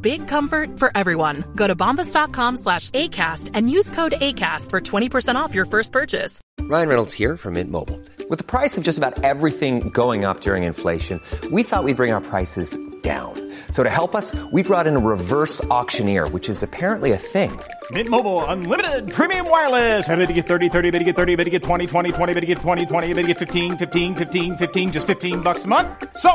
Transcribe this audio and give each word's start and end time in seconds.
Big 0.00 0.28
comfort 0.28 0.78
for 0.78 0.90
everyone. 0.94 1.44
Go 1.56 1.66
to 1.66 1.74
bombas.com 1.74 2.56
slash 2.58 2.90
ACAST 2.90 3.50
and 3.54 3.70
use 3.70 3.90
code 3.90 4.12
ACAST 4.12 4.70
for 4.70 4.80
20% 4.80 5.34
off 5.36 5.54
your 5.54 5.64
first 5.66 5.92
purchase. 5.92 6.40
Ryan 6.60 6.88
Reynolds 6.88 7.12
here 7.14 7.36
from 7.36 7.54
Mint 7.54 7.70
Mobile. 7.70 8.00
With 8.28 8.38
the 8.38 8.44
price 8.44 8.78
of 8.78 8.84
just 8.84 8.98
about 8.98 9.24
everything 9.24 9.90
going 9.90 10.24
up 10.24 10.40
during 10.40 10.62
inflation, 10.64 11.20
we 11.50 11.62
thought 11.64 11.84
we'd 11.84 11.96
bring 11.96 12.12
our 12.12 12.20
prices 12.20 12.76
down. 13.02 13.34
So 13.72 13.82
to 13.82 13.90
help 13.90 14.14
us, 14.14 14.36
we 14.52 14.62
brought 14.62 14.86
in 14.86 14.94
a 14.94 14.98
reverse 14.98 15.62
auctioneer, 15.64 16.28
which 16.28 16.48
is 16.48 16.62
apparently 16.62 17.12
a 17.12 17.16
thing. 17.16 17.58
Mint 17.90 18.08
Mobile 18.08 18.44
unlimited 18.44 19.10
premium 19.12 19.48
wireless. 19.50 20.08
Ready 20.08 20.26
to 20.26 20.32
get 20.32 20.46
30, 20.46 20.68
30, 20.68 20.90
bit 20.90 20.98
to 20.98 21.04
get 21.04 21.16
30, 21.16 21.36
bit 21.36 21.44
to 21.44 21.50
get 21.50 21.62
20, 21.62 21.86
20, 21.86 22.12
20, 22.12 22.34
bit 22.34 22.40
to 22.40 22.46
get 22.46 22.58
20, 22.58 22.86
20, 22.86 23.14
bit 23.14 23.22
to 23.22 23.28
get 23.28 23.38
15, 23.38 23.78
15, 23.78 24.14
15, 24.14 24.56
15 24.58 24.92
just 24.92 25.06
15 25.06 25.40
bucks 25.40 25.64
a 25.64 25.68
month. 25.68 25.88
So, 26.16 26.30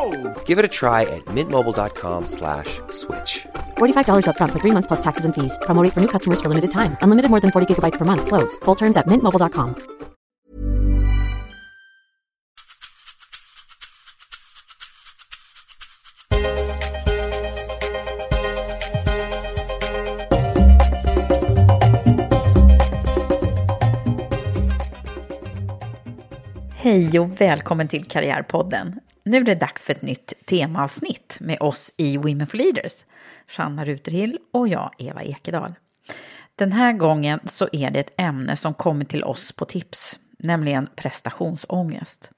Give 0.45 0.59
it 0.59 0.65
a 0.65 0.73
try 0.81 1.03
at 1.03 1.23
mintmobile.com 1.25 2.27
slash 2.27 2.79
switch. 2.89 3.45
$45 3.77 4.27
upfront 4.27 4.51
for 4.51 4.59
three 4.59 4.71
months 4.71 4.87
plus 4.87 5.01
taxes 5.01 5.25
and 5.25 5.33
fees. 5.33 5.57
Promo 5.61 5.81
for 5.93 6.01
new 6.01 6.11
customers 6.15 6.41
for 6.41 6.49
limited 6.49 6.71
time. 6.71 6.97
Unlimited 7.01 7.31
more 7.31 7.39
than 7.39 7.51
40 7.51 7.73
gigabytes 7.73 7.97
per 7.97 8.05
month. 8.05 8.27
Slows. 8.27 8.57
Full 8.65 8.75
terms 8.75 8.97
at 8.97 9.07
mintmobile.com. 9.07 9.95
Hej 26.85 27.19
och 27.19 27.41
välkommen 27.41 27.87
till 27.87 28.05
Karriärpodden. 28.05 28.99
Nu 29.27 29.37
är 29.37 29.43
det 29.43 29.55
dags 29.55 29.85
för 29.85 29.93
ett 29.93 30.01
nytt 30.01 30.33
temaavsnitt 30.45 31.37
med 31.41 31.57
oss 31.61 31.93
i 31.97 32.17
Women 32.17 32.47
for 32.47 32.57
Leaders. 32.57 32.93
Sanna 33.47 33.85
Ruterhill 33.85 34.39
och 34.51 34.67
jag, 34.67 34.91
Eva 34.97 35.23
Ekedal. 35.23 35.73
Den 36.55 36.71
här 36.71 36.93
gången 36.93 37.39
så 37.45 37.69
är 37.71 37.91
det 37.91 37.99
ett 37.99 38.13
ämne 38.17 38.55
som 38.55 38.73
kommer 38.73 39.05
till 39.05 39.23
oss 39.23 39.51
på 39.51 39.65
tips, 39.65 40.19
nämligen 40.37 40.89
prestationsångest. 40.95 42.31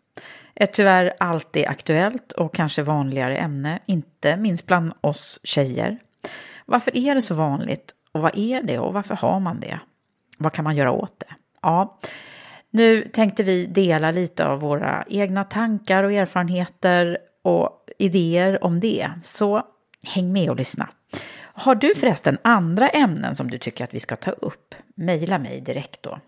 Ett 0.55 0.73
tyvärr 0.73 1.13
alltid 1.19 1.65
aktuellt 1.65 2.31
och 2.31 2.55
kanske 2.55 2.83
vanligare 2.83 3.37
ämne, 3.37 3.79
inte 3.85 4.37
minst 4.37 4.65
bland 4.65 4.93
oss 5.01 5.39
tjejer. 5.43 5.97
Varför 6.65 6.97
är 6.97 7.15
det 7.15 7.21
så 7.21 7.35
vanligt 7.35 7.95
och 8.11 8.21
vad 8.21 8.37
är 8.37 8.63
det 8.63 8.79
och 8.79 8.93
varför 8.93 9.15
har 9.15 9.39
man 9.39 9.59
det? 9.59 9.79
Vad 10.37 10.53
kan 10.53 10.63
man 10.63 10.75
göra 10.75 10.91
åt 10.91 11.19
det? 11.19 11.35
Ja, 11.61 11.99
nu 12.77 13.01
tänkte 13.01 13.43
vi 13.43 13.65
dela 13.65 14.11
lite 14.11 14.45
av 14.45 14.59
våra 14.59 15.05
egna 15.09 15.43
tankar 15.43 16.03
och 16.03 16.11
erfarenheter 16.11 17.17
och 17.41 17.85
idéer 17.99 18.63
om 18.63 18.79
det. 18.79 19.09
Så 19.23 19.63
häng 20.05 20.33
med 20.33 20.49
och 20.49 20.55
lyssna. 20.55 20.89
Har 21.39 21.75
du 21.75 21.95
förresten 21.95 22.37
andra 22.41 22.89
ämnen 22.89 23.35
som 23.35 23.51
du 23.51 23.57
tycker 23.57 23.83
att 23.83 23.93
vi 23.93 23.99
ska 23.99 24.15
ta 24.15 24.31
upp? 24.31 24.75
Mejla 24.95 25.37
mig 25.37 25.61
direkt 25.61 26.03
då. 26.03 26.19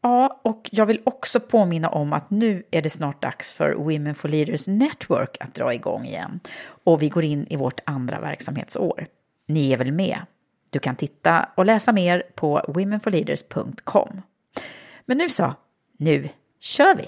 Ja, 0.00 0.40
och 0.44 0.68
jag 0.72 0.86
vill 0.86 1.00
också 1.04 1.40
påminna 1.40 1.88
om 1.88 2.12
att 2.12 2.30
nu 2.30 2.62
är 2.70 2.82
det 2.82 2.90
snart 2.90 3.22
dags 3.22 3.52
för 3.52 3.72
Women 3.72 4.14
for 4.14 4.28
Leaders 4.28 4.66
Network 4.66 5.36
att 5.40 5.54
dra 5.54 5.74
igång 5.74 6.04
igen. 6.04 6.40
Och 6.84 7.02
vi 7.02 7.08
går 7.08 7.24
in 7.24 7.46
i 7.50 7.56
vårt 7.56 7.80
andra 7.86 8.20
verksamhetsår. 8.20 9.06
Ni 9.48 9.72
är 9.72 9.76
väl 9.76 9.92
med? 9.92 10.18
Du 10.70 10.78
kan 10.78 10.96
titta 10.96 11.48
och 11.54 11.66
läsa 11.66 11.92
mer 11.92 12.22
på 12.34 12.64
womenforleaders.com. 12.68 14.22
Men 15.12 15.18
nu 15.18 15.28
så, 15.28 15.54
nu 15.98 16.28
kör 16.60 16.94
vi! 16.94 17.04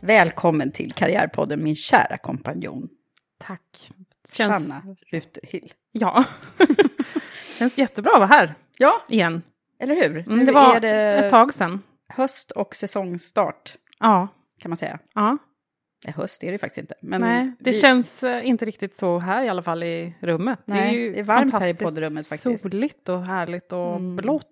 Välkommen 0.00 0.72
till 0.72 0.92
Karriärpodden, 0.92 1.64
min 1.64 1.76
kära 1.76 2.16
kompanjon. 2.18 2.88
Tack. 3.38 3.90
Känns, 4.32 4.68
Sanna 4.68 4.82
Ruterhill. 5.06 5.72
ja. 5.92 6.24
Känns 7.58 7.78
jättebra 7.78 8.12
att 8.12 8.18
vara 8.18 8.26
här 8.28 8.54
Ja, 8.78 9.02
igen. 9.08 9.42
eller 9.78 9.94
hur? 9.94 10.18
Mm, 10.28 10.46
det 10.46 10.52
var 10.52 10.80
det 10.80 10.90
ett 11.14 11.30
tag 11.30 11.54
sedan. 11.54 11.82
höst 12.08 12.50
och 12.50 12.76
säsongstart, 12.76 13.76
Ja. 13.98 14.28
kan 14.58 14.70
man 14.70 14.76
säga. 14.76 14.98
ja. 15.14 15.38
Nej, 16.04 16.14
höst 16.16 16.44
är 16.44 16.52
det 16.52 16.58
faktiskt 16.58 16.78
inte. 16.78 16.94
Men 17.00 17.20
Nej, 17.20 17.52
det 17.60 17.70
vi- 17.70 17.78
känns 17.80 18.22
eh, 18.22 18.46
inte 18.48 18.64
riktigt 18.64 18.94
så 18.96 19.18
här 19.18 19.42
i 19.44 19.48
alla 19.48 19.62
fall 19.62 19.82
i 19.82 20.14
rummet. 20.20 20.58
det 20.66 20.72
Nej, 20.74 20.88
är 20.96 21.00
ju 21.00 21.12
det 21.12 21.18
är 21.18 21.22
varmt 21.22 21.52
här 21.52 21.68
i 21.68 21.74
poddrummet 21.74 22.28
faktiskt. 22.28 22.62
Soligt 22.62 23.08
och 23.08 23.26
härligt 23.26 23.72
och 23.72 23.96
Mm. 23.96 24.16
blått, 24.16 24.46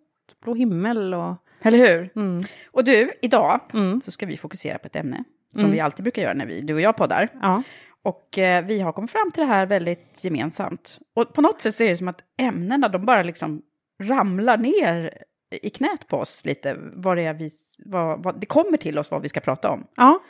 blå 0.44 0.54
himmel 0.54 1.14
och... 1.14 1.34
Eller 1.62 1.78
hur? 1.78 2.10
Mm. 2.16 2.40
Och 2.70 2.84
du, 2.84 3.10
idag 3.22 3.60
Mm. 3.72 4.00
så 4.00 4.10
ska 4.10 4.26
vi 4.26 4.36
fokusera 4.36 4.78
på 4.78 4.86
ett 4.86 4.96
ämne 4.96 5.24
som 5.52 5.60
Mm. 5.60 5.72
vi 5.72 5.80
alltid 5.80 6.02
brukar 6.02 6.22
göra 6.22 6.34
när 6.34 6.46
vi, 6.46 6.60
du 6.60 6.74
och 6.74 6.80
jag 6.80 6.96
poddar. 6.96 7.28
Ja. 7.42 7.62
Och 8.02 8.38
eh, 8.38 8.64
vi 8.64 8.80
har 8.80 8.92
kommit 8.92 9.10
fram 9.10 9.30
till 9.30 9.40
det 9.40 9.46
här 9.46 9.66
väldigt 9.66 10.24
gemensamt. 10.24 10.98
Och 11.14 11.32
på 11.34 11.40
något 11.42 11.60
sätt 11.60 11.74
så 11.74 11.84
är 11.84 11.88
det 11.88 11.96
som 11.96 12.08
att 12.08 12.20
ämnena, 12.36 12.88
de 12.88 13.04
bara 13.06 13.22
liksom 13.22 13.62
ramlar 14.02 14.58
ner 14.58 15.18
i 15.62 15.70
knät 15.70 16.08
på 16.08 16.16
oss 16.16 16.44
lite. 16.44 16.76
Vad 16.92 17.16
det, 17.16 17.22
är 17.24 17.34
vi, 17.34 17.50
vad, 17.84 18.22
vad, 18.22 18.40
det 18.40 18.46
kommer 18.46 18.76
till 18.78 18.98
oss 18.98 19.10
vad 19.10 19.22
vi 19.22 19.28
ska 19.28 19.40
prata 19.40 19.70
om. 19.70 19.86
ja. 19.96 20.20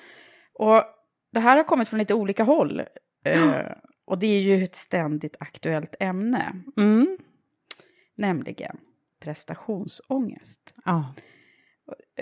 Och 0.55 0.83
det 1.34 1.41
här 1.41 1.56
har 1.56 1.65
kommit 1.65 1.89
från 1.89 1.99
lite 1.99 2.15
olika 2.15 2.45
håll. 2.45 2.83
Eh, 3.25 3.61
och 4.05 4.19
det 4.19 4.27
är 4.27 4.41
ju 4.41 4.65
ett 4.65 4.77
ständigt 4.77 5.37
aktuellt 5.41 5.95
ämne. 6.00 6.53
Mm. 6.77 7.19
Nämligen 8.17 8.77
prestationsångest. 9.21 10.75
ja. 10.84 11.15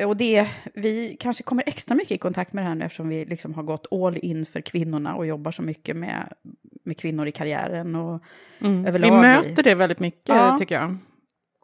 Och 0.07 0.17
det, 0.17 0.49
vi 0.75 1.17
kanske 1.21 1.43
kommer 1.43 1.63
extra 1.67 1.95
mycket 1.95 2.13
i 2.13 2.19
kontakt 2.19 2.53
med 2.53 2.65
det 2.65 2.69
här 2.69 2.75
nu 2.75 2.85
eftersom 2.85 3.09
vi 3.09 3.25
liksom 3.25 3.55
har 3.55 3.63
gått 3.63 3.87
all 3.93 4.17
in 4.17 4.47
för 4.47 4.61
kvinnorna 4.61 5.15
och 5.15 5.27
jobbar 5.27 5.51
så 5.53 5.63
mycket 5.63 5.97
med, 5.97 6.33
med 6.85 6.99
kvinnor 6.99 7.27
i 7.27 7.33
karriären. 7.33 7.95
Och, 7.97 8.23
Mm. 8.61 8.87
Överlag 8.87 9.11
Vi 9.11 9.17
i- 9.17 9.21
möter 9.21 9.63
det 9.63 9.75
väldigt 9.75 10.01
mycket 10.01 10.29
Ja. 10.29 10.57
tycker 10.59 10.75
jag. 10.75 10.97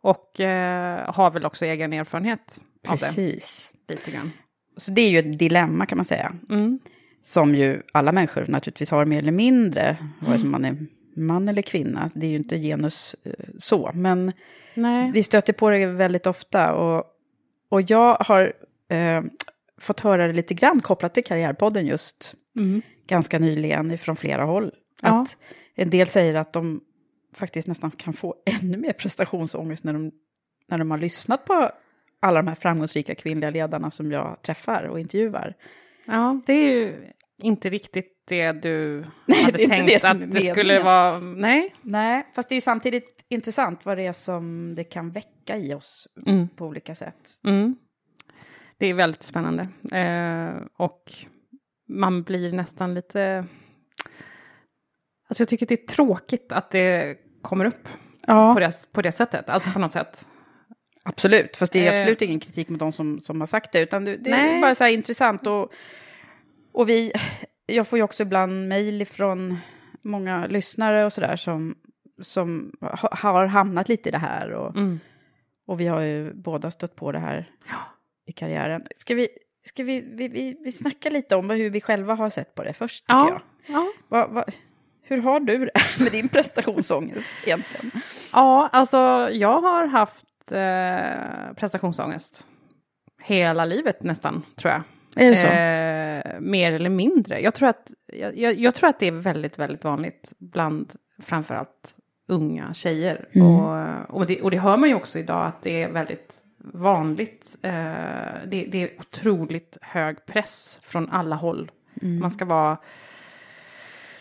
Och 0.03 0.41
eh, 0.41 1.15
har 1.15 1.31
väl 1.31 1.45
också 1.45 1.65
egen 1.67 1.93
erfarenhet 1.93 2.61
av 2.89 2.97
det. 2.97 3.07
precis. 3.07 3.73
Lite 3.89 4.11
grann. 4.11 4.31
Så 4.77 4.91
det 4.91 5.01
är 5.03 5.11
ju 5.11 5.19
ett 5.19 5.39
dilemma 5.39 5.87
kan 5.87 5.99
man 5.99 6.05
säga. 6.05 6.33
Mm. 6.51 6.79
Som 7.29 7.55
ju 7.55 7.83
alla 7.93 8.13
människor 8.13 8.45
naturligtvis 8.49 8.91
har 8.91 9.05
mer 9.05 9.19
eller 9.19 9.33
mindre. 9.33 9.97
Vare 10.21 10.39
sig 10.39 10.49
man 10.49 10.65
är 10.65 10.77
man 11.17 11.49
eller 11.49 11.63
kvinna. 11.63 12.11
Det 12.15 12.27
är 12.27 12.31
ju 12.31 12.37
inte 12.37 12.59
genus 12.59 13.17
eh, 13.25 13.33
så. 13.59 13.91
Men 13.95 14.33
Nej. 14.75 15.11
vi 15.13 15.23
stöter 15.23 15.53
på 15.53 15.71
det 15.71 15.87
väldigt 15.87 16.27
ofta. 16.27 16.75
Och, 16.75 17.05
och 17.69 17.83
jag 17.83 18.15
har 18.15 18.53
eh, 18.89 19.23
fått 19.81 20.01
höra 20.01 20.27
det 20.27 20.33
lite 20.33 20.55
grann 20.55 20.81
kopplat 20.81 21.15
till 21.15 21.25
Karriärpodden 21.25 21.87
just 21.87 22.35
Mm. 22.57 22.83
ganska 23.07 23.39
nyligen 23.39 23.99
från 23.99 24.17
flera 24.17 24.45
håll. 24.45 24.73
Ja. 25.03 25.23
Att 25.23 25.37
en 25.75 25.91
del 25.91 26.07
säger 26.07 26.35
att 26.35 26.53
de 26.53 26.81
faktiskt 27.35 27.69
nästan 27.69 27.91
kan 27.91 28.13
få 28.13 28.35
ännu 28.63 28.77
mer 28.77 28.93
prestationsångest 28.93 29.85
när 29.85 29.93
de, 29.93 30.11
när 30.69 30.79
de 30.79 30.91
har 30.91 30.99
lyssnat 30.99 31.45
på 31.45 31.71
alla 32.21 32.43
de 32.43 32.49
här 32.49 32.55
framgångsrika 32.55 33.15
kvinnliga 33.15 33.51
ledarna 33.51 33.91
som 33.91 34.13
jag 34.13 34.43
träffar 34.43 34.85
och 34.85 35.01
intervjuar. 35.01 35.55
Ja, 36.07 36.41
det 36.47 36.53
är 36.53 36.73
ju 36.73 36.95
inte 37.43 37.71
riktigt 37.71 38.23
det 38.29 38.53
du 38.53 39.05
Nej, 39.27 39.45
hade 39.45 39.59
det 39.59 39.69
tänkt 39.69 39.87
det 39.87 40.05
att 40.05 40.31
det 40.33 40.43
skulle 40.43 40.81
vara. 40.83 41.19
Nej. 41.19 41.75
Nej, 41.83 42.27
fast 42.35 42.49
det 42.49 42.53
är 42.53 42.57
ju 42.57 42.61
samtidigt 42.61 43.25
intressant 43.29 43.87
vad 43.87 43.97
det 43.99 44.07
är 44.07 44.13
som 44.13 44.75
det 44.75 44.85
kan 44.85 45.11
väcka 45.11 45.57
i 45.57 45.75
oss 45.75 46.09
Mm. 46.27 46.49
på 46.49 46.67
olika 46.67 46.95
sätt. 46.95 47.31
Mm. 47.45 47.77
Det 48.79 48.87
är 48.87 48.95
väldigt 48.95 49.23
spännande. 49.23 49.69
Eh, 49.93 50.63
och 50.77 51.13
man 51.89 52.23
blir 52.23 52.53
nästan 52.53 52.95
lite... 52.95 53.45
Alltså 55.29 55.41
jag 55.43 55.49
tycker 55.49 55.67
det 55.67 55.83
är 55.83 55.87
tråkigt 55.87 56.53
att 56.53 56.71
det 56.71 57.17
kommer 57.43 57.65
upp 57.65 57.89
Ja, 58.27 58.55
på, 58.55 58.61
det, 58.61 58.73
på 58.93 59.03
det 59.03 59.13
sättet. 59.13 59.49
Alltså 59.51 59.71
på 59.71 59.79
något 59.79 59.93
sätt. 59.93 60.27
absolut. 61.03 61.57
Fast 61.57 61.73
det 61.73 61.87
är 61.87 61.93
Eh. 61.93 62.01
absolut 62.01 62.23
ingen 62.23 62.41
kritik 62.41 62.69
mot 62.69 62.79
de 62.81 62.93
som, 62.93 63.21
som 63.21 63.41
har 63.41 63.47
sagt 63.47 63.73
det, 63.73 63.81
utan 63.81 64.05
det, 64.05 64.17
det 64.17 64.31
är 64.31 64.61
bara 64.61 64.75
så 64.75 64.85
här 64.85 64.91
intressant. 64.91 65.47
Och, 65.47 65.73
och 66.73 66.89
vi, 66.89 67.13
jag 67.67 67.89
får 67.89 67.99
ju 67.99 68.03
också 68.03 68.23
ibland 68.23 68.69
mejl 68.69 69.03
ifrån 69.03 69.59
många 70.03 70.47
lyssnare 70.47 71.05
och 71.05 71.13
sådär 71.13 71.37
som, 71.37 71.75
som 72.21 72.73
ha, 72.81 73.09
har 73.13 73.47
hamnat 73.47 73.89
lite 73.89 74.09
i 74.09 74.13
det 74.13 74.19
här. 74.19 74.51
Och, 74.51 74.77
Mm. 74.77 75.01
och 75.67 75.81
vi 75.81 75.87
har 75.87 76.01
ju 76.01 76.33
båda 76.35 76.71
stött 76.71 76.97
på 76.97 77.13
det 77.13 77.19
här 77.19 77.51
i 78.27 78.33
karriären. 78.33 78.87
Ska 78.97 79.15
vi, 79.15 79.29
ska 79.65 79.85
vi, 79.85 80.01
vi, 80.01 80.29
vi, 80.29 80.57
vi 80.65 80.73
snacka 80.73 81.11
lite 81.11 81.37
om 81.37 81.51
hur 81.51 81.71
vi 81.71 81.81
själva 81.81 82.15
har 82.15 82.31
sett 82.31 82.55
på 82.55 82.65
det 82.65 82.73
först, 82.73 83.05
tycker 83.07 83.15
jag. 83.19 83.29
Ja, 83.31 83.41
ja. 83.67 83.93
Va, 84.09 84.27
va, 84.27 84.45
hur 85.03 85.19
har 85.23 85.41
du 85.41 85.59
det 85.65 85.71
med 86.03 86.13
din 86.13 86.29
prestationsångest 86.29 87.27
egentligen? 87.45 87.91
ja, 88.33 88.69
alltså 88.73 88.97
jag 89.33 89.61
har 89.61 89.87
haft 89.87 90.53
eh, 90.53 91.55
prestationsångest 91.57 92.47
hela 93.23 93.65
livet 93.65 94.03
nästan, 94.03 94.43
tror 94.57 94.73
jag. 94.73 94.83
Är 95.19 95.31
det 95.31 95.37
så? 95.37 95.47
Eh, 95.47 96.41
mer 96.41 96.73
eller 96.73 96.91
mindre. 96.91 97.41
Jag 97.41 97.55
tror, 97.55 97.69
att, 97.69 97.91
jag, 98.35 98.59
jag, 98.59 98.75
tror 98.75 98.91
att 98.91 98.99
det 98.99 99.07
är 99.07 99.13
väldigt, 99.13 99.59
väldigt 99.59 99.85
vanligt 99.85 100.33
bland 100.39 100.93
framförallt 101.23 101.97
unga 102.27 102.75
tjejer. 102.75 103.29
Mm. 103.33 103.47
Och, 103.47 104.17
och, 104.17 104.27
det, 104.27 104.43
och 104.43 104.51
det 104.51 104.59
hör 104.59 104.77
man 104.77 104.89
ju 104.89 104.95
också 104.95 105.19
idag 105.19 105.47
att 105.47 105.63
det 105.63 105.83
är 105.83 105.91
väldigt 105.91 106.43
vanligt. 106.59 107.57
Eh, 107.63 107.73
det, 108.47 108.67
det 108.69 108.83
är 108.83 108.91
otroligt 108.99 109.79
hög 109.83 110.27
press 110.27 110.79
från 110.83 111.11
alla 111.11 111.37
håll. 111.37 111.71
Mm. 112.03 112.21
Man 112.21 112.31
ska 112.31 112.45
vara 112.45 112.77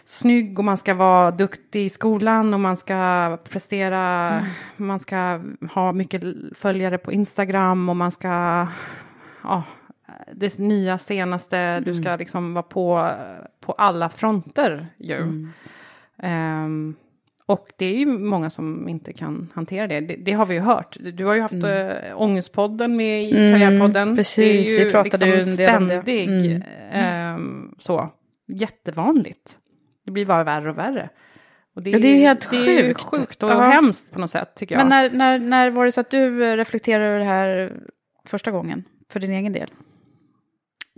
snygg 0.05 0.59
och 0.59 0.65
man 0.65 0.77
ska 0.77 0.93
vara 0.93 1.31
duktig 1.31 1.85
i 1.85 1.89
skolan 1.89 2.53
och 2.53 2.59
man 2.59 2.77
ska 2.77 3.37
prestera, 3.49 4.29
Mm. 4.29 4.45
man 4.77 4.99
ska 4.99 5.41
ha 5.73 5.91
mycket 5.91 6.23
följare 6.55 6.97
på 6.97 7.11
Instagram 7.11 7.89
och 7.89 7.95
man 7.95 8.11
ska, 8.11 8.67
ja, 9.43 9.63
det 10.33 10.57
nya 10.59 10.97
senaste, 10.97 11.79
du 11.79 11.93
ska 11.95 12.15
liksom 12.15 12.53
vara 12.53 12.63
på, 12.63 13.11
på 13.59 13.71
alla 13.71 14.09
fronter 14.09 14.87
ju. 14.97 15.47
Ehm, 16.23 16.95
och 17.45 17.67
det 17.77 17.85
är 17.85 17.97
ju 17.97 18.05
många 18.05 18.49
som 18.49 18.89
inte 18.89 19.13
kan 19.13 19.51
hantera 19.55 19.87
det. 19.87 19.99
Det, 19.99 20.15
det 20.15 20.31
har 20.33 20.45
vi 20.45 20.55
ju 20.55 20.61
hört. 20.61 20.97
Du 21.13 21.25
har 21.25 21.33
ju 21.33 21.41
haft 21.41 21.53
mm. 21.53 21.89
äh, 21.89 22.21
Ångestpodden 22.21 22.95
med 22.95 23.23
i 23.23 23.31
Mm, 23.37 23.51
Karriärpodden. 23.59 24.15
precis, 24.15 24.35
det 24.67 24.73
är 24.75 24.79
ju 24.79 24.85
vi 24.85 24.91
pratade 24.91 25.25
ju 25.25 25.35
liksom 25.35 25.51
en 25.51 25.57
del 25.57 25.75
om 25.77 25.87
det. 25.87 26.01
ständig, 26.01 26.29
Mm. 26.29 26.61
ehm, 26.91 27.75
så, 27.79 28.09
jättevanligt. 28.47 29.57
Det 30.05 30.11
blir 30.11 30.25
bara 30.25 30.43
värre 30.43 30.69
och 30.69 30.77
värre. 30.77 31.09
Och 31.75 31.83
det, 31.83 31.89
Ja, 31.89 31.99
det 31.99 32.07
är 32.07 32.15
ju 32.15 32.21
helt 32.21 32.49
det 32.49 32.57
är 32.57 32.83
ju 32.87 32.93
sjukt. 32.93 33.01
sjukt 33.01 33.43
och 33.43 33.49
Ja. 33.51 33.61
hemskt 33.61 34.11
på 34.11 34.19
något 34.19 34.31
sätt 34.31 34.55
tycker 34.55 34.75
jag. 34.75 34.79
Men 34.79 34.89
när, 34.89 35.09
när, 35.17 35.39
när 35.39 35.69
var 35.71 35.85
det 35.85 35.91
så 35.91 36.01
att 36.01 36.09
du 36.11 36.45
eh, 36.45 36.55
reflekterade 36.57 37.05
över 37.05 37.19
det 37.19 37.25
här 37.25 37.73
första 38.25 38.51
gången? 38.51 38.83
För 39.09 39.19
din 39.19 39.31
egen 39.31 39.53
del? 39.53 39.69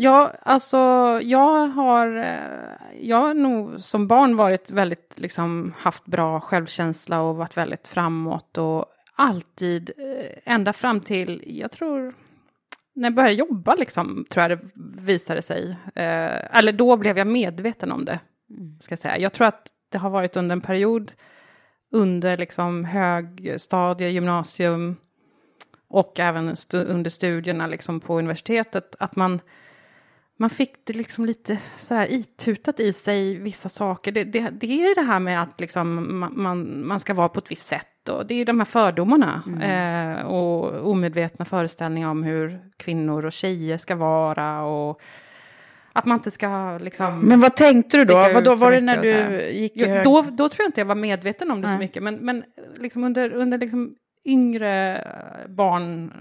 Ja, 0.01 0.34
alltså 0.42 0.78
jag 1.24 1.68
har, 1.68 2.18
eh, 2.18 3.00
jag 3.01 3.18
har 3.18 3.34
nog 3.34 3.80
som 3.80 4.07
barn 4.07 4.36
varit 4.36 4.72
väldigt, 4.72 5.19
liksom 5.19 5.74
haft 5.78 6.06
bra 6.06 6.40
självkänsla 6.40 7.22
och 7.22 7.36
varit 7.36 7.57
väldigt 7.57 7.88
framåt 7.88 8.57
och 8.57 8.86
alltid, 9.16 9.92
eh, 9.98 10.54
ända 10.54 10.74
fram 10.74 11.00
till, 11.00 11.44
jag 11.46 11.72
tror, 11.72 12.13
när 12.96 13.06
jag 13.06 13.13
började 13.16 13.34
jobba 13.34 13.75
liksom, 13.75 14.25
tror 14.30 14.42
jag 14.42 14.60
det 14.60 14.66
visade 15.01 15.42
sig. 15.42 15.78
Eh, 15.96 16.57
eller 16.57 16.72
då 16.72 16.98
blev 16.98 17.18
jag 17.18 17.28
medveten 17.28 17.92
om 17.92 18.06
det, 18.06 18.19
ska 18.80 18.92
jag 18.92 19.00
säga. 19.00 19.18
Jag 19.18 19.34
tror 19.34 19.48
att 19.48 19.68
det 19.92 19.98
har 19.98 20.10
varit 20.10 20.38
under 20.38 20.54
en 20.54 20.62
period 20.62 21.12
under 21.92 22.38
liksom 22.38 22.86
högstadie, 22.86 24.10
gymnasium 24.10 24.95
och 25.90 26.19
även 26.19 26.54
stu- 26.54 26.86
under 26.86 27.10
studierna 27.10 27.68
liksom 27.68 28.00
på 28.00 28.19
universitetet, 28.19 28.95
att 29.00 29.16
man 29.16 29.42
man 30.41 30.50
fick 30.50 30.74
det 30.83 30.94
liksom 30.94 31.25
lite 31.25 31.57
så 31.77 31.95
här 31.95 32.07
itutat 32.07 32.80
i 32.80 32.94
sig, 32.94 33.36
vissa 33.36 33.69
saker. 33.69 34.12
Det, 34.12 34.24
det, 34.24 34.50
det 34.50 34.86
är 34.86 34.95
det 34.95 35.01
här 35.01 35.19
med 35.19 35.41
att 35.41 35.59
liksom 35.59 36.19
man, 36.19 36.31
man, 36.41 36.88
man 36.88 37.00
ska 37.00 37.13
vara 37.13 37.30
på 37.30 37.39
ett 37.39 37.51
visst 37.51 37.68
sätt. 37.68 38.09
Och 38.09 38.27
det 38.27 38.36
är 38.36 38.45
de 38.45 38.59
här 38.59 38.65
fördomarna 38.65 39.44
eh, 39.62 40.25
och 40.25 40.89
omedvetna 40.91 41.45
föreställningar 41.45 42.09
om 42.09 42.24
hur 42.24 42.59
kvinnor 42.77 43.25
och 43.25 43.31
tjejer 43.31 43.77
ska 43.77 43.95
vara. 43.95 44.62
Och 44.62 45.01
att 45.94 46.06
man 46.06 46.18
inte 46.18 46.31
ska 46.31 46.77
liksom... 46.77 47.19
Men 47.19 47.39
vad 47.39 47.56
tänkte 47.56 47.97
du 47.97 48.06
då? 48.06 48.13
Vad 48.13 48.44
då 48.44 48.56
var 48.56 48.71
det 48.71 48.81
när 48.81 48.95
så 48.95 49.01
du 49.01 49.50
gick 49.51 49.77
i 49.77 49.88
hög... 49.88 50.03
då, 50.03 50.21
då 50.21 50.50
tror 50.50 50.63
jag 50.63 50.68
inte 50.68 50.81
jag 50.81 50.85
var 50.85 50.95
medveten 50.95 51.51
om 51.51 51.62
det 51.62 51.68
så 51.68 51.71
Nej. 51.71 51.80
mycket. 51.80 52.03
Men, 52.03 52.15
men 52.15 52.44
liksom 52.77 53.03
under, 53.03 53.33
under 53.33 53.57
liksom 53.57 53.95
yngre 54.25 55.03
barn, 55.47 56.13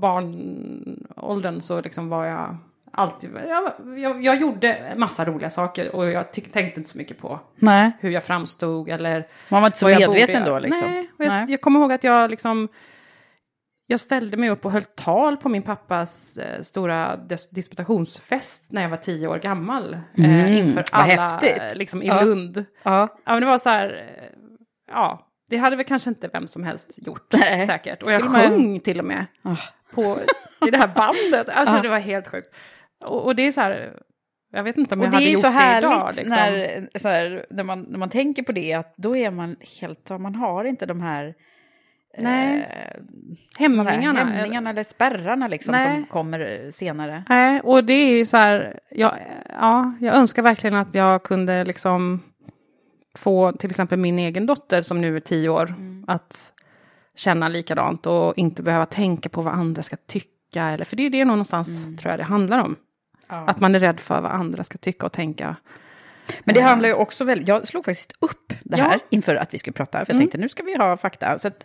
barnåldern 0.00 1.60
så 1.60 1.80
liksom 1.80 2.08
var 2.08 2.24
jag 2.26 2.56
alltid... 2.92 3.30
Jag, 3.48 3.72
jag, 3.98 4.24
jag 4.24 4.36
gjorde 4.40 4.94
massa 4.96 5.24
roliga 5.24 5.50
saker 5.50 5.96
och 5.96 6.06
jag 6.10 6.32
tyck, 6.32 6.52
tänkte 6.52 6.80
inte 6.80 6.90
så 6.90 6.98
mycket 6.98 7.18
på 7.18 7.40
Nej, 7.56 7.92
hur 8.00 8.10
jag 8.10 8.24
framstod 8.24 8.88
eller... 8.88 9.26
man 9.48 9.62
var 9.62 9.68
inte 9.68 9.78
så 9.78 9.86
medveten 9.88 10.44
då 10.44 10.58
liksom? 10.58 10.90
Nej, 10.90 11.10
och 11.18 11.24
jag, 11.24 11.28
Nej. 11.30 11.44
jag 11.48 11.60
kommer 11.60 11.80
ihåg 11.80 11.92
att 11.92 12.04
jag 12.04 12.30
liksom... 12.30 12.68
Jag 13.86 14.00
ställde 14.00 14.36
mig 14.36 14.50
upp 14.50 14.64
och 14.64 14.72
höll 14.72 14.82
tal 14.82 15.36
på 15.36 15.48
min 15.48 15.62
pappas 15.62 16.36
eh, 16.36 16.62
stora 16.62 17.16
dis- 17.16 17.48
disputationsfest 17.50 18.64
när 18.68 18.82
jag 18.82 18.88
var 18.88 18.96
tio 18.96 19.26
år 19.28 19.38
gammal. 19.38 19.98
Mm, 20.16 20.30
eh, 20.30 20.58
inför 20.58 20.84
vad 20.92 21.00
alla 21.02 21.28
häftigt. 21.30 21.56
eh, 21.62 21.74
liksom, 21.74 22.02
i 22.02 22.06
Ja. 22.06 22.22
Lund. 22.22 22.64
Ja. 22.82 23.08
Ja, 23.24 23.32
men 23.32 23.40
det 23.40 23.46
var 23.46 23.58
så 23.58 23.68
här, 23.70 24.14
eh, 24.18 24.24
ja, 24.90 25.26
det 25.50 25.56
hade 25.56 25.76
väl 25.76 25.84
kanske 25.84 26.10
inte 26.10 26.28
vem 26.32 26.46
som 26.46 26.64
helst 26.64 26.98
gjort 27.06 27.32
Nej. 27.32 27.66
säkert. 27.66 28.02
Och 28.02 28.10
jag 28.10 28.20
Skulle 28.22 28.38
man- 28.38 28.48
sjöng 28.50 28.80
till 28.80 28.98
och 28.98 29.04
med 29.04 29.26
Ah. 29.42 29.56
på, 29.94 30.18
i 30.66 30.70
det 30.70 30.78
här 30.78 30.90
bandet. 30.94 31.48
Alltså 31.48 31.76
Ja. 31.76 31.82
det 31.82 31.88
var 31.88 31.98
helt 31.98 32.28
sjukt. 32.28 32.54
Och, 33.04 33.24
och 33.24 33.36
det 33.36 33.42
är 33.46 33.52
så 33.52 33.60
här, 33.60 33.92
jag 34.52 34.62
vet 34.62 34.76
inte 34.76 34.94
om 34.94 35.00
Och 35.00 35.06
jag 35.06 35.12
det 35.12 35.16
hade 35.16 35.26
är 35.26 35.28
ju 35.28 35.32
gjort 35.32 35.40
så 35.40 35.46
det 35.46 35.52
härligt 35.52 35.90
idag. 35.90 36.08
Liksom. 36.16 36.28
när, 36.28 36.98
så 36.98 37.08
här, 37.08 37.46
när, 37.50 37.64
man, 37.64 37.82
när 37.82 37.98
man 37.98 38.08
tänker 38.10 38.42
på 38.42 38.52
det, 38.52 38.74
att 38.74 38.94
då 38.96 39.16
är 39.16 39.30
man 39.30 39.56
helt, 39.80 40.10
man 40.20 40.34
har 40.34 40.64
inte 40.64 40.86
de 40.86 41.00
här 41.00 41.34
Nej. 42.18 42.58
eh, 42.58 43.02
Hämningarna. 43.58 44.24
hämningarna 44.24 44.70
eller 44.70 44.84
spärrarna 44.84 45.48
liksom 45.48 45.72
Nej. 45.72 45.94
som 45.96 46.04
kommer 46.06 46.70
senare. 46.70 47.24
Nej, 47.28 47.60
och 47.60 47.84
det 47.84 47.92
är 47.92 48.16
ju 48.16 48.26
så 48.26 48.36
här, 48.36 48.80
jag, 48.90 49.12
ja, 49.60 49.92
jag 50.00 50.14
önskar 50.14 50.42
verkligen 50.42 50.76
att 50.76 50.94
jag 50.94 51.22
kunde 51.22 51.64
liksom 51.64 52.20
få 53.14 53.52
till 53.52 53.70
exempel 53.70 53.98
min 53.98 54.18
egen 54.18 54.46
dotter 54.46 54.82
som 54.82 55.00
nu 55.00 55.16
är 55.16 55.20
tio 55.20 55.48
år 55.48 55.66
Mm. 55.66 56.04
att 56.08 56.52
känna 57.16 57.48
likadant 57.48 58.06
och 58.06 58.38
inte 58.38 58.62
behöva 58.62 58.86
tänka 58.86 59.28
på 59.28 59.42
vad 59.42 59.54
andra 59.54 59.82
ska 59.82 59.96
tycka. 59.96 60.62
Eller, 60.64 60.84
för 60.84 60.96
det 60.96 61.02
är 61.02 61.10
det 61.10 61.24
någonstans 61.24 61.84
Mm. 61.84 61.96
tror 61.96 62.10
jag 62.10 62.18
det 62.20 62.24
handlar 62.24 62.58
om. 62.64 62.76
Att 63.36 63.60
man 63.60 63.74
är 63.74 63.78
rädd 63.78 64.00
för 64.00 64.20
vad 64.20 64.30
andra 64.32 64.64
ska 64.64 64.78
tycka 64.78 65.06
och 65.06 65.12
tänka. 65.12 65.56
Men 66.44 66.54
det 66.54 66.60
handlar 66.60 66.88
ju 66.88 66.94
också 66.94 67.24
väldigt, 67.24 67.48
jag 67.48 67.68
slog 67.68 67.84
faktiskt 67.84 68.12
upp 68.20 68.52
det 68.64 68.78
Ja. 68.78 68.84
här 68.84 69.00
inför 69.10 69.34
att 69.36 69.54
vi 69.54 69.58
skulle 69.58 69.74
prata, 69.74 69.90
för 69.98 69.98
jag 69.98 70.10
Mm. 70.10 70.20
tänkte 70.20 70.38
nu 70.38 70.48
ska 70.48 70.62
vi 70.62 70.76
ha 70.76 70.96
fakta. 70.96 71.38
Så 71.38 71.48
att 71.48 71.64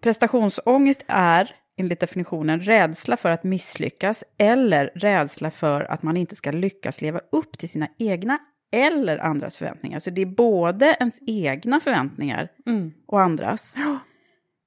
prestationsångest 0.00 1.04
är 1.08 1.50
enligt 1.76 2.00
definitionen 2.00 2.60
rädsla 2.60 3.16
för 3.16 3.30
att 3.30 3.44
misslyckas 3.44 4.24
eller 4.38 4.90
rädsla 4.94 5.50
för 5.50 5.80
att 5.80 6.02
man 6.02 6.16
inte 6.16 6.36
ska 6.36 6.50
lyckas 6.50 7.00
leva 7.00 7.20
upp 7.32 7.58
till 7.58 7.68
sina 7.68 7.88
egna 7.98 8.38
eller 8.72 9.18
andras 9.18 9.56
förväntningar. 9.56 9.98
Så 9.98 10.10
det 10.10 10.22
är 10.22 10.26
både 10.26 10.96
ens 11.00 11.18
egna 11.26 11.80
förväntningar 11.80 12.48
Mm. 12.66 12.92
och 13.06 13.20
andras. 13.20 13.74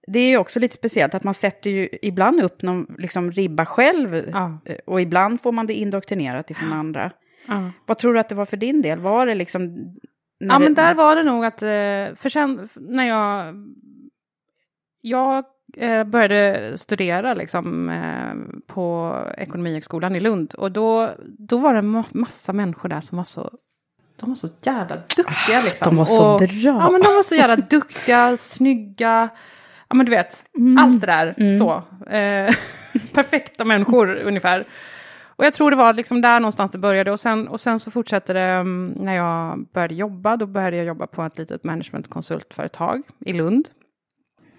Det 0.08 0.20
är 0.20 0.30
ju 0.30 0.38
också 0.38 0.60
lite 0.60 0.76
speciellt 0.76 1.16
att 1.16 1.24
man 1.24 1.34
sätter 1.34 1.70
ju 1.70 1.90
ibland 2.02 2.42
upp 2.42 2.62
någon 2.62 2.96
liksom 2.98 3.32
ribba 3.32 3.66
själv 3.66 4.16
Ja. 4.16 4.60
eh, 4.66 4.78
och 4.86 5.02
ibland 5.02 5.42
får 5.42 5.52
man 5.52 5.68
det 5.68 5.74
indoktrinerat 5.74 6.52
ifrån 6.52 6.74
andra. 6.74 7.12
Ja. 7.48 7.72
Vad 7.86 7.98
tror 7.98 8.14
du 8.14 8.20
att 8.20 8.30
det 8.30 8.36
var 8.36 8.46
för 8.46 8.58
din 8.58 8.82
del? 8.82 9.00
Var 9.00 9.26
det 9.26 9.36
liksom... 9.36 9.94
Ja, 10.38 10.60
men 10.60 10.74
där 10.74 10.94
var 10.94 11.16
det 11.16 11.24
nog 11.24 11.46
att, 11.46 11.62
eh, 11.62 12.16
för 12.16 12.30
sen 12.30 12.70
när 12.76 13.08
jag, 13.08 13.56
jag 15.02 15.46
eh, 15.78 16.04
började 16.04 16.78
studera 16.78 17.34
liksom 17.34 17.92
på 18.68 19.18
Ekonomihögskolan 19.38 20.16
i 20.16 20.20
Lund 20.20 20.54
och 20.54 20.72
då, 20.72 21.10
då 21.26 21.58
var 21.58 21.74
det 21.74 21.82
massa 22.12 22.54
människor 22.54 22.90
där 22.90 23.02
som 23.02 23.18
var 23.18 23.26
så, 23.26 23.52
de 24.20 24.30
var 24.30 24.36
så 24.36 24.48
jävla 24.62 24.96
duktiga 25.18 25.62
liksom. 25.64 25.88
Ah, 25.88 25.90
de 25.90 25.98
var 25.98 26.06
så 26.06 26.34
och, 26.34 26.40
bra. 26.40 26.48
Ja, 26.64 26.90
men 26.90 27.02
de 27.02 27.14
var 27.16 27.24
så 27.24 27.36
jävla 27.36 27.56
duktiga, 27.56 28.38
snygga, 28.56 29.30
ja 29.92 29.96
men 29.96 30.06
du 30.06 30.10
vet, 30.10 30.44
Mm. 30.58 30.78
allt 30.78 31.02
det 31.02 31.08
där 31.08 31.58
så. 31.60 31.72
Eh, 32.16 32.56
perfekta 33.14 33.66
människor 33.66 34.16
ungefär. 34.26 34.66
Och 35.36 35.46
jag 35.46 35.54
tror 35.54 35.72
det 35.72 35.78
var 35.78 35.94
liksom 35.94 36.22
där 36.22 36.40
någonstans 36.40 36.72
det 36.72 36.78
började. 36.78 37.12
Och 37.12 37.20
sen, 37.20 37.48
och 37.48 37.60
sen 37.60 37.80
så 37.80 37.92
fortsatte 37.92 38.34
det 38.34 38.60
um, 38.60 38.88
när 38.88 39.16
jag 39.16 39.66
började 39.74 39.94
jobba. 39.96 40.38
Då 40.38 40.46
började 40.46 40.78
jag 40.78 40.86
jobba 40.86 41.08
på 41.08 41.24
ett 41.24 41.38
litet 41.38 41.64
managementkonsultföretag 41.64 43.02
i 43.26 43.34
Lund. 43.34 43.68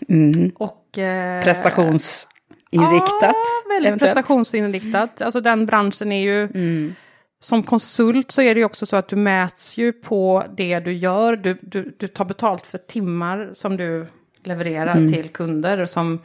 Mm. 0.08 0.50
Och, 0.54 0.98
eh, 0.98 1.42
Prestationsinriktat. 1.42 3.20
Ja, 3.22 3.34
väldigt 3.68 3.88
eventuellt. 3.88 4.00
prestationsinriktat. 4.14 5.22
Alltså 5.22 5.40
den 5.40 5.66
branschen 5.66 6.12
är 6.12 6.22
ju... 6.22 6.44
Mm. 6.44 6.94
Som 7.40 7.62
konsult 7.62 8.30
så 8.30 8.42
är 8.42 8.54
det 8.54 8.58
ju 8.60 8.64
också 8.64 8.86
så 8.86 8.96
att 8.96 9.08
du 9.08 9.16
mäts 9.16 9.78
ju 9.78 9.92
på 9.92 10.44
det 10.56 10.80
du 10.80 10.92
gör. 10.92 11.36
Du, 11.36 11.58
du, 11.62 11.96
du 11.98 12.08
tar 12.08 12.24
betalt 12.24 12.66
för 12.66 12.78
timmar 12.78 13.50
som 13.52 13.76
du 13.76 14.06
levererar 14.44 14.96
Mm. 14.96 15.12
till 15.12 15.28
kunder. 15.28 15.87
Som, 15.87 16.18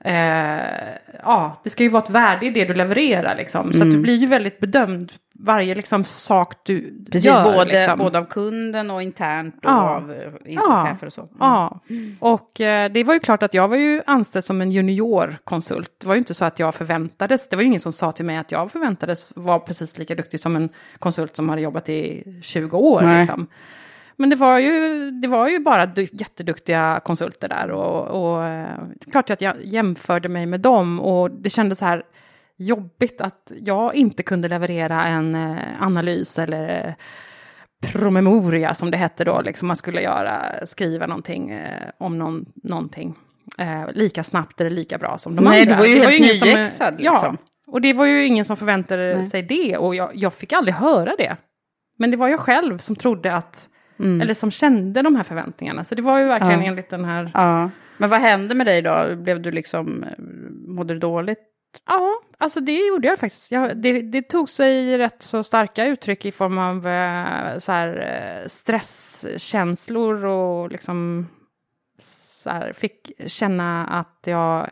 eh, 0.00 0.14
ja, 1.22 1.60
det 1.64 1.70
ska 1.70 1.82
ju 1.82 1.88
vara 1.88 2.02
ett 2.02 2.10
värde 2.10 2.46
i 2.46 2.50
det 2.50 2.64
du 2.64 2.74
levererar 2.74 3.36
liksom. 3.36 3.72
Så 3.72 3.82
att 3.84 3.90
du 3.90 3.98
blir 3.98 4.16
ju 4.16 4.26
väldigt 4.26 4.60
bedömd 4.60 5.12
varje 5.38 5.74
liksom 5.74 6.04
sak 6.04 6.54
du 6.62 6.92
Precis, 7.12 7.24
gör. 7.24 7.44
både, 7.44 7.64
liksom. 7.64 7.98
både 7.98 8.18
av 8.18 8.24
kunden 8.24 8.90
och 8.90 9.02
internt 9.02 9.54
och 9.56 9.70
Ja. 9.70 9.96
av 9.96 10.12
eh, 10.12 10.18
Ja. 10.44 10.86
chefer 10.88 11.06
och 11.06 11.12
så. 11.12 11.20
Mm. 11.20 11.34
Ja, 11.40 11.80
och 12.18 12.60
eh, 12.60 12.92
det 12.92 13.04
var 13.04 13.14
ju 13.14 13.20
klart 13.20 13.42
att 13.42 13.54
jag 13.54 13.68
var 13.68 13.76
ju 13.76 14.02
anställd 14.06 14.44
som 14.44 14.60
en 14.60 14.70
juniorkonsult. 14.72 15.90
Det 16.00 16.06
var 16.06 16.14
ju 16.14 16.18
inte 16.18 16.34
så 16.34 16.44
att 16.44 16.58
jag 16.58 16.74
förväntades, 16.74 17.48
det 17.48 17.56
var 17.56 17.62
ju 17.62 17.66
ingen 17.68 17.80
som 17.80 17.92
sa 17.92 18.12
till 18.12 18.24
mig 18.24 18.36
att 18.36 18.52
jag 18.52 18.72
förväntades 18.72 19.32
vara 19.36 19.58
precis 19.58 19.98
lika 19.98 20.14
duktig 20.14 20.40
som 20.40 20.56
en 20.56 20.68
konsult 20.98 21.36
som 21.36 21.48
hade 21.48 21.60
jobbat 21.62 21.88
i 21.88 22.22
20 22.42 22.78
år. 22.78 23.00
Nej. 23.02 23.20
Liksom. 23.20 23.46
Men 24.18 24.30
det 24.30 24.36
var, 24.36 24.58
ju, 24.58 25.10
det 25.10 25.28
var 25.28 25.48
ju 25.48 25.58
bara 25.58 25.86
du, 25.86 26.08
jätteduktiga 26.12 27.00
konsulter 27.04 27.48
där 27.48 27.70
och, 27.70 28.06
och 28.06 28.44
eh, 28.44 28.78
det 28.94 29.06
är 29.06 29.10
klart 29.10 29.30
att 29.30 29.40
jag 29.40 29.56
jämförde 29.64 30.28
mig 30.28 30.46
med 30.46 30.60
dem 30.60 31.00
och 31.00 31.30
det 31.30 31.50
kändes 31.50 31.78
så 31.78 31.84
här 31.84 32.02
jobbigt 32.58 33.20
att 33.20 33.52
jag 33.64 33.94
inte 33.94 34.22
kunde 34.22 34.48
leverera 34.48 35.04
en 35.06 35.34
eh, 35.34 35.82
analys 35.82 36.38
eller 36.38 36.86
eh, 36.88 36.94
promemoria 37.92 38.74
som 38.74 38.90
det 38.90 38.96
hette 38.96 39.24
då, 39.24 39.40
liksom 39.40 39.68
man 39.68 39.76
skulle 39.76 40.00
göra, 40.02 40.66
skriva 40.66 41.06
någonting 41.06 41.50
eh, 41.50 41.82
om 41.98 42.18
någon, 42.18 42.44
någonting 42.54 43.14
eh, 43.58 43.84
lika 43.92 44.22
snabbt 44.24 44.60
eller 44.60 44.70
lika 44.70 44.98
bra 44.98 45.18
som 45.18 45.36
de 45.36 45.44
Nej, 45.44 45.62
andra. 45.62 45.74
du 45.76 45.80
var 45.80 45.86
ju 45.88 45.98
helt 45.98 46.12
ingen 46.14 46.34
som- 46.36 46.48
nyexad, 46.48 46.94
liksom. 47.00 47.36
Ja, 47.40 47.72
och 47.72 47.80
det 47.80 47.92
var 47.92 48.04
ju 48.06 48.26
ingen 48.26 48.44
som 48.44 48.56
förväntade 48.56 49.16
Nej. 49.16 49.24
sig 49.26 49.42
det 49.42 49.76
och 49.76 49.94
jag, 49.94 50.10
jag 50.14 50.34
fick 50.34 50.52
aldrig 50.52 50.74
höra 50.74 51.12
det. 51.18 51.36
Men 51.98 52.10
det 52.10 52.16
var 52.16 52.28
jag 52.28 52.40
själv 52.40 52.78
som 52.78 52.96
trodde 52.96 53.34
att, 53.34 53.68
eller 53.98 54.34
som 54.34 54.50
kände 54.50 55.02
de 55.02 55.16
här 55.16 55.22
förväntningarna. 55.22 55.84
Så 55.84 55.94
det 55.94 56.02
var 56.02 56.18
ju 56.18 56.24
verkligen 56.24 56.52
Mm. 56.54 56.64
Ja. 56.64 56.70
enligt 56.70 56.88
den 56.90 57.04
här 57.04 57.30
Ja. 57.34 57.70
Men 57.98 58.10
vad 58.10 58.20
hände 58.20 58.54
med 58.54 58.66
dig 58.66 58.82
då? 58.82 59.16
Blev 59.16 59.42
du 59.42 59.50
liksom, 59.50 60.02
eh, 60.02 60.08
mådde 60.68 60.94
du 60.94 61.00
dåligt? 61.00 61.38
Ja, 61.88 62.10
alltså 62.38 62.60
det 62.60 62.86
gjorde 62.86 63.08
jag 63.08 63.18
faktiskt. 63.18 63.52
Jag, 63.52 63.76
det, 63.76 64.02
det 64.02 64.22
tog 64.22 64.48
sig 64.50 64.98
rätt 64.98 65.22
så 65.22 65.42
starka 65.42 65.86
uttryck 65.86 66.24
i 66.24 66.32
form 66.32 66.58
av 66.58 66.86
eh, 66.86 67.58
så 67.58 67.72
här, 67.72 67.88
eh, 68.42 68.48
stresskänslor 68.48 70.24
och 70.24 70.70
liksom 70.72 71.26
så 71.98 72.50
här, 72.50 72.72
fick 72.72 73.12
känna 73.26 73.86
att 73.86 74.18
jag 74.26 74.68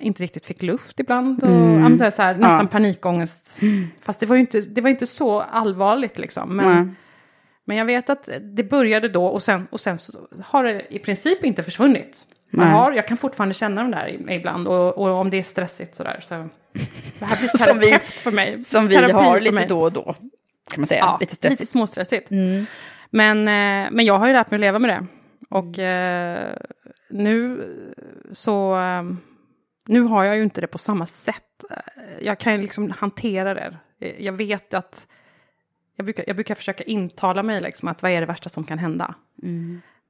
inte 0.00 0.22
riktigt 0.22 0.46
fick 0.46 0.62
luft 0.62 1.00
ibland. 1.00 1.42
Och, 1.44 1.48
Mm. 1.50 1.98
så 1.98 2.04
här, 2.22 2.34
nästan 2.34 2.60
Ja. 2.60 2.66
panikångest. 2.66 3.58
Fast 4.00 4.20
det 4.20 4.26
var 4.26 4.36
ju 4.36 4.40
inte, 4.40 4.60
det 4.60 4.80
var 4.80 4.90
inte 4.90 5.06
så 5.06 5.40
allvarligt 5.40 6.18
liksom. 6.18 6.56
Men, 6.56 6.66
Nej. 6.86 6.94
Men 7.64 7.76
jag 7.76 7.84
vet 7.84 8.10
att 8.10 8.28
det 8.42 8.64
började 8.64 9.08
då 9.08 9.26
och 9.26 9.42
sen, 9.42 9.66
och 9.70 9.80
sen 9.80 9.98
har 10.44 10.64
det 10.64 10.94
i 10.94 10.98
princip 10.98 11.44
inte 11.44 11.62
försvunnit. 11.62 12.22
Jag, 12.50 12.58
Nej. 12.60 12.68
har, 12.72 12.92
jag 12.92 13.08
kan 13.08 13.16
fortfarande 13.16 13.54
känna 13.54 13.82
de 13.82 13.90
där 13.90 14.30
ibland 14.32 14.68
och, 14.68 14.98
och 14.98 15.08
om 15.08 15.30
det 15.30 15.36
är 15.36 15.42
stressigt 15.42 15.94
sådär 15.94 16.20
så... 16.22 16.34
Det 17.18 17.24
här 17.24 17.36
blir 17.38 17.48
Som 17.56 17.78
vi- 17.78 17.86
terapeut 17.86 18.12
för 18.20 18.30
mig. 18.30 18.58
Som 18.58 18.88
vi 18.88 18.94
Terapi 18.94 19.12
har 19.12 19.40
lite 19.40 19.66
då 19.66 19.80
och 19.82 19.92
då, 19.92 20.02
kan 20.70 20.80
man 20.80 20.86
säga. 20.86 21.00
Ja, 21.00 21.16
lite 21.20 21.34
stressigt. 21.36 21.60
lite 21.60 21.72
småstressigt. 21.72 22.30
Mm. 22.30 22.66
Men, 23.10 23.38
eh, 23.38 23.90
men 23.92 24.04
jag 24.04 24.14
har 24.18 24.26
ju 24.26 24.32
lärt 24.32 24.50
mig 24.50 24.56
att 24.56 24.60
leva 24.60 24.78
med 24.78 24.90
det. 24.90 25.06
Och 25.50 25.78
eh, 25.78 26.56
nu 27.10 27.60
så... 28.32 28.76
Eh, 28.80 29.02
nu 29.86 30.00
har 30.00 30.24
jag 30.24 30.36
ju 30.36 30.42
inte 30.42 30.60
det 30.60 30.66
på 30.66 30.78
samma 30.78 31.06
sätt. 31.06 31.64
Eh, 31.70 31.76
Jag 32.20 32.38
kan 32.38 32.52
ju 32.52 32.58
liksom 32.62 32.90
hantera 32.90 33.54
det. 33.54 33.76
Jag 34.18 34.32
vet 34.32 34.74
att... 34.74 35.06
Jag 35.96 36.04
brukar, 36.06 36.24
jag 36.26 36.36
brukar 36.36 36.54
försöka 36.54 36.84
intala 36.84 37.42
mig 37.42 37.60
liksom 37.60 37.88
att 37.88 38.02
vad 38.02 38.10
är 38.10 38.20
det 38.20 38.26
värsta 38.26 38.48
som 38.48 38.64
kan 38.64 38.78
hända? 38.78 39.14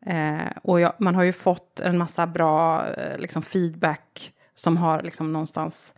Eh, 0.07 0.53
och 0.63 0.81
jag, 0.81 0.93
man 0.99 1.15
har 1.15 1.23
ju 1.23 1.33
fått 1.33 1.81
en 1.81 1.99
massa 1.99 2.27
bra 2.27 2.89
eh, 2.89 3.19
liksom 3.19 3.43
feedback 3.43 4.33
som 4.55 4.77
har 4.77 5.03
liksom 5.03 5.33
någonstans... 5.33 5.95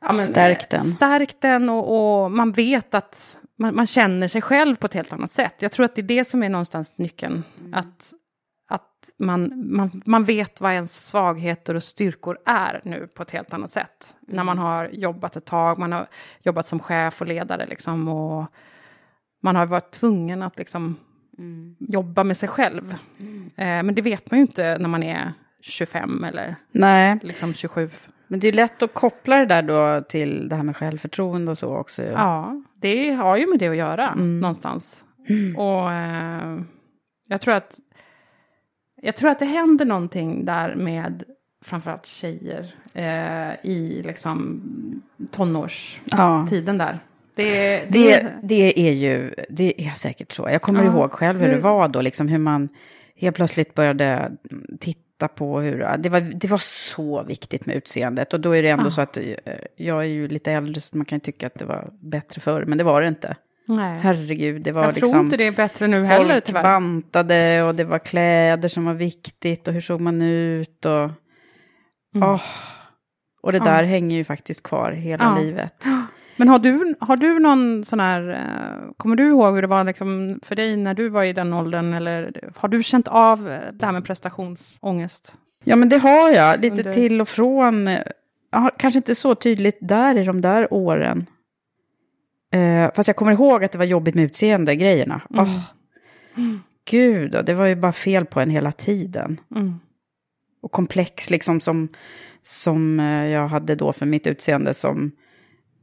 ja, 0.00 0.12
Stärkt 0.12 0.70
den. 0.70 0.80
eh, 0.80 0.86
Stärkt 0.86 1.40
den 1.40 1.68
och, 1.68 2.22
och 2.24 2.30
man 2.30 2.52
vet 2.52 2.94
att 2.94 3.36
man, 3.56 3.74
man 3.76 3.86
känner 3.86 4.28
sig 4.28 4.42
själv 4.42 4.76
på 4.76 4.86
ett 4.86 4.94
helt 4.94 5.12
annat 5.12 5.30
sätt. 5.30 5.54
Jag 5.58 5.72
tror 5.72 5.84
att 5.84 5.94
det 5.94 6.00
är 6.00 6.02
det 6.02 6.24
som 6.24 6.42
är 6.42 6.48
någonstans 6.48 6.92
nyckeln. 6.96 7.44
Att, 7.72 8.12
att 9.02 9.10
man, 9.26 9.52
man, 9.76 10.02
man 10.06 10.24
vet 10.24 10.60
vad 10.60 10.72
ens 10.72 11.06
svagheter 11.08 11.74
och 11.74 11.82
styrkor 11.82 12.38
är 12.46 12.80
nu 12.84 13.06
på 13.14 13.22
ett 13.22 13.30
helt 13.30 13.54
annat 13.54 13.70
sätt. 13.70 14.14
När 14.20 14.44
man 14.44 14.58
har 14.58 14.88
jobbat 14.92 15.36
ett 15.36 15.44
tag, 15.44 15.78
man 15.78 15.92
har 15.92 16.06
jobbat 16.42 16.66
som 16.66 16.78
chef 16.80 17.20
och 17.20 17.26
ledare 17.26 17.66
liksom. 17.66 18.08
Och 18.08 18.46
man 19.42 19.56
har 19.56 19.66
varit 19.66 19.90
tvungen 19.90 20.42
att 20.42 20.58
liksom 20.58 20.96
jobba 21.78 22.24
med 22.24 22.36
sig 22.36 22.48
själv. 22.48 22.94
Eh, 23.56 23.82
men 23.82 23.94
det 23.94 24.02
vet 24.02 24.30
man 24.30 24.38
ju 24.38 24.46
inte 24.46 24.78
när 24.78 24.88
man 24.88 25.02
är 25.02 25.32
25 25.60 26.24
eller 26.24 26.56
Nej, 26.72 27.18
liksom 27.22 27.54
27. 27.54 27.90
men 28.26 28.40
det 28.40 28.48
är 28.48 28.52
lätt 28.52 28.82
att 28.82 28.94
koppla 28.94 29.36
det 29.36 29.46
där 29.46 29.62
då 29.62 30.04
till 30.08 30.48
det 30.48 30.56
här 30.56 30.62
med 30.62 30.76
självförtroende 30.76 31.50
och 31.50 31.58
så 31.58 31.74
också. 31.76 32.02
ju. 32.02 32.08
Ja, 32.08 32.62
det 32.74 33.10
har 33.12 33.36
ju 33.36 33.46
med 33.50 33.58
det 33.58 33.68
att 33.68 33.76
göra 33.76 34.08
Mm. 34.12 34.40
någonstans. 34.40 35.04
Och 35.56 35.92
eh, 35.92 36.60
jag 37.28 37.40
tror 37.40 37.54
att 37.54 37.78
jag 39.02 39.16
tror 39.16 39.30
att 39.30 39.38
det 39.38 39.44
händer 39.44 39.84
någonting 39.84 40.44
där 40.44 40.74
med 40.74 41.22
framförallt 41.64 42.06
tjejer 42.06 42.74
eh, 42.94 43.70
i 43.70 44.02
liksom 44.06 44.62
tonårstiden 45.30 46.78
Ja. 46.78 46.84
där. 46.84 46.98
Det, 47.34 47.84
Det, 47.88 48.26
det 48.42 48.78
är 48.88 48.92
ju, 48.92 49.34
det 49.48 49.86
är 49.86 49.90
säkert 49.90 50.32
så. 50.32 50.48
Jag 50.48 50.62
kommer 50.62 50.84
Ja. 50.84 50.90
ihåg 50.92 51.12
själv 51.12 51.40
hur 51.40 51.46
det 51.48 51.54
Hur- 51.54 51.60
var 51.60 51.88
då, 51.88 52.00
liksom 52.00 52.28
hur 52.28 52.38
man 52.38 52.68
helt 53.16 53.36
plötsligt 53.36 53.74
började 53.74 54.32
titta 54.80 55.28
på 55.28 55.60
hur, 55.60 55.96
det 55.98 56.08
var, 56.08 56.20
det 56.20 56.48
var 56.48 56.58
så 56.58 57.22
viktigt 57.22 57.66
med 57.66 57.76
utseendet. 57.76 58.32
Och 58.34 58.40
då 58.40 58.56
är 58.56 58.62
det 58.62 58.68
ändå 58.68 58.86
Ja. 58.86 58.90
så 58.90 59.00
att 59.00 59.16
eh, 59.16 59.24
jag 59.76 59.98
är 60.00 60.06
ju 60.08 60.28
lite 60.28 60.52
äldre 60.52 60.80
så 60.80 60.96
man 60.96 61.04
kan 61.06 61.16
ju 61.16 61.20
tycka 61.20 61.46
att 61.46 61.54
det 61.54 61.64
var 61.64 61.90
bättre 62.00 62.40
förr, 62.40 62.64
men 62.64 62.78
det 62.78 62.84
var 62.84 63.00
det 63.02 63.08
inte. 63.08 63.36
Nej. 63.68 64.00
Herregud, 64.00 64.62
det 64.62 64.72
var 64.72 64.82
jag 64.82 64.94
liksom... 64.94 65.10
tror 65.10 65.22
inte 65.24 65.36
det 65.36 65.46
är 65.46 65.52
bättre 65.52 65.86
nu 65.86 66.04
heller 66.04 66.34
Folk 66.34 66.44
tyvärr. 66.44 66.62
bantade 66.62 67.62
och 67.62 67.74
det 67.74 67.84
var 67.84 67.98
kläder 67.98 68.68
som 68.68 68.84
var 68.84 68.94
viktigt 68.94 69.68
och 69.68 69.74
hur 69.74 69.80
såg 69.80 70.00
man 70.00 70.22
ut 70.22 70.84
och... 70.86 71.10
Mm. 72.14 72.28
Åh. 72.28 72.40
Och 73.42 73.52
det 73.52 73.58
Ja. 73.58 73.64
där 73.64 73.82
hänger 73.84 74.16
ju 74.16 74.24
faktiskt 74.24 74.62
kvar 74.62 74.92
hela 74.92 75.24
Ja. 75.24 75.42
livet. 75.42 75.84
Men 76.36 76.48
har 76.48 76.58
du, 76.58 76.94
har 77.00 77.16
du 77.16 77.38
någon 77.38 77.84
sån 77.84 78.00
här, 78.00 78.30
eh, 78.30 78.92
kommer 78.96 79.16
du 79.16 79.26
ihåg 79.28 79.54
hur 79.54 79.62
det 79.62 79.68
var 79.68 79.84
liksom 79.84 80.40
för 80.42 80.56
dig 80.56 80.76
när 80.76 80.94
du 80.94 81.08
var 81.08 81.24
i 81.24 81.32
den 81.32 81.52
åldern? 81.52 81.94
Eller 81.94 82.50
har 82.56 82.68
du 82.68 82.82
känt 82.82 83.08
av 83.08 83.50
eh, 83.50 83.58
det 83.72 83.86
här 83.86 83.92
med 83.92 84.04
prestationsångest? 84.04 85.34
Ja, 85.64 85.76
men 85.76 85.88
det 85.88 85.98
har 85.98 86.30
jag. 86.30 86.60
Lite 86.60 86.76
Under- 86.76 86.92
till 86.92 87.20
och 87.20 87.28
från. 87.28 87.86
Ja, 88.50 88.70
kanske 88.78 88.98
inte 88.98 89.14
så 89.14 89.34
tydligt 89.34 89.78
där 89.80 90.18
i 90.18 90.24
de 90.24 90.40
där 90.40 90.72
åren. 90.74 91.26
Eh, 92.50 92.90
fast 92.94 93.06
jag 93.06 93.16
kommer 93.16 93.32
ihåg 93.32 93.64
att 93.64 93.72
det 93.72 93.78
var 93.78 93.84
jobbigt 93.84 94.14
med 94.14 94.24
utseende-grejerna. 94.24 95.20
Mm. 95.30 95.44
Åh, 95.44 95.60
Gud, 96.90 97.44
det 97.46 97.54
var 97.54 97.66
ju 97.66 97.76
bara 97.76 97.92
fel 97.92 98.26
på 98.26 98.40
en 98.40 98.50
hela 98.50 98.72
tiden. 98.72 99.40
Mm. 99.56 99.74
Och 100.60 100.72
komplex 100.72 101.30
liksom 101.30 101.60
som, 101.60 101.88
som 102.42 103.00
eh, 103.00 103.26
jag 103.26 103.48
hade 103.48 103.74
då 103.74 103.92
för 103.92 104.06
mitt 104.06 104.26
utseende 104.26 104.74
som, 104.74 105.12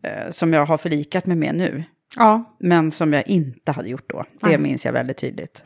eh, 0.04 0.32
som 0.32 0.54
jag 0.54 0.66
har 0.66 0.78
förlikat 0.78 1.26
mig 1.26 1.38
med 1.38 1.56
nu. 1.56 1.84
Ja, 2.16 2.56
Men 2.60 2.92
som 2.92 3.14
jag 3.14 3.28
inte 3.28 3.72
hade 3.72 3.90
gjort 3.90 4.10
då. 4.10 4.26
Det 4.42 4.48
Nej. 4.48 4.58
minns 4.58 4.86
jag 4.86 4.94
väldigt 4.94 5.18
tydligt. 5.18 5.64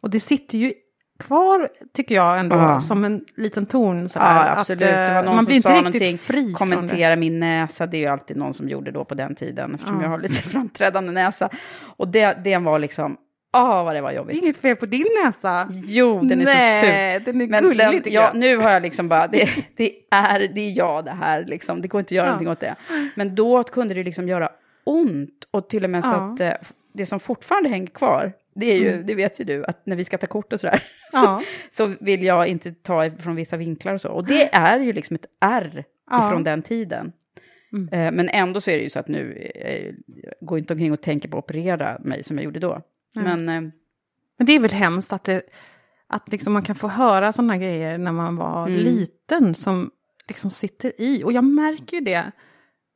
och 0.00 0.10
det 0.10 0.20
sitter 0.20 0.58
ju 0.58 0.72
kvar, 1.18 1.68
tycker 1.94 2.14
jag 2.14 2.38
ändå, 2.38 2.56
Ja. 2.56 2.80
som 2.80 3.04
en 3.04 3.24
liten 3.36 3.66
ton. 3.66 4.08
Sådär, 4.08 4.26
Ja, 4.46 4.58
absolut. 4.60 4.82
Att, 4.82 4.88
det 4.88 5.12
var 5.12 5.18
eh, 5.18 5.24
någon 5.24 5.34
man 5.36 5.44
blir 5.44 5.56
inte 5.56 5.68
riktigt 5.68 5.84
någonting, 5.84 6.18
fri 6.18 6.52
kommentera 6.52 7.16
min 7.16 7.40
näsa, 7.40 7.86
det 7.86 7.96
är 7.96 8.00
ju 8.00 8.06
alltid 8.06 8.36
någon 8.36 8.54
som 8.54 8.68
gjorde 8.68 8.90
då 8.90 9.04
på 9.04 9.14
den 9.14 9.34
tiden, 9.34 9.74
eftersom 9.74 9.96
Ja. 9.96 10.02
jag 10.02 10.08
har 10.10 10.18
lite 10.18 10.34
framträdande 10.48 11.12
näsa. 11.12 11.48
Och 11.96 12.08
det, 12.08 12.38
det 12.44 12.56
var 12.58 12.78
liksom, 12.78 13.16
ah 13.50 13.82
vad 13.82 13.94
det 13.94 14.00
var 14.00 14.08
Det 14.10 14.14
är 14.14 14.16
jobbigt. 14.18 14.42
inget 14.42 14.56
fel 14.56 14.76
på 14.76 14.86
din 14.86 15.06
näsa. 15.24 15.68
Jo, 15.86 16.20
den 16.20 16.40
är 16.42 16.46
så 16.46 16.52
ful. 16.86 17.24
den 17.34 17.40
är 17.40 17.46
Men 17.46 17.62
gullig 17.62 17.86
den, 17.86 17.92
tycker 17.92 18.10
ja, 18.10 18.22
jag. 18.22 18.36
nu 18.36 18.56
har 18.56 18.70
jag 18.70 18.82
liksom 18.82 19.08
bara, 19.08 19.26
det, 19.26 19.48
det, 19.76 19.90
är, 20.10 20.48
det 20.54 20.60
är 20.60 20.78
jag 20.78 21.04
det 21.04 21.10
här, 21.10 21.44
liksom. 21.44 21.82
det 21.82 21.88
går 21.88 21.98
inte 21.98 22.08
att 22.12 22.16
göra 22.16 22.26
Ja. 22.26 22.30
någonting 22.30 22.48
åt 22.48 22.60
det. 22.60 22.74
Men 23.14 23.34
då 23.34 23.62
kunde 23.62 23.94
det 23.94 24.02
liksom 24.04 24.28
göra 24.28 24.48
ont, 24.84 25.44
och 25.50 25.68
till 25.68 25.84
och 25.84 25.90
med 25.90 26.04
så 26.04 26.10
Ja. 26.14 26.32
att 26.34 26.40
eh, 26.40 26.52
det 26.94 27.06
som 27.06 27.20
fortfarande 27.20 27.68
hänger 27.68 27.86
kvar, 27.86 28.32
det 28.54 28.66
är 28.72 28.76
ju, 28.76 29.02
det 29.02 29.14
vet 29.14 29.40
ju 29.40 29.44
du, 29.44 29.64
att 29.64 29.86
när 29.86 29.96
vi 29.96 30.04
ska 30.04 30.18
ta 30.18 30.26
kort 30.26 30.52
och 30.52 30.60
sådär, 30.60 30.82
Ja. 31.12 31.42
så 31.70 31.94
vill 32.00 32.22
jag 32.22 32.46
inte 32.46 32.72
ta 32.72 33.10
från 33.10 33.36
vissa 33.36 33.56
vinklar 33.56 33.94
och 33.94 34.00
så. 34.00 34.08
Och 34.08 34.26
det 34.26 34.54
är 34.54 34.78
ju 34.80 34.92
liksom 34.92 35.14
ett 35.14 35.26
R 35.40 35.84
Ja. 36.10 36.26
ifrån 36.28 36.44
den 36.44 36.62
tiden. 36.62 37.12
Mm. 37.72 37.88
Eh, 37.88 38.12
Men 38.12 38.28
ändå 38.28 38.60
så 38.60 38.70
är 38.70 38.76
det 38.76 38.82
ju 38.82 38.90
så 38.90 38.98
att 38.98 39.08
nu 39.08 39.50
eh, 39.54 39.94
går 40.40 40.58
jag 40.58 40.62
inte 40.62 40.72
omkring 40.74 40.92
och 40.92 41.00
tänker 41.00 41.28
på 41.28 41.38
att 41.38 41.44
operera 41.44 41.98
mig 42.00 42.22
som 42.24 42.36
jag 42.36 42.44
gjorde 42.44 42.60
då. 42.60 42.82
Nej. 43.14 43.24
Men 43.24 43.48
eh, 43.48 43.60
Men 44.38 44.46
det 44.46 44.52
är 44.52 44.60
väl 44.60 44.72
hemskt 44.72 45.12
att, 45.12 45.24
det, 45.24 45.42
att 46.06 46.32
liksom 46.32 46.52
man 46.52 46.62
kan 46.62 46.74
få 46.76 46.88
höra 46.88 47.32
sådana 47.32 47.56
grejer 47.58 47.98
när 47.98 48.12
man 48.12 48.36
var 48.36 48.66
Mm. 48.66 48.78
liten 48.80 49.54
som 49.54 49.90
liksom 50.28 50.50
sitter 50.50 50.92
i. 51.00 51.24
Och 51.24 51.32
jag 51.32 51.44
märker 51.44 51.96
ju 51.96 52.00
det. 52.04 52.32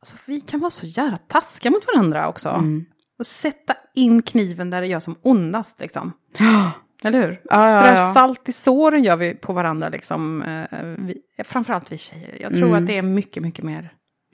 Alltså, 0.00 0.16
vi 0.26 0.40
kan 0.40 0.60
vara 0.60 0.70
så 0.70 0.86
jävla 0.86 1.16
taskiga 1.16 1.70
mot 1.70 1.86
varandra 1.86 2.28
också. 2.28 2.48
mm. 2.48 2.84
Och 3.18 3.26
sätta 3.26 3.76
in 3.96 4.22
kniven 4.22 4.70
där 4.70 4.80
det 4.80 4.86
gör 4.86 5.00
som 5.00 5.16
ondast 5.22 5.80
liksom. 5.80 6.12
Eller 7.04 7.22
hur? 7.26 7.40
Ja, 7.44 7.78
Strö 7.80 7.94
ja. 7.94 8.14
salt 8.14 8.48
i 8.48 8.52
såren 8.52 9.02
gör 9.04 9.16
vi 9.16 9.34
på 9.34 9.52
varandra, 9.52 9.88
liksom, 9.88 10.42
eh, 10.42 10.78
vi, 10.98 11.18
framförallt 11.44 11.92
vi 11.92 11.98
tjejer. 11.98 12.36
Jag 12.40 12.54
tror 12.54 12.68
Mm. 12.68 12.78
att 12.82 12.86
det 12.86 12.98
är 12.98 13.02
mycket, 13.02 13.42
mycket 13.42 13.64
mer 13.64 13.90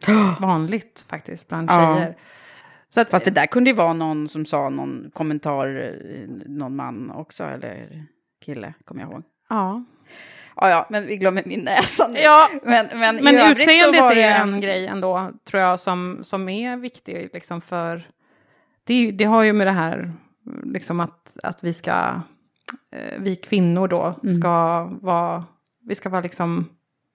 vanligt 0.41 1.07
faktiskt 1.09 1.49
bland 1.49 1.71
tjejer. 1.71 2.17
Så 2.89 3.01
att, 3.01 3.11
Fast 3.11 3.25
det 3.25 3.31
där 3.31 3.47
kunde 3.47 3.71
ju 3.71 3.77
vara 3.77 3.93
någon 3.93 4.29
som 4.29 4.45
sa 4.47 4.69
någon 4.69 5.11
kommentar, 5.15 5.67
eh, 5.81 6.29
någon 6.47 6.77
man 6.77 7.11
också, 7.11 7.45
eller 7.45 8.05
kille, 8.45 8.75
kommer 8.85 9.03
jag 9.03 9.13
ihåg. 9.13 9.23
ja. 9.49 9.85
Ja, 10.57 10.71
ja, 10.71 10.87
men 10.91 11.07
vi 11.07 11.17
glömmer 11.17 11.43
min 11.47 11.61
näsa 11.61 12.09
nu. 12.09 12.19
Ja, 12.19 12.49
men, 12.63 12.87
men, 12.95 13.17
Men 13.25 13.51
utseendet 13.53 14.09
det 14.11 14.23
är 14.23 14.41
en 14.43 14.61
grej 14.61 14.87
ändå, 14.87 15.31
tror 15.51 15.63
jag, 15.63 15.81
som, 15.81 16.19
som 16.23 16.49
är 16.49 16.77
viktig 16.77 17.31
liksom 17.33 17.61
för... 17.61 18.03
Det, 18.85 19.11
det 19.13 19.25
har 19.25 19.43
ju 19.43 19.53
med 19.53 19.67
det 19.67 19.71
här, 19.73 20.13
liksom 20.65 21.01
att, 21.01 21.37
att 21.43 21.65
vi 21.65 21.75
ska, 21.75 22.21
eh, 22.93 23.19
vi 23.19 23.37
kvinnor 23.37 23.89
då, 23.89 24.19
Mm. 24.25 24.37
ska 24.41 24.85
vara, 25.01 25.45
vi 25.89 25.95
ska 25.95 26.09
vara 26.09 26.21
liksom, 26.21 26.69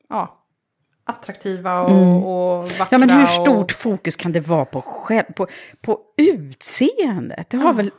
ja, 0.10 0.40
attraktiva 1.04 1.82
och, 1.82 1.90
Mm. 1.90 2.24
och 2.24 2.64
vackra. 2.64 2.88
Ja, 2.90 2.98
men 2.98 3.10
hur 3.10 3.24
och, 3.24 3.30
stort 3.30 3.72
fokus 3.72 4.16
kan 4.16 4.32
det 4.32 4.40
vara 4.40 4.66
på, 4.66 4.82
själv, 4.82 5.24
på, 5.36 5.48
på 5.82 6.00
utseendet? 6.18 7.50
Det 7.50 7.58
har 7.58 7.66
Ja. 7.66 7.72
väl 7.72 7.92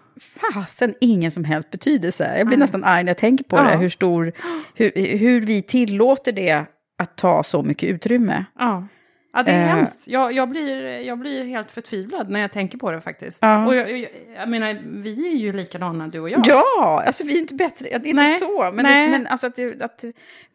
fasen 0.54 0.94
ingen 1.00 1.30
som 1.30 1.44
helst 1.44 1.70
betydelse. 1.70 2.34
Jag 2.38 2.46
blir 2.46 2.56
Nej. 2.56 2.62
nästan 2.64 2.84
arg 2.84 3.04
när 3.04 3.10
jag 3.10 3.18
tänker 3.18 3.44
på 3.44 3.56
Ja. 3.56 3.62
det. 3.62 3.76
Hur, 3.76 3.88
stor, 3.88 4.32
hur, 4.74 5.18
hur 5.18 5.40
vi 5.40 5.62
tillåter 5.62 6.32
det 6.32 6.64
att 6.98 7.16
ta 7.16 7.42
så 7.42 7.62
mycket 7.62 7.88
utrymme. 7.90 8.44
Ja. 8.58 8.86
Ja, 9.32 9.42
det 9.42 9.50
är 9.52 9.62
Eh. 9.68 9.74
hemskt. 9.76 10.08
Jag, 10.08 10.32
jag, 10.32 10.48
blir, 10.48 11.00
jag 11.00 11.18
blir 11.18 11.44
helt 11.44 11.70
förtvivlad 11.70 12.30
när 12.30 12.40
jag 12.40 12.52
tänker 12.52 12.78
på 12.78 12.90
det 12.92 13.00
faktiskt. 13.00 13.38
Ja. 13.42 13.66
Och 13.66 13.74
jag, 13.74 13.98
jag, 13.98 14.08
jag 14.36 14.48
menar, 14.48 14.78
vi 14.84 15.28
är 15.32 15.36
ju 15.36 15.52
likadana 15.52 16.08
du 16.08 16.20
och 16.20 16.30
jag. 16.30 16.42
Ja, 16.46 17.02
alltså 17.06 17.24
vi 17.24 17.36
är 17.36 17.40
inte 17.40 17.54
bättre, 17.54 17.88
det 17.88 17.94
är 17.94 18.06
inte 18.06 18.12
Nej, 18.22 18.38
så, 18.38 18.70
men, 18.74 18.84
det, 18.84 19.08
men 19.18 19.26
alltså 19.26 19.46
att, 19.46 19.58
att, 19.82 20.04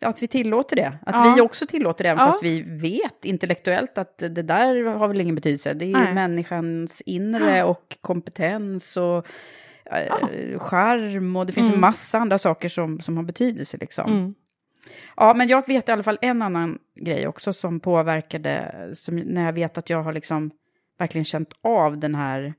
att 0.02 0.24
vi 0.24 0.28
tillåter 0.28 0.76
det. 0.76 0.88
Att 1.06 1.16
Ja. 1.16 1.34
vi 1.36 1.42
också 1.42 1.66
tillåter 1.66 2.04
det, 2.04 2.10
även 2.10 2.26
Ja. 2.26 2.32
fast 2.32 2.44
vi 2.44 2.62
vet 2.62 3.26
intellektuellt 3.26 3.98
att 3.98 4.18
det 4.18 4.30
där 4.42 4.84
har 4.86 5.08
väl 5.08 5.22
ingen 5.22 5.36
betydelse. 5.36 5.74
Det 5.74 5.86
är 5.86 5.88
ju 5.88 5.94
Nej. 5.94 6.14
människans 6.14 7.02
inre 7.06 7.64
och 7.64 7.98
kompetens 8.02 8.98
och 8.98 9.18
eh, 9.86 10.06
Ja. 10.08 10.20
charm 10.60 11.36
och 11.36 11.46
det 11.46 11.54
finns 11.54 11.68
Mm. 11.68 11.76
en 11.76 11.82
massa 11.82 12.18
andra 12.20 12.38
saker 12.38 12.70
som, 12.70 13.00
som 13.00 13.18
har 13.18 13.24
betydelse. 13.24 13.78
Liksom. 13.78 14.12
Mm. 14.12 14.34
Ja, 15.16 15.34
men 15.34 15.48
jag 15.48 15.68
vet 15.68 15.90
i 15.90 15.92
alla 15.92 16.04
fall 16.04 16.18
en 16.22 16.42
annan 16.42 16.80
grej 16.96 17.28
också 17.28 17.54
som 17.54 17.80
påverkade, 17.80 18.90
som, 18.94 19.16
när 19.16 19.46
jag 19.46 19.54
vet 19.54 19.78
att 19.78 19.90
jag 19.90 20.04
har 20.04 20.14
liksom 20.14 20.52
verkligen 21.00 21.26
känt 21.26 21.54
av 21.64 21.98
den 21.98 22.16
här 22.16 22.54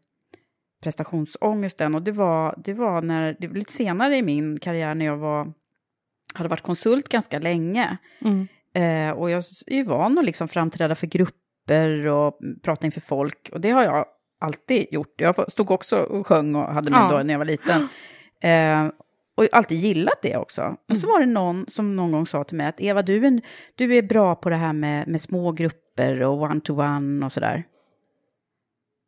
prestationsångesten. 0.83 1.95
Och 1.95 2.03
det 2.03 2.13
var, 2.13 2.55
det 2.65 2.73
var 2.73 3.03
när, 3.03 3.37
det 3.39 3.49
var 3.49 3.55
lite 3.55 3.73
senare 3.73 4.17
i 4.17 4.23
min 4.23 4.59
karriär 4.61 4.95
när 4.95 5.07
jag 5.07 5.17
var, 5.17 5.53
hade 6.35 6.49
varit 6.49 6.63
konsult 6.63 7.09
ganska 7.09 7.39
länge. 7.39 7.97
Mm. 8.21 8.49
Eh, 8.75 9.17
och 9.19 9.31
jag 9.31 9.43
är 9.67 9.77
ju 9.77 9.83
van 9.83 10.19
att 10.19 10.25
liksom 10.25 10.49
framträda 10.49 10.95
för 10.95 11.07
grupper 11.07 12.07
och 12.07 12.39
prata 12.63 12.87
inför 12.87 13.01
folk. 13.01 13.51
Och 13.53 13.61
det 13.61 13.71
har 13.71 13.83
jag 13.83 14.07
alltid 14.41 14.87
gjort. 14.91 15.21
Jag 15.21 15.53
stod 15.53 15.71
också 15.71 15.97
och 15.97 16.27
sjöng 16.27 16.55
och 16.55 16.75
hade 16.75 16.91
mig 16.91 17.01
Ja. 17.01 17.17
då 17.17 17.23
när 17.23 17.35
jag 17.35 17.39
var 17.39 17.47
liten. 17.47 17.89
Eh, 18.41 18.93
och 19.35 19.49
alltid 19.53 19.79
gillat 19.79 20.23
det 20.23 20.37
också. 20.37 20.77
Och 20.89 20.97
så 20.97 21.07
var 21.07 21.21
det 21.21 21.27
någon 21.27 21.67
som 21.69 21.97
någon 21.97 22.13
gång 22.13 22.27
sa 22.27 22.45
till 22.45 22.57
mig 22.57 22.67
att 22.67 22.81
Eva, 22.81 23.03
du 23.03 23.27
är, 23.27 23.41
du 23.75 23.97
är 23.97 24.03
bra 24.03 24.35
på 24.35 24.51
det 24.51 24.57
här 24.57 24.73
med, 24.73 25.09
med 25.09 25.21
små 25.21 25.53
grupper 25.53 26.23
och 26.23 26.43
one-to-one 26.43 27.25
och 27.25 27.33
sådär. 27.33 27.65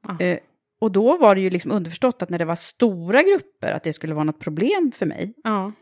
Ja. 0.09 0.25
Eh, 0.25 0.39
och 0.81 0.93
då 0.93 1.17
var 1.17 1.35
det 1.35 1.41
ju 1.41 1.51
liksom 1.51 1.71
underförstått 1.73 2.23
att 2.23 2.31
när 2.31 2.39
det 2.39 2.45
var 2.45 2.55
stora 2.55 3.23
grupper, 3.23 3.73
att 3.73 3.83
det 3.83 3.93
skulle 3.93 4.15
vara 4.15 4.25
något 4.25 4.41
problem 4.41 4.93
för 4.95 5.07
mig. 5.07 5.35
Ja. 5.45 5.73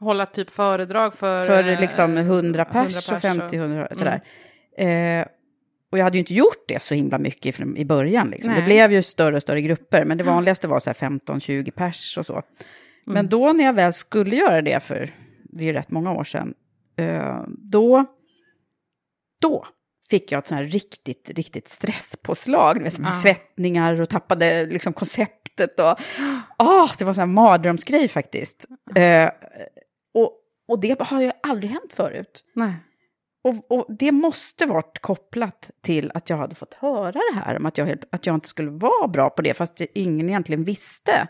Hålla 0.00 0.26
typ 0.26 0.50
föredrag 0.50 1.14
för... 1.14 1.46
För 1.46 1.68
eh, 1.68 1.80
liksom 1.80 2.16
100 2.16 2.64
pers, 2.64 3.08
100 3.10 3.16
och 3.16 3.22
50, 3.40 3.46
och- 3.46 3.54
100, 3.54 3.88
sådär. 3.92 4.20
Eh, 4.78 5.26
och 5.92 5.98
jag 5.98 6.04
hade 6.04 6.16
ju 6.16 6.20
inte 6.20 6.34
gjort 6.34 6.64
det 6.68 6.82
så 6.82 6.94
himla 6.94 7.18
mycket 7.18 7.60
i 7.60 7.84
början. 7.84 8.30
Liksom. 8.30 8.54
Det 8.54 8.62
blev 8.62 8.92
ju 8.92 9.02
större 9.02 9.36
och 9.36 9.42
större 9.42 9.62
grupper, 9.62 10.04
men 10.04 10.18
det 10.18 10.24
vanligaste 10.24 10.68
var 10.68 10.80
så 10.80 10.90
här 10.90 10.94
15-20 10.94 11.70
pers 11.70 12.18
och 12.18 12.26
så. 12.26 12.42
Men 13.06 13.28
då 13.28 13.52
när 13.52 13.64
jag 13.64 13.72
väl 13.72 13.92
skulle 13.92 14.36
göra 14.36 14.62
det 14.62 14.82
för, 14.82 15.10
det 15.44 15.68
är 15.68 15.72
rätt 15.72 15.90
många 15.90 16.12
år 16.12 16.24
sedan, 16.24 16.54
eh, 16.96 17.42
då, 17.48 18.04
då 19.40 19.66
fick 20.10 20.32
jag 20.32 20.38
ett 20.38 20.46
sånt 20.46 20.58
här 20.60 20.64
riktigt, 20.68 21.30
riktigt 21.30 21.68
stresspåslag. 21.68 22.82
Med, 22.82 23.00
med 23.00 23.08
Ja. 23.08 23.12
svettningar 23.22 24.00
och 24.00 24.08
tappade 24.08 24.66
liksom 24.66 24.92
konceptet. 24.92 25.80
Och, 25.80 26.00
ah, 26.56 26.88
det 26.98 27.04
var 27.04 27.10
en 27.10 27.14
sån 27.14 27.20
här 27.20 27.26
mardrömsgrej 27.26 28.08
faktiskt. 28.08 28.66
Eh, 28.94 29.30
och, 30.14 30.32
och 30.68 30.80
det 30.80 31.00
har 31.02 31.22
ju 31.22 31.30
aldrig 31.42 31.70
hänt 31.70 31.92
förut. 31.92 32.44
Nej. 32.54 32.74
Och, 33.46 33.70
och 33.70 33.86
det 33.88 34.12
måste 34.12 34.66
varit 34.66 34.98
kopplat 35.00 35.70
till 35.80 36.10
att 36.14 36.30
jag 36.30 36.36
hade 36.36 36.54
fått 36.54 36.74
höra 36.74 37.12
det 37.12 37.34
här 37.44 37.56
om 37.56 37.66
att 37.66 37.78
jag, 37.78 37.98
att 38.10 38.26
jag 38.26 38.34
inte 38.34 38.48
skulle 38.48 38.70
vara 38.70 39.08
bra 39.08 39.30
på 39.30 39.42
det, 39.42 39.54
fast 39.54 39.80
ingen 39.94 40.28
egentligen 40.28 40.64
visste 40.64 41.28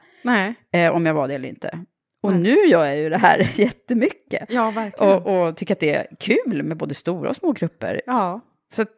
eh, 0.73 0.93
om 0.93 1.07
jag 1.07 1.15
var 1.15 1.29
det 1.29 1.35
eller 1.35 1.49
inte. 1.49 1.79
Och 2.23 2.33
Nej. 2.33 2.41
nu 2.41 2.55
gör 2.55 2.85
jag 2.85 2.99
ju 2.99 3.09
det 3.09 3.19
här 3.19 3.53
jättemycket. 3.61 4.47
Ja, 4.49 4.71
verkligen. 4.71 5.13
Och, 5.13 5.47
och 5.49 5.57
tycker 5.57 5.75
att 5.75 5.81
det 5.81 5.95
är 5.95 6.07
kul 6.19 6.63
med 6.63 6.77
både 6.77 6.95
stora 6.95 7.31
och 7.31 7.37
små 7.37 7.53
grupper. 7.53 8.03
ja. 8.07 8.41
Så 8.73 8.83
att, 8.83 8.95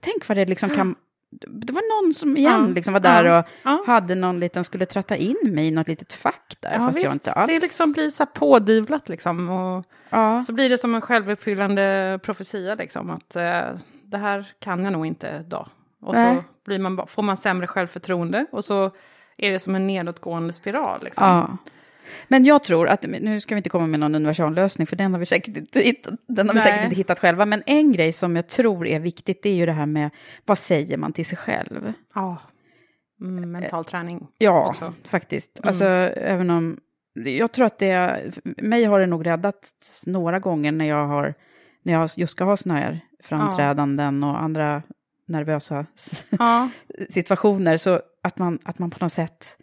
tänk 0.00 0.28
vad 0.28 0.36
det 0.36 0.46
liksom 0.46 0.70
kan... 0.70 0.94
Det 1.32 1.72
var 1.72 2.02
någon 2.04 2.14
som 2.14 2.36
igen 2.36 2.64
Ja. 2.68 2.74
liksom 2.74 2.92
var 2.92 3.00
där 3.00 3.24
Ja. 3.24 3.38
och 3.38 3.44
Ja. 3.62 3.84
hade 3.86 4.14
någon 4.14 4.40
liten, 4.40 4.64
skulle 4.64 4.86
tratta 4.86 5.16
in 5.16 5.36
mig 5.44 5.66
i 5.66 5.70
något 5.70 5.88
litet 5.88 6.12
fack 6.12 6.56
där, 6.60 6.78
fast 6.78 6.96
jag 6.98 7.02
visst. 7.02 7.12
inte 7.14 7.32
alls... 7.32 7.50
Det 7.50 7.60
liksom 7.60 7.92
blir 7.92 8.10
så 8.10 8.22
här 8.22 8.30
pådyvlat 8.34 9.08
liksom. 9.08 9.48
Och 9.48 9.84
så 10.46 10.52
blir 10.52 10.68
det 10.70 10.78
som 10.78 10.94
en 10.94 11.00
självuppfyllande 11.00 12.18
profetia 12.22 12.74
liksom. 12.74 13.10
Att 13.10 13.36
eh, 13.36 13.62
det 14.04 14.18
här 14.18 14.46
kan 14.58 14.84
jag 14.84 14.92
nog 14.92 15.06
inte 15.06 15.38
då. 15.48 15.66
Och 16.00 16.14
Nej. 16.14 16.34
så 16.36 16.42
blir 16.64 16.78
man, 16.78 17.06
får 17.06 17.22
man 17.22 17.36
sämre 17.36 17.66
självförtroende. 17.66 18.46
Och 18.52 18.64
så 18.64 18.90
är 19.36 19.50
det 19.50 19.58
som 19.58 19.74
en 19.74 19.86
nedåtgående 19.86 20.52
spiral 20.52 21.04
liksom. 21.04 21.24
Ja. 22.04 22.26
Men 22.28 22.44
jag 22.44 22.64
tror 22.64 22.88
att, 22.88 23.02
nu 23.02 23.40
ska 23.40 23.54
vi 23.54 23.56
inte 23.56 23.68
komma 23.70 23.86
med 23.86 24.00
någon 24.00 24.14
universallösning, 24.14 24.86
för 24.86 24.96
den 24.96 25.12
har 25.12 25.20
vi 25.20 25.26
säkert 25.26 25.56
inte 25.56 25.80
hittat, 25.80 26.14
den 26.28 26.48
har 26.48 26.54
vi 26.54 26.60
Nej. 26.60 26.68
säkert 26.68 26.84
inte 26.84 26.96
hittat 26.96 27.18
själva. 27.18 27.46
Men 27.46 27.62
en 27.66 27.92
grej 27.92 28.12
som 28.12 28.36
jag 28.36 28.48
tror 28.48 28.86
är 28.86 29.00
viktigt, 29.00 29.42
det 29.42 29.48
är 29.50 29.54
ju 29.54 29.66
det 29.66 29.72
här 29.72 29.86
med 29.86 30.10
vad 30.44 30.58
säger 30.58 30.96
man 30.96 31.12
till 31.12 31.26
sig 31.26 31.38
själv? 31.38 31.92
Ja. 32.14 32.36
Mm, 33.20 33.52
mental 33.52 33.84
träning 33.84 34.26
Ja, 34.38 34.68
också. 34.68 34.94
faktiskt. 35.04 35.60
Alltså, 35.62 35.84
även 35.84 36.50
om... 36.50 36.78
Jag 37.14 37.52
tror 37.52 37.66
att 37.66 37.78
det... 37.78 38.22
Mig 38.44 38.84
har 38.84 39.00
det 39.00 39.06
nog 39.06 39.26
räddat 39.26 39.72
några 40.06 40.38
gånger 40.38 40.72
när 40.72 40.84
jag 40.84 41.06
har... 41.06 41.34
När 41.82 41.92
jag 41.92 42.10
just 42.16 42.32
ska 42.32 42.44
ha 42.44 42.56
såna 42.56 42.74
här 42.74 43.00
framträdanden 43.22 44.24
och 44.24 44.42
andra 44.42 44.82
nervösa 45.26 45.86
Ja. 46.30 46.68
situationer. 47.10 47.76
Så 47.76 48.00
att 48.22 48.38
man, 48.38 48.58
att 48.64 48.78
man 48.78 48.90
på 48.90 49.04
något 49.04 49.12
sätt 49.12 49.58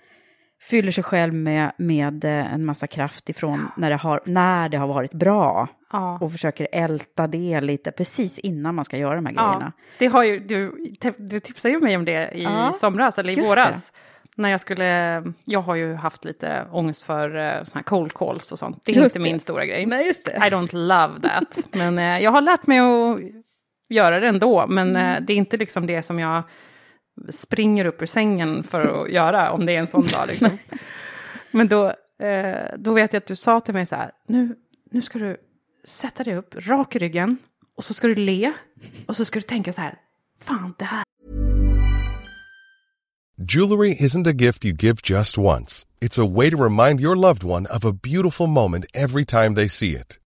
fyller 0.62 0.92
sig 0.92 1.04
själv 1.04 1.34
med, 1.34 1.72
med 1.78 2.24
eh, 2.26 2.54
en 2.54 2.66
massa 2.66 2.88
kraft 2.88 3.30
ifrån 3.30 3.68
när, 3.78 3.90
det 3.90 3.96
har, 3.96 4.22
när 4.26 4.70
det 4.70 4.78
har 4.78 4.88
varit 4.88 5.14
bra. 5.14 5.68
ja. 5.92 6.18
Och 6.22 6.32
försöker 6.32 6.68
älta 6.72 7.28
det 7.28 7.62
lite 7.62 7.92
precis 7.92 8.40
innan 8.40 8.76
man 8.76 8.86
ska 8.86 8.98
göra 8.98 9.16
de 9.16 9.26
här 9.26 9.34
grejerna. 9.34 9.74
Ja, 9.78 9.84
det 10.00 10.08
har 10.08 10.24
ju, 10.24 10.40
du, 10.40 10.88
du 11.18 11.40
tipsade 11.40 11.74
ju 11.74 11.80
mig 11.80 11.98
om 11.98 12.06
det 12.06 12.32
i 12.34 12.44
Ja, 12.44 12.74
somras, 12.74 13.18
eller 13.18 13.34
i 13.34 13.36
just 13.36 13.50
våras. 13.50 13.94
När 14.36 14.50
jag 14.50 14.62
skulle, 14.62 15.24
jag 15.46 15.62
har 15.62 15.76
ju 15.76 15.94
haft 15.96 16.26
lite 16.26 16.68
ångest 16.72 17.04
för 17.04 17.36
uh, 17.36 17.64
såna 17.64 17.80
här 17.80 17.84
cold 17.84 18.14
calls 18.14 18.52
och 18.52 18.60
sånt. 18.60 18.82
Det 18.86 18.92
är 18.92 18.96
Just 18.96 19.06
inte 19.06 19.20
det. 19.20 19.24
min 19.24 19.40
stora 19.40 19.66
grej. 19.66 19.86
Nej, 19.86 20.06
just 20.06 20.26
det. 20.26 20.32
I 20.32 20.50
don't 20.50 20.76
love 20.76 21.20
that. 21.22 21.58
men 21.74 22.00
eh, 22.00 22.24
jag 22.24 22.32
har 22.32 22.42
lärt 22.42 22.68
mig 22.68 22.80
att 22.80 23.20
göra 23.90 24.20
det 24.20 24.28
ändå. 24.28 24.68
Men 24.68 24.96
eh, 24.96 25.22
det 25.22 25.34
är 25.34 25.38
inte 25.38 25.58
liksom 25.58 25.88
det 25.88 26.04
som 26.04 26.20
jag 26.20 26.44
springer 27.30 27.86
upp 27.86 28.02
ur 28.02 28.06
sängen 28.06 28.64
för 28.64 28.82
att 28.82 29.12
göra, 29.12 29.52
om 29.52 29.66
det 29.66 29.76
är 29.76 29.80
en 29.80 29.88
sån 29.88 30.08
dag. 30.08 30.28
Liksom. 30.28 30.58
men 31.52 31.68
då, 31.68 31.88
eh, 32.26 32.78
då 32.78 32.94
vet 32.94 33.14
jag 33.14 33.20
att 33.20 33.28
du 33.28 33.36
sa 33.36 33.60
till 33.60 33.74
mig 33.74 33.86
så 33.86 33.96
här, 33.96 34.12
nu, 34.28 34.56
nu 34.92 35.02
ska 35.02 35.20
du 35.20 35.38
sätta 35.84 36.24
dig 36.24 36.36
upp, 36.36 36.56
rak 36.68 36.96
i 36.96 37.00
ryggen, 37.00 37.38
och 37.78 37.84
så 37.84 37.94
ska 37.94 38.08
du 38.08 38.16
le, 38.16 38.54
och 39.06 39.16
så 39.16 39.26
ska 39.26 39.40
du 39.40 39.44
tänka 39.44 39.74
så 39.74 39.82
här, 39.82 39.96
fan 40.44 40.74
det 40.78 40.86
här 40.86 41.04
Jewelry 43.40 43.96
isn't 43.96 44.26
a 44.26 44.34
gift 44.34 44.66
you 44.66 44.74
give 44.74 45.02
just 45.04 45.38
once. 45.38 45.86
It's 46.02 46.18
a 46.18 46.26
way 46.26 46.50
to 46.50 46.58
remind 46.58 47.00
your 47.00 47.16
loved 47.16 47.44
one 47.44 47.68
of 47.68 47.86
a 47.86 47.94
beautiful 47.94 48.48
moment 48.48 48.86
every 48.96 49.26
time 49.26 49.54
they 49.54 49.68
see 49.68 49.96
it. 49.96 50.18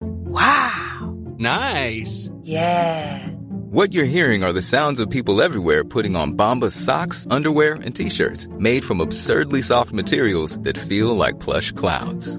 Wow. 0.00 1.16
Nice. 1.38 2.30
Yeah. 2.42 3.28
What 3.74 3.92
you're 3.92 4.04
hearing 4.04 4.44
are 4.44 4.52
the 4.52 4.62
sounds 4.62 5.00
of 5.00 5.10
people 5.10 5.42
everywhere 5.42 5.84
putting 5.84 6.14
on 6.16 6.36
Bombas 6.36 6.72
socks, 6.72 7.26
underwear, 7.30 7.74
and 7.74 7.94
t-shirts 7.94 8.46
made 8.58 8.84
from 8.84 9.00
absurdly 9.00 9.62
soft 9.62 9.92
materials 9.92 10.58
that 10.60 10.78
feel 10.78 11.16
like 11.16 11.40
plush 11.40 11.72
clouds. 11.72 12.38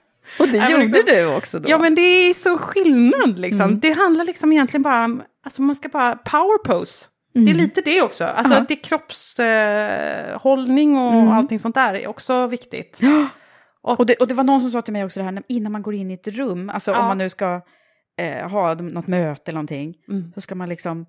Och 0.39 0.47
det 0.47 0.69
gjorde 0.71 0.83
liksom- 0.83 1.03
du 1.05 1.35
också 1.35 1.59
då. 1.59 1.69
Ja, 1.69 1.77
men 1.77 1.95
det 1.95 2.01
är 2.01 2.33
så 2.33 2.57
skillnad 2.57 3.39
liksom. 3.39 3.61
Mm. 3.61 3.79
Det 3.79 3.91
handlar 3.91 4.25
liksom 4.25 4.51
egentligen 4.51 4.81
bara 4.81 5.05
om, 5.05 5.23
alltså 5.43 5.61
man 5.61 5.75
ska 5.75 5.89
bara 5.89 6.15
power 6.15 6.57
pose. 6.63 7.05
Det 7.33 7.39
är 7.39 7.43
Mm. 7.43 7.57
lite 7.57 7.81
det 7.81 8.01
också. 8.01 8.25
Alltså 8.25 8.53
Ja. 8.53 8.65
det 8.67 8.73
är 8.73 8.83
kroppshållning 8.83 10.95
eh, 10.97 11.05
och 11.07 11.13
Mm. 11.13 11.27
allting 11.29 11.59
sånt 11.59 11.75
där 11.75 11.93
är 11.93 12.07
också 12.07 12.47
viktigt. 12.47 12.99
Och, 13.83 14.05
det, 14.05 14.15
och 14.15 14.27
det 14.27 14.33
var 14.33 14.43
någon 14.43 14.61
som 14.61 14.71
sa 14.71 14.81
till 14.81 14.93
mig 14.93 15.05
också 15.05 15.19
det 15.19 15.23
här, 15.23 15.43
innan 15.47 15.71
man 15.71 15.81
går 15.81 15.93
in 15.93 16.11
i 16.11 16.13
ett 16.13 16.27
rum, 16.27 16.69
alltså 16.69 16.91
Ja. 16.91 16.99
om 16.99 17.05
man 17.05 17.17
nu 17.17 17.29
ska 17.29 17.61
eh, 18.17 18.49
ha 18.49 18.73
något 18.73 19.07
möte 19.07 19.51
eller 19.51 19.55
någonting, 19.55 19.95
Mm. 20.09 20.31
så 20.35 20.41
ska 20.41 20.55
man 20.55 20.69
liksom 20.69 21.05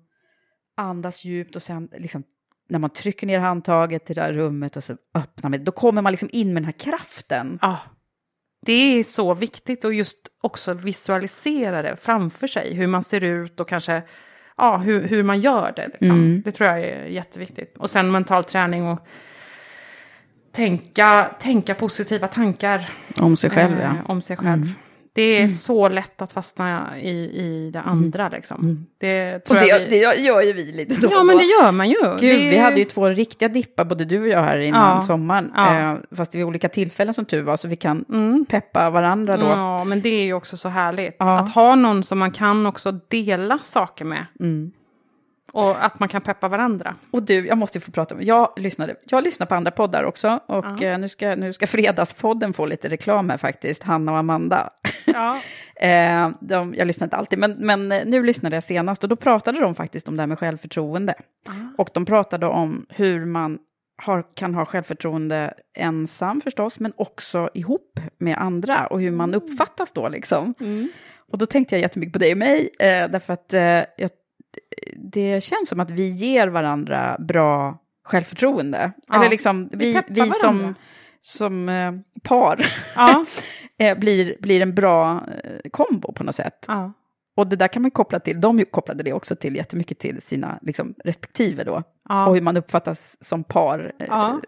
andas 0.77 1.25
djupt 1.25 1.55
och 1.55 1.61
sen 1.61 1.89
liksom, 1.97 2.23
när 2.69 2.79
man 2.79 2.89
trycker 2.89 3.27
ner 3.27 3.39
handtaget 3.39 4.05
till 4.05 4.15
det 4.15 4.21
där 4.21 4.33
rummet 4.33 4.77
och 4.77 4.83
så 4.83 4.93
öppnar 5.15 5.49
man, 5.49 5.63
då 5.63 5.71
kommer 5.71 6.01
man 6.01 6.11
liksom 6.13 6.29
in 6.31 6.47
med 6.53 6.63
den 6.63 6.65
här 6.65 6.71
kraften. 6.79 7.59
Ja. 7.61 7.79
Det 8.65 8.99
är 8.99 9.03
så 9.03 9.33
viktigt 9.33 9.85
och 9.85 9.93
just 9.93 10.17
också 10.41 10.73
visualisera 10.73 11.81
det 11.81 11.97
framför 12.01 12.47
sig. 12.47 12.73
Hur 12.73 12.87
man 12.87 13.03
ser 13.03 13.23
ut 13.23 13.59
och 13.59 13.67
kanske 13.67 14.01
ja, 14.57 14.77
hur, 14.77 15.07
hur 15.07 15.23
man 15.23 15.39
gör 15.39 15.73
det. 15.75 15.87
Liksom. 15.87 16.09
Mm. 16.09 16.41
Det 16.45 16.51
tror 16.51 16.69
jag 16.69 16.79
är 16.79 17.05
jätteviktigt. 17.05 17.77
Och 17.77 17.89
sen 17.89 18.11
mental 18.11 18.43
träning 18.43 18.87
och 18.87 19.07
tänka, 20.51 21.29
tänka 21.39 21.75
positiva 21.75 22.27
tankar. 22.27 22.89
Om 23.19 23.37
sig 23.37 23.49
själv, 23.49 23.79
ja. 23.79 23.85
Eh, 23.85 24.09
om 24.09 24.21
sig 24.21 24.37
själv. 24.37 24.63
Mm. 24.63 24.75
Det 25.15 25.21
är 25.21 25.37
Mm. 25.39 25.49
så 25.49 25.89
lätt 25.89 26.21
att 26.21 26.31
fastna 26.31 26.99
i, 26.99 27.09
i 27.11 27.69
det 27.73 27.79
andra. 27.81 28.29
Liksom. 28.29 28.61
Mm. 28.61 28.85
Det 28.97 29.35
Och 29.35 29.43
tror 29.43 29.57
det, 29.59 29.65
jag 29.67 29.79
vi... 29.79 29.85
det 29.89 29.97
gör 30.21 30.41
ju 30.41 30.53
vi 30.53 30.71
lite 30.71 31.01
då 31.01 31.07
Ja, 31.11 31.19
och 31.19 31.25
men 31.25 31.37
det 31.37 31.43
gör 31.43 31.71
man 31.71 31.89
ju. 31.89 31.95
Gud, 32.19 32.39
det... 32.39 32.49
vi 32.49 32.57
hade 32.57 32.75
ju 32.79 32.85
två 32.85 33.09
riktiga 33.09 33.49
dippar, 33.49 33.85
både 33.85 34.05
du 34.05 34.21
och 34.21 34.27
jag 34.27 34.43
här 34.43 34.57
innan 34.59 34.95
Ja. 34.95 35.01
sommaren. 35.01 35.51
Ja. 35.55 35.91
Eh, 35.93 35.97
fast 36.15 36.35
vid 36.35 36.43
olika 36.43 36.69
tillfällen 36.69 37.13
som 37.13 37.25
tur 37.25 37.41
var, 37.41 37.57
så 37.57 37.67
vi 37.67 37.75
kan 37.75 38.05
Mm. 38.09 38.45
peppa 38.45 38.89
varandra 38.89 39.37
då. 39.37 39.45
Ja, 39.45 39.83
men 39.83 40.01
det 40.01 40.09
är 40.09 40.23
ju 40.23 40.33
också 40.33 40.57
så 40.57 40.69
härligt. 40.69 41.15
Ja. 41.19 41.39
Att 41.39 41.49
ha 41.55 41.75
någon 41.75 42.03
som 42.03 42.19
man 42.19 42.31
kan 42.31 42.65
också 42.65 42.91
dela 42.91 43.57
saker 43.63 44.05
med. 44.05 44.25
Mm. 45.55 45.65
Och 45.65 45.85
att 45.85 45.99
man 45.99 46.09
kan 46.09 46.21
peppa 46.21 46.47
varandra. 46.47 46.95
Och 47.11 47.23
du, 47.23 47.47
jag 47.47 47.57
måste 47.57 47.79
få 47.79 47.91
prata 47.91 48.15
om, 48.15 48.21
jag 48.21 48.53
lyssnade, 48.57 48.95
jag 49.05 49.23
lyssnar 49.23 49.47
på 49.47 49.55
andra 49.55 49.71
poddar 49.71 50.03
också, 50.03 50.39
och 50.45 50.65
Ja. 50.65 50.87
eh, 50.87 50.97
nu, 50.97 51.09
ska, 51.09 51.35
nu 51.35 51.53
ska 51.53 51.67
Fredagspodden 51.67 52.53
få 52.53 52.65
lite 52.65 52.89
reklam 52.89 53.29
här 53.29 53.37
faktiskt, 53.37 53.83
Hanna 53.83 54.11
och 54.11 54.17
Amanda. 54.17 54.69
Ja. 55.05 55.39
eh, 55.87 56.29
de, 56.41 56.73
jag 56.77 56.87
lyssnar 56.87 57.05
inte 57.05 57.15
alltid, 57.17 57.39
men, 57.39 57.55
men 57.59 57.91
eh, 57.91 58.01
nu 58.05 58.23
lyssnade 58.23 58.55
jag 58.55 58.63
senast, 58.63 59.03
och 59.03 59.09
då 59.09 59.15
pratade 59.15 59.59
de 59.59 59.75
faktiskt 59.75 60.07
om 60.07 60.17
det 60.17 60.21
här 60.23 60.27
med 60.27 60.39
självförtroende. 60.39 61.13
Och 61.77 61.89
de 61.93 62.05
pratade 62.05 62.45
om 62.47 62.85
hur 62.89 63.25
man 63.25 63.59
har, 64.01 64.23
kan 64.35 64.55
ha 64.55 64.65
självförtroende 64.65 65.53
ensam 65.77 66.41
förstås, 66.41 66.79
men 66.79 66.93
också 66.95 67.49
ihop 67.53 67.99
med 68.17 68.37
andra, 68.37 68.87
och 68.87 69.01
hur 69.01 69.11
man 69.11 69.33
uppfattas 69.33 69.91
då 69.91 70.09
liksom. 70.09 70.53
Mm. 70.59 70.89
Och 71.31 71.37
då 71.37 71.45
tänkte 71.45 71.75
jag 71.75 71.81
jättemycket 71.81 72.13
på 72.13 72.19
dig 72.19 72.31
och 72.31 72.37
mig, 72.37 72.69
eh, 72.79 73.09
därför 73.09 73.33
att 73.33 73.53
eh, 73.53 73.61
jag, 73.97 74.09
det 74.95 75.43
känns 75.43 75.69
som 75.69 75.79
att 75.79 75.91
vi 75.91 76.07
ger 76.07 76.47
varandra 76.47 77.17
bra 77.19 77.77
självförtroende. 78.03 78.91
Ja, 79.07 79.15
Eller 79.15 79.29
liksom, 79.29 79.69
vi 79.71 79.93
vi, 79.93 80.21
vi 80.21 80.29
som, 80.29 80.75
som 81.21 81.69
eh, 81.69 81.93
par 82.23 82.65
Ja. 82.95 83.25
eh, 83.77 83.97
blir, 83.99 84.35
blir 84.39 84.61
en 84.61 84.75
bra 84.75 85.21
eh, 85.43 85.69
kombo 85.71 86.11
på 86.11 86.23
något 86.23 86.35
sätt. 86.35 86.65
Ja. 86.67 86.93
Och 87.35 87.47
det 87.47 87.55
där 87.55 87.67
kan 87.67 87.81
man 87.81 87.91
koppla 87.91 88.19
till, 88.19 88.41
de 88.41 88.65
kopplade 88.65 89.03
det 89.03 89.13
också 89.13 89.35
till 89.35 89.55
jättemycket 89.55 89.99
till 89.99 90.21
sina 90.21 90.59
liksom, 90.61 90.93
respektive 91.03 91.63
då. 91.63 91.83
Och 92.27 92.33
hur 92.35 92.41
man 92.41 92.57
uppfattas 92.57 93.17
som 93.21 93.43
par. 93.43 93.93
Eh, 93.99 94.05
Ja. 94.09 94.41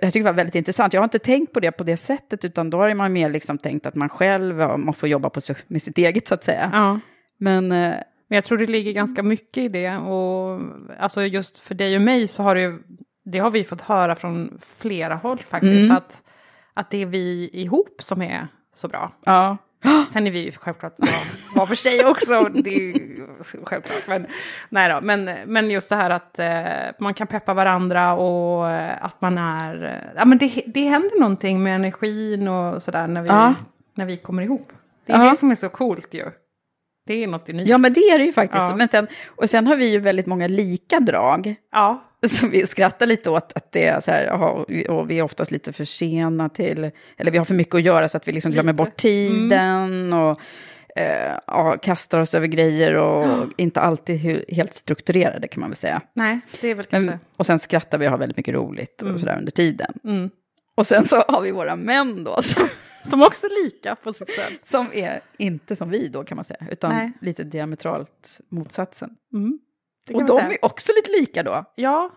Jag 0.00 0.12
tycker 0.12 0.20
det 0.20 0.32
var 0.32 0.36
väldigt 0.36 0.54
intressant. 0.54 0.92
Jag 0.92 1.00
har 1.00 1.04
inte 1.04 1.18
tänkt 1.18 1.52
på 1.52 1.60
det 1.60 1.72
på 1.72 1.84
det 1.84 1.96
sättet, 1.96 2.44
utan 2.44 2.70
då 2.70 2.78
har 2.78 2.94
man 2.94 3.12
mer 3.12 3.30
liksom 3.30 3.58
tänkt 3.58 3.86
att 3.86 3.94
man 3.94 4.08
själv, 4.08 4.56
man 4.56 4.94
får 4.94 5.08
jobba 5.08 5.30
på, 5.30 5.40
med 5.66 5.82
sitt 5.82 5.98
eget 5.98 6.28
så 6.28 6.34
att 6.34 6.44
säga. 6.44 6.70
Men 7.38 7.72
eh, 7.72 7.94
Men 8.28 8.36
jag 8.36 8.44
tror 8.44 8.58
det 8.58 8.66
ligger 8.66 8.92
ganska 8.92 9.22
mycket 9.22 9.56
i 9.58 9.68
det. 9.68 9.96
Och 9.96 10.60
alltså 10.98 11.22
just 11.22 11.58
för 11.58 11.74
dig 11.74 11.96
och 11.96 12.02
mig 12.02 12.28
så 12.28 12.42
har 12.42 12.54
det 12.54 12.60
ju, 12.60 12.78
det 13.24 13.38
har 13.38 13.50
vi 13.50 13.64
fått 13.64 13.80
höra 13.80 14.14
från 14.14 14.58
flera 14.66 15.14
håll 15.14 15.38
faktiskt. 15.38 15.84
Mm. 15.84 15.96
Att, 15.96 16.22
att 16.74 16.90
det 16.90 17.02
är 17.02 17.06
vi 17.06 17.50
ihop 17.52 18.02
som 18.02 18.22
är 18.22 18.48
så 18.74 18.88
bra. 18.88 19.12
ja, 19.24 19.56
Sen 20.08 20.26
är 20.26 20.30
vi 20.30 20.44
ju 20.44 20.52
självklart 20.52 20.96
bra 20.96 21.08
var 21.54 21.66
för 21.66 21.74
sig 21.74 22.04
också. 22.06 22.42
Det 22.48 22.70
är 22.74 22.80
ju 22.80 23.26
självklart. 23.64 24.04
Men, 24.08 24.26
nej 24.68 24.88
då, 24.88 25.00
men, 25.00 25.24
men 25.46 25.70
just 25.70 25.90
det 25.90 25.96
här 25.96 26.10
att 26.10 26.38
eh, 26.38 26.94
man 26.98 27.14
kan 27.14 27.26
peppa 27.26 27.54
varandra 27.54 28.14
och 28.14 28.70
eh, 28.70 29.04
att 29.04 29.20
man 29.20 29.38
är... 29.38 29.84
Eh, 29.84 30.10
ja, 30.16 30.24
men 30.24 30.38
det, 30.38 30.62
det 30.66 30.84
händer 30.84 31.20
någonting 31.20 31.62
med 31.62 31.74
energin 31.74 32.48
och 32.48 32.82
sådär 32.82 33.06
när 33.06 33.22
vi, 33.22 33.28
Ja. 33.28 33.54
när 33.94 34.06
vi 34.06 34.16
kommer 34.16 34.42
ihop. 34.42 34.72
Det 35.06 35.12
är 35.12 35.24
Ja. 35.24 35.30
det 35.30 35.36
som 35.36 35.50
är 35.50 35.54
så 35.54 35.68
coolt 35.68 36.14
ju. 36.14 36.24
Det 37.08 37.22
är 37.22 37.26
något 37.26 37.48
unikt. 37.48 37.68
ja, 37.68 37.78
men 37.78 37.92
det 37.92 38.00
är 38.00 38.18
det 38.18 38.24
ju 38.24 38.32
faktiskt. 38.32 38.66
Ja. 38.68 38.76
Men 38.76 38.88
sen, 38.88 39.06
och 39.26 39.50
sen 39.50 39.66
har 39.66 39.76
vi 39.76 39.86
ju 39.90 39.98
väldigt 39.98 40.26
många 40.26 40.46
lika 40.46 41.00
drag. 41.00 41.54
Ja. 41.72 42.04
Så 42.26 42.48
vi 42.48 42.66
skrattar 42.66 43.06
lite 43.06 43.30
åt 43.30 43.52
att 43.54 43.72
det 43.72 43.86
är 43.86 44.00
så 44.00 44.10
här, 44.10 44.30
och 44.90 45.10
vi 45.10 45.18
är 45.18 45.22
oftast 45.22 45.50
lite 45.50 45.72
för 45.72 45.84
sena 45.84 46.48
till, 46.48 46.90
eller 47.16 47.30
vi 47.30 47.38
har 47.38 47.44
för 47.44 47.54
mycket 47.54 47.74
att 47.74 47.82
göra 47.82 48.08
så 48.08 48.16
att 48.16 48.28
vi 48.28 48.32
liksom 48.32 48.52
glömmer 48.52 48.72
Lite. 48.72 48.84
bort 48.84 48.96
tiden. 48.96 50.12
Och, 50.12 50.40
eh, 50.96 51.34
ja, 51.46 51.76
kastar 51.82 52.18
oss 52.18 52.34
över 52.34 52.46
grejer 52.46 52.94
och 52.94 53.24
Ja. 53.26 53.46
inte 53.56 53.80
alltid 53.80 54.44
helt 54.48 54.74
strukturerade 54.74 55.48
kan 55.48 55.60
man 55.60 55.70
väl 55.70 55.76
säga. 55.76 56.00
Nej, 56.14 56.40
det 56.60 56.68
är 56.68 56.74
väl 56.74 56.84
kanske... 56.86 57.10
Men, 57.10 57.18
och 57.36 57.46
sen 57.46 57.58
skrattar 57.58 57.98
vi 57.98 58.06
och 58.06 58.10
har 58.10 58.18
väldigt 58.18 58.36
mycket 58.36 58.54
roligt 58.54 59.02
och 59.02 59.08
Mm. 59.08 59.18
sådär 59.18 59.38
under 59.38 59.52
tiden. 59.52 59.92
Mm. 60.04 60.30
Och 60.78 60.86
sen 60.86 61.04
så 61.04 61.16
har 61.28 61.40
vi 61.42 61.50
våra 61.50 61.76
män 61.76 62.24
då 62.24 62.42
som, 62.42 62.68
Som 63.04 63.22
också 63.22 63.46
är 63.46 63.64
lika 63.64 63.94
på 63.94 64.12
sitt 64.12 64.30
sätt. 64.34 64.60
som 64.68 64.86
är 64.92 65.20
inte 65.38 65.76
som 65.76 65.90
vi 65.90 66.08
då 66.08 66.24
kan 66.24 66.36
man 66.36 66.44
säga, 66.44 66.66
utan 66.70 66.90
Nej. 66.92 67.12
lite 67.20 67.44
diametralt 67.44 68.40
motsatsen. 68.48 69.10
Mm. 69.32 69.58
Och 70.12 70.24
de 70.24 70.38
säga. 70.38 70.50
är 70.52 70.64
också 70.64 70.92
lite 70.96 71.10
lika 71.20 71.42
då. 71.42 71.64
Ja, 71.74 72.10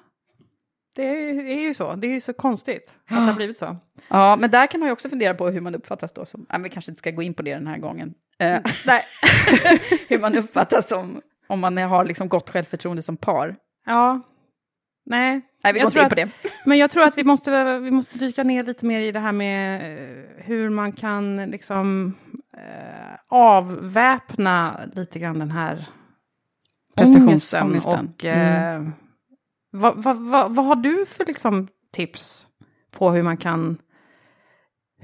det 0.95 1.03
är, 1.03 1.59
ju- 1.59 1.73
så. 1.73 1.95
Det 1.95 2.07
är 2.07 2.11
ju 2.11 2.19
så 2.19 2.33
konstigt 2.33 2.95
att 3.09 3.15
det 3.15 3.21
har 3.21 3.33
blivit 3.33 3.57
så. 3.57 3.77
Ja, 4.07 4.35
men 4.35 4.51
där 4.51 4.67
kan 4.67 4.79
man 4.79 4.87
ju 4.89 4.93
också 4.93 5.09
fundera 5.09 5.33
på 5.33 5.49
hur 5.49 5.61
man 5.61 5.75
uppfattas 5.75 6.13
då 6.13 6.25
som, 6.25 6.45
nej, 6.49 6.61
vi 6.61 6.69
kanske 6.69 6.91
inte 6.91 6.99
ska 6.99 7.11
gå 7.11 7.21
in 7.21 7.33
på 7.33 7.41
det 7.41 7.53
den 7.53 7.67
här 7.67 7.77
gången. 7.77 8.13
Eh, 8.39 8.59
Nej. 8.85 9.03
hur 10.09 10.19
man 10.19 10.37
uppfattas 10.37 10.87
som, 10.87 11.21
om 11.47 11.59
man 11.59 11.77
har 11.77 12.05
liksom 12.05 12.29
gott 12.29 12.49
självförtroende 12.49 13.01
som 13.01 13.17
par. 13.17 13.55
Ja. 13.85 14.21
Nej. 15.05 15.41
Nej, 15.63 15.73
vi 15.73 15.79
går 15.79 15.87
inte 15.87 15.99
in 15.99 16.09
på 16.09 16.21
att- 16.21 16.43
det. 16.43 16.49
Men 16.65 16.77
jag 16.77 16.91
tror 16.91 17.03
att 17.03 17.17
vi 17.17 17.23
måste, 17.23 17.79
vi 17.79 17.91
måste 17.91 18.17
dyka 18.17 18.43
ner 18.43 18.63
lite 18.63 18.85
mer 18.85 18.99
i 18.99 19.11
det 19.11 19.19
här 19.19 19.31
med 19.31 19.81
eh, 19.97 20.43
hur 20.45 20.69
man 20.69 20.91
kan 20.91 21.37
liksom 21.37 22.13
eh, 22.57 23.17
avväpna 23.29 24.79
lite 24.93 25.19
grann 25.19 25.39
den 25.39 25.51
här 25.51 25.85
Prestations- 26.97 27.61
ångesten. 27.61 28.07
Och, 28.15 28.25
eh, 28.25 28.87
vad, 29.71 30.03
vad, 30.03 30.15
vad, 30.17 30.55
vad 30.55 30.65
har 30.65 30.75
du 30.75 31.05
för 31.05 31.25
liksom, 31.25 31.67
tips 31.93 32.47
på 32.91 33.09
hur 33.11 33.23
man 33.23 33.37
kan... 33.37 33.77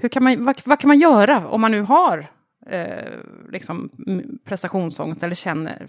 Hur 0.00 0.08
kan 0.08 0.24
man, 0.24 0.44
vad, 0.44 0.60
vad 0.64 0.78
kan 0.80 0.88
man 0.88 0.98
göra 0.98 1.48
om 1.48 1.60
man 1.60 1.70
nu 1.70 1.80
har 1.82 2.30
eh, 2.66 3.12
liksom, 3.48 3.90
prestationsångest 4.44 5.22
eller 5.22 5.34
känner 5.34 5.86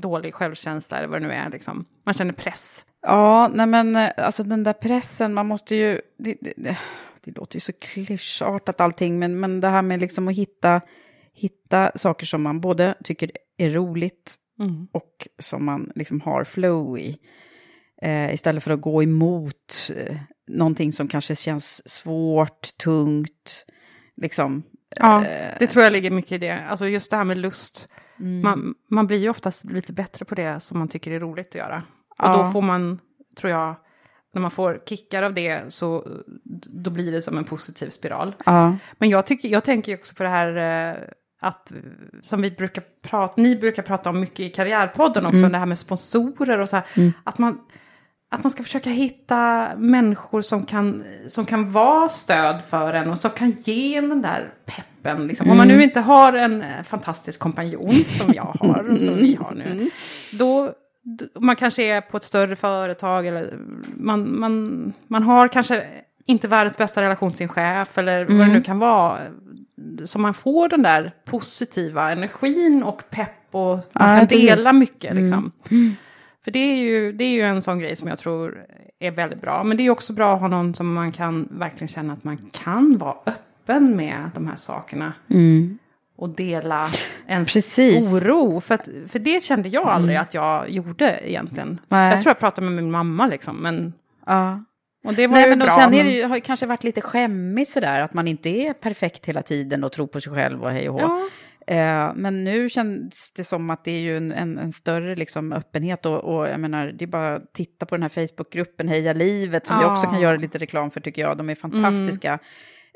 dålig 0.00 0.34
självkänsla 0.34 0.98
eller 0.98 1.08
vad 1.08 1.20
det 1.22 1.26
nu 1.28 1.32
är. 1.34 1.50
Liksom. 1.50 1.84
Man 2.04 2.14
känner 2.14 2.32
press. 2.32 2.84
Ja, 3.02 3.50
nej 3.54 3.66
men 3.66 3.96
eh, 3.96 4.10
alltså 4.16 4.42
den 4.42 4.64
där 4.64 4.72
pressen, 4.72 5.34
man 5.34 5.46
måste 5.46 5.76
ju... 5.76 6.00
Det, 6.18 6.36
det, 6.40 6.52
det, 6.56 6.78
det 7.24 7.36
låter 7.36 7.56
ju 7.56 7.60
så 7.60 7.72
klyschartat 7.72 8.80
allting, 8.80 9.18
men, 9.18 9.40
men 9.40 9.60
det 9.60 9.68
här 9.68 9.82
med 9.82 10.00
liksom 10.00 10.28
att 10.28 10.34
hitta, 10.34 10.80
hitta 11.32 11.92
saker 11.94 12.26
som 12.26 12.42
man 12.42 12.60
både 12.60 12.94
tycker 13.04 13.30
är 13.56 13.70
roligt 13.70 14.38
Mm. 14.58 14.88
och 14.92 15.28
som 15.38 15.64
man 15.64 15.92
liksom 15.94 16.20
har 16.20 16.44
flow 16.44 16.98
i. 16.98 17.18
Eh, 18.02 18.34
istället 18.34 18.62
för 18.62 18.70
att 18.70 18.80
gå 18.80 19.02
emot 19.02 19.90
eh, 19.96 20.16
någonting 20.46 20.92
som 20.92 21.08
kanske 21.08 21.36
känns 21.36 21.90
svårt, 21.90 22.76
tungt. 22.76 23.64
Liksom. 24.16 24.62
Ja, 24.96 25.26
eh, 25.26 25.56
det 25.58 25.66
tror 25.66 25.84
jag 25.84 25.92
ligger 25.92 26.10
mycket 26.10 26.32
i 26.32 26.38
det. 26.38 26.64
Alltså 26.64 26.86
just 26.86 27.10
det 27.10 27.16
här 27.16 27.24
med 27.24 27.38
lust. 27.38 27.88
Mm. 28.20 28.40
Man, 28.40 28.74
man 28.90 29.06
blir 29.06 29.18
ju 29.18 29.28
oftast 29.28 29.64
lite 29.64 29.92
bättre 29.92 30.24
på 30.24 30.34
det 30.34 30.60
som 30.60 30.78
man 30.78 30.88
tycker 30.88 31.10
är 31.10 31.20
roligt 31.20 31.48
att 31.48 31.54
göra. 31.54 31.82
Och 32.18 32.24
Ja. 32.28 32.36
då 32.36 32.44
får 32.44 32.62
man, 32.62 32.98
tror 33.40 33.50
jag, 33.52 33.74
när 34.34 34.42
man 34.42 34.50
får 34.50 34.80
kickar 34.88 35.22
av 35.22 35.34
det 35.34 35.72
så 35.74 36.06
då 36.82 36.90
blir 36.90 37.12
det 37.12 37.22
som 37.22 37.38
en 37.38 37.44
positiv 37.44 37.88
spiral. 37.88 38.34
Ja. 38.46 38.76
Men 38.92 39.08
jag, 39.08 39.26
tycker, 39.26 39.48
jag 39.48 39.64
tänker 39.64 39.94
också 39.94 40.14
på 40.14 40.22
det 40.22 40.28
här 40.28 40.56
eh, 40.90 40.96
att, 41.40 41.72
som 42.22 42.42
vi 42.42 42.50
brukar 42.50 42.82
prata, 43.02 43.34
ni 43.42 43.56
brukar 43.56 43.82
prata 43.82 44.10
om 44.10 44.20
mycket 44.20 44.40
i 44.40 44.48
Karriärpodden 44.48 45.26
också, 45.26 45.38
Mm. 45.38 45.52
det 45.52 45.58
här 45.58 45.66
med 45.66 45.78
sponsorer 45.78 46.58
och 46.58 46.68
så 46.68 46.76
här. 46.76 46.84
Mm. 46.96 47.12
Att, 47.24 47.38
man, 47.38 47.60
att 48.30 48.44
man 48.44 48.50
ska 48.50 48.62
försöka 48.62 48.90
hitta 48.90 49.70
människor 49.76 50.42
som 50.42 50.64
kan, 50.66 51.04
som 51.28 51.46
kan 51.46 51.72
vara 51.72 52.08
stöd 52.08 52.64
för 52.64 52.92
en 52.92 53.10
och 53.10 53.18
som 53.18 53.30
kan 53.30 53.50
ge 53.50 53.96
en 53.96 54.08
den 54.08 54.22
där 54.22 54.54
peppen. 54.64 55.26
Liksom. 55.26 55.50
Om 55.50 55.56
man 55.56 55.66
Mm. 55.66 55.78
nu 55.78 55.84
inte 55.84 56.00
har 56.00 56.32
en 56.32 56.62
eh, 56.62 56.82
fantastisk 56.84 57.38
kompanjon 57.40 57.90
som 57.90 58.32
jag 58.34 58.42
har, 58.60 58.82
och 58.90 58.98
som 58.98 59.14
vi 59.16 59.34
har 59.34 59.54
nu, 59.54 59.64
Mm. 59.72 59.90
då 60.32 60.72
man 61.40 61.56
kanske 61.56 61.82
är 61.82 62.00
på 62.00 62.16
ett 62.16 62.22
större 62.22 62.56
företag 62.56 63.26
eller 63.26 63.58
man, 63.96 64.38
man, 64.40 64.92
man 65.08 65.22
har 65.22 65.48
kanske 65.48 65.86
inte 66.26 66.48
världens 66.48 66.78
bästa 66.78 67.02
relation 67.02 67.30
till 67.30 67.38
sin 67.38 67.48
chef 67.48 67.98
eller 67.98 68.18
vad 68.24 68.28
det 68.36 68.42
Mm. 68.42 68.52
nu 68.52 68.62
kan 68.62 68.78
vara. 68.78 69.18
Så 70.04 70.18
man 70.18 70.34
får 70.34 70.68
den 70.68 70.82
där 70.82 71.14
positiva 71.24 72.10
energin 72.12 72.82
och 72.82 73.02
pepp 73.10 73.28
och 73.50 73.76
man 73.76 73.82
Ja, 73.92 74.18
kan 74.18 74.28
precis. 74.28 74.46
dela 74.46 74.72
mycket. 74.72 75.10
Mm. 75.10 75.22
Liksom. 75.24 75.52
För 76.44 76.50
det 76.50 76.58
är, 76.58 76.76
ju, 76.76 77.12
det 77.12 77.24
är 77.24 77.32
ju 77.32 77.42
en 77.42 77.62
sån 77.62 77.78
grej 77.78 77.96
som 77.96 78.08
jag 78.08 78.18
tror 78.18 78.64
är 78.98 79.10
väldigt 79.10 79.40
bra. 79.40 79.64
Men 79.64 79.76
det 79.76 79.82
är 79.86 79.90
också 79.90 80.12
bra 80.12 80.34
att 80.34 80.40
ha 80.40 80.48
någon 80.48 80.74
som 80.74 80.92
man 80.94 81.12
kan 81.12 81.48
verkligen 81.50 81.88
känna 81.88 82.12
att 82.12 82.24
man 82.24 82.36
kan 82.52 82.98
vara 82.98 83.16
öppen 83.26 83.96
med 83.96 84.30
de 84.34 84.46
här 84.46 84.56
sakerna. 84.56 85.12
Mm. 85.28 85.78
Och 86.16 86.28
dela 86.28 86.90
ens 87.28 87.52
Precis. 87.54 88.12
oro. 88.12 88.60
För, 88.60 88.74
att, 88.74 88.88
för 89.08 89.18
det 89.18 89.42
kände 89.44 89.68
jag 89.68 89.86
aldrig 89.88 90.14
Mm. 90.16 90.22
att 90.22 90.34
jag 90.34 90.70
gjorde 90.70 91.20
egentligen. 91.24 91.80
Nej. 91.88 92.12
Jag 92.14 92.22
tror 92.22 92.30
jag 92.30 92.38
pratade 92.38 92.64
med 92.70 92.82
min 92.84 92.90
mamma 92.90 93.26
liksom. 93.26 93.56
Men, 93.56 93.92
Ja. 94.26 94.64
och 95.04 95.14
det 95.14 95.26
var 95.26 95.34
Nej, 95.34 95.42
ju 95.44 95.48
men 95.50 95.58
bra. 95.58 95.66
och 95.68 95.72
sen 95.72 95.90
men- 95.90 96.06
det 96.06 96.22
har 96.22 96.34
ju 96.36 96.40
kanske 96.40 96.66
varit 96.66 96.84
lite 96.84 97.00
skämmigt 97.00 97.70
sådär, 97.70 98.00
att 98.00 98.14
man 98.14 98.28
inte 98.28 98.48
är 98.48 98.72
perfekt 98.72 99.26
hela 99.28 99.42
tiden 99.42 99.84
och 99.84 99.92
tror 99.92 100.06
på 100.06 100.20
sig 100.20 100.32
själv 100.32 100.62
och 100.64 100.70
hej 100.70 100.88
och 100.88 100.94
hå. 100.94 101.00
Ja. 101.00 101.28
Eh, 101.66 102.12
men 102.14 102.44
nu 102.44 102.68
känns 102.68 103.32
det 103.36 103.44
som 103.44 103.70
att 103.70 103.84
det 103.84 103.90
är 103.90 104.00
ju 104.00 104.16
en, 104.16 104.32
en, 104.32 104.58
en 104.58 104.72
större 104.72 105.16
liksom, 105.16 105.52
öppenhet 105.52 106.06
och, 106.06 106.18
och 106.36 106.48
jag 106.48 106.60
menar, 106.60 106.86
det 106.98 107.04
är 107.04 107.06
bara 107.06 107.36
att 107.36 107.52
titta 107.52 107.86
på 107.86 107.94
den 107.96 108.02
här 108.02 108.08
Facebookgruppen 108.08 108.88
Heja 108.88 109.12
Livet 109.12 109.66
som 109.66 109.78
vi 109.78 109.84
också 109.84 110.06
Ja. 110.06 110.10
kan 110.12 110.20
göra 110.20 110.36
lite 110.36 110.58
reklam 110.58 110.90
för 110.90 111.00
tycker 111.00 111.22
jag. 111.22 111.36
De 111.38 111.50
är 111.50 111.54
fantastiska. 111.54 112.38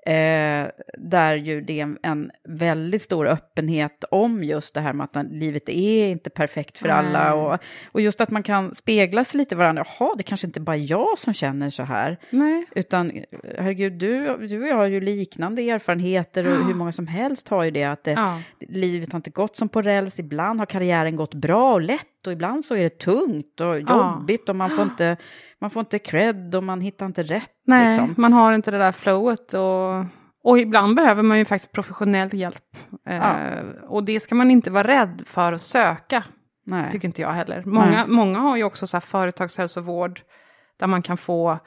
Eh, 0.07 0.67
där 0.99 1.35
ju 1.35 1.61
det 1.61 1.81
är 1.81 1.97
en, 2.03 2.31
väldigt 2.49 3.03
stor 3.03 3.27
öppenhet 3.29 4.05
om 4.11 4.45
just 4.45 4.75
det 4.75 4.81
här 4.81 4.93
med 4.93 5.09
att 5.13 5.27
livet 5.31 5.69
är 5.69 6.07
inte 6.07 6.31
perfekt 6.31 6.79
för 6.79 6.89
Nej. 6.89 6.97
alla. 6.97 7.35
Och, 7.35 7.59
och 7.93 8.01
just 8.01 8.21
att 8.21 8.31
man 8.31 8.43
kan 8.43 8.75
spegla 8.75 9.25
sig 9.25 9.39
lite 9.39 9.57
varandra. 9.57 9.85
Jaha, 9.99 10.15
det 10.17 10.23
kanske 10.23 10.47
inte 10.47 10.61
bara 10.61 10.77
jag 10.77 11.19
som 11.19 11.35
känner 11.35 11.71
så 11.71 11.83
här. 11.83 12.19
Nej. 12.31 12.67
Utan 12.75 13.13
herregud, 13.59 13.93
du, 13.93 14.37
du 14.47 14.63
och 14.63 14.69
jag 14.69 14.77
har 14.77 14.87
ju 14.87 15.01
liknande 15.01 15.63
erfarenheter 15.71 16.47
och 16.47 16.53
Ja. 16.53 16.67
hur 16.67 16.75
många 16.75 16.93
som 16.93 17.07
helst 17.07 17.49
har 17.49 17.65
ju 17.65 17.71
det. 17.71 17.85
Att 17.85 18.05
det, 18.05 18.11
Ja. 18.11 18.41
livet 18.61 19.13
har 19.13 19.19
inte 19.19 19.31
gått 19.31 19.57
som 19.57 19.69
på 19.69 19.83
räls. 19.83 20.19
Ibland 20.19 20.59
har 20.61 20.67
karriären 20.67 21.17
gått 21.17 21.35
bra 21.35 21.73
och 21.73 21.81
lätt 21.81 22.01
och 22.27 22.33
ibland 22.33 22.65
så 22.65 22.75
är 22.75 22.83
det 22.83 22.99
tungt 22.99 23.61
och 23.61 23.81
jobbigt 23.81 24.49
och 24.49 24.57
man 24.57 24.71
får 24.71 24.85
inte, 24.85 25.17
man 25.61 25.71
får 25.71 25.81
inte 25.81 25.99
cred 25.99 26.55
och 26.55 26.65
man 26.65 26.81
hittar 26.81 27.07
inte 27.07 27.23
rätt. 27.23 27.51
Nej, 27.67 27.87
liksom. 27.89 28.15
man 28.19 28.33
har 28.33 28.53
inte 28.53 28.71
det 28.71 28.79
där 28.79 28.93
flowet. 28.93 29.55
Och, 29.55 30.05
och 30.45 30.59
ibland 30.59 30.97
behöver 30.97 31.23
man 31.23 31.39
ju 31.39 31.45
faktiskt 31.45 31.73
professionell 31.73 32.35
hjälp. 32.35 32.77
Eh, 33.09 33.17
Ja. 33.17 33.37
Och 33.89 34.05
det 34.05 34.21
ska 34.21 34.35
man 34.35 34.51
inte 34.51 34.71
vara 34.71 34.89
rädd 34.89 35.23
för 35.27 35.53
att 35.53 35.61
söka. 35.61 36.25
Nej. 36.67 36.91
Tycker 36.91 37.09
inte 37.09 37.23
jag 37.23 37.33
heller. 37.33 37.63
Många, 37.67 37.91
Nej. 37.91 38.05
många 38.09 38.39
har 38.39 38.57
ju 38.57 38.65
också 38.65 38.87
så 38.87 38.97
här 38.97 39.01
företagshälsovård. 39.01 40.21
Där 40.79 40.87
man 40.87 41.03
kan 41.03 41.17
få 41.17 41.59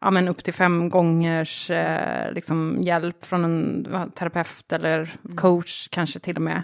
ja, 0.00 0.10
men 0.10 0.28
upp 0.28 0.44
till 0.44 0.54
fem 0.54 0.88
gångers 0.88 1.70
eh, 1.70 2.32
liksom, 2.32 2.78
hjälp 2.82 3.24
från 3.26 3.44
en 3.44 3.86
ja, 3.92 4.06
terapeut 4.14 4.72
eller 4.72 4.96
Mm. 5.24 5.36
coach 5.36 5.88
kanske 5.88 6.18
till 6.18 6.36
och 6.36 6.42
med. 6.42 6.62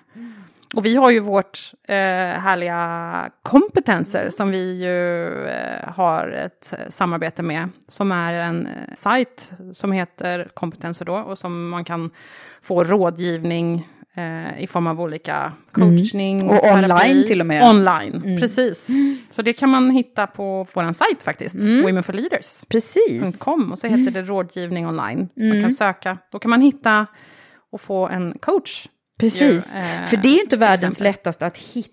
Och 0.74 0.84
vi 0.86 0.96
har 0.96 1.10
ju 1.10 1.20
vårt 1.20 1.58
eh, 1.88 1.94
härliga 2.40 3.30
kompetenser 3.42 4.30
som 4.30 4.50
vi 4.50 4.82
ju 4.84 5.26
eh, 5.48 5.88
har 5.94 6.28
ett 6.28 6.72
eh, 6.78 6.90
samarbete 6.90 7.42
med. 7.42 7.68
Som 7.88 8.12
är 8.12 8.32
en 8.32 8.66
eh, 8.66 8.72
sajt 8.94 9.52
som 9.72 9.92
heter 9.92 10.48
Kompetenser 10.54 11.04
då 11.04 11.14
och 11.16 11.38
som 11.38 11.68
man 11.68 11.84
kan 11.84 12.10
få 12.62 12.84
rådgivning 12.84 13.88
eh, 14.14 14.58
i 14.62 14.66
form 14.66 14.86
av 14.86 15.00
olika 15.00 15.52
coachning. 15.72 16.40
Mm. 16.40 16.56
Och 16.58 16.64
online 16.72 17.24
till 17.26 17.40
och 17.40 17.46
med. 17.46 17.62
Online, 17.70 18.22
Mm. 18.24 18.40
precis. 18.40 18.88
Så 19.30 19.42
det 19.42 19.52
kan 19.52 19.68
man 19.70 19.90
hitta 19.90 20.26
på 20.26 20.66
vår 20.74 20.92
sajt 20.92 21.22
faktiskt, 21.22 21.54
Mm. 21.54 21.82
Women 21.86 22.02
for 22.02 22.12
Leaders. 22.12 22.64
Precis. 22.68 23.38
.com, 23.38 23.72
och 23.72 23.78
så 23.78 23.86
heter 23.86 24.10
det 24.10 24.22
rådgivning 24.22 24.86
online. 24.86 25.28
Så 25.34 25.40
man 25.42 25.50
Mm. 25.50 25.62
kan 25.62 25.70
söka, 25.72 26.18
då 26.32 26.38
kan 26.38 26.50
man 26.50 26.60
hitta 26.60 27.06
och 27.72 27.80
få 27.80 28.06
en 28.08 28.38
coach. 28.40 28.88
Precis, 29.20 29.40
ju, 29.74 29.80
eh, 29.80 30.04
för 30.04 30.16
det 30.16 30.28
är 30.28 30.34
ju 30.34 30.40
inte 30.40 30.56
världens 30.56 31.00
lättaste 31.00 31.46
att 31.46 31.58
hitta. 31.58 31.92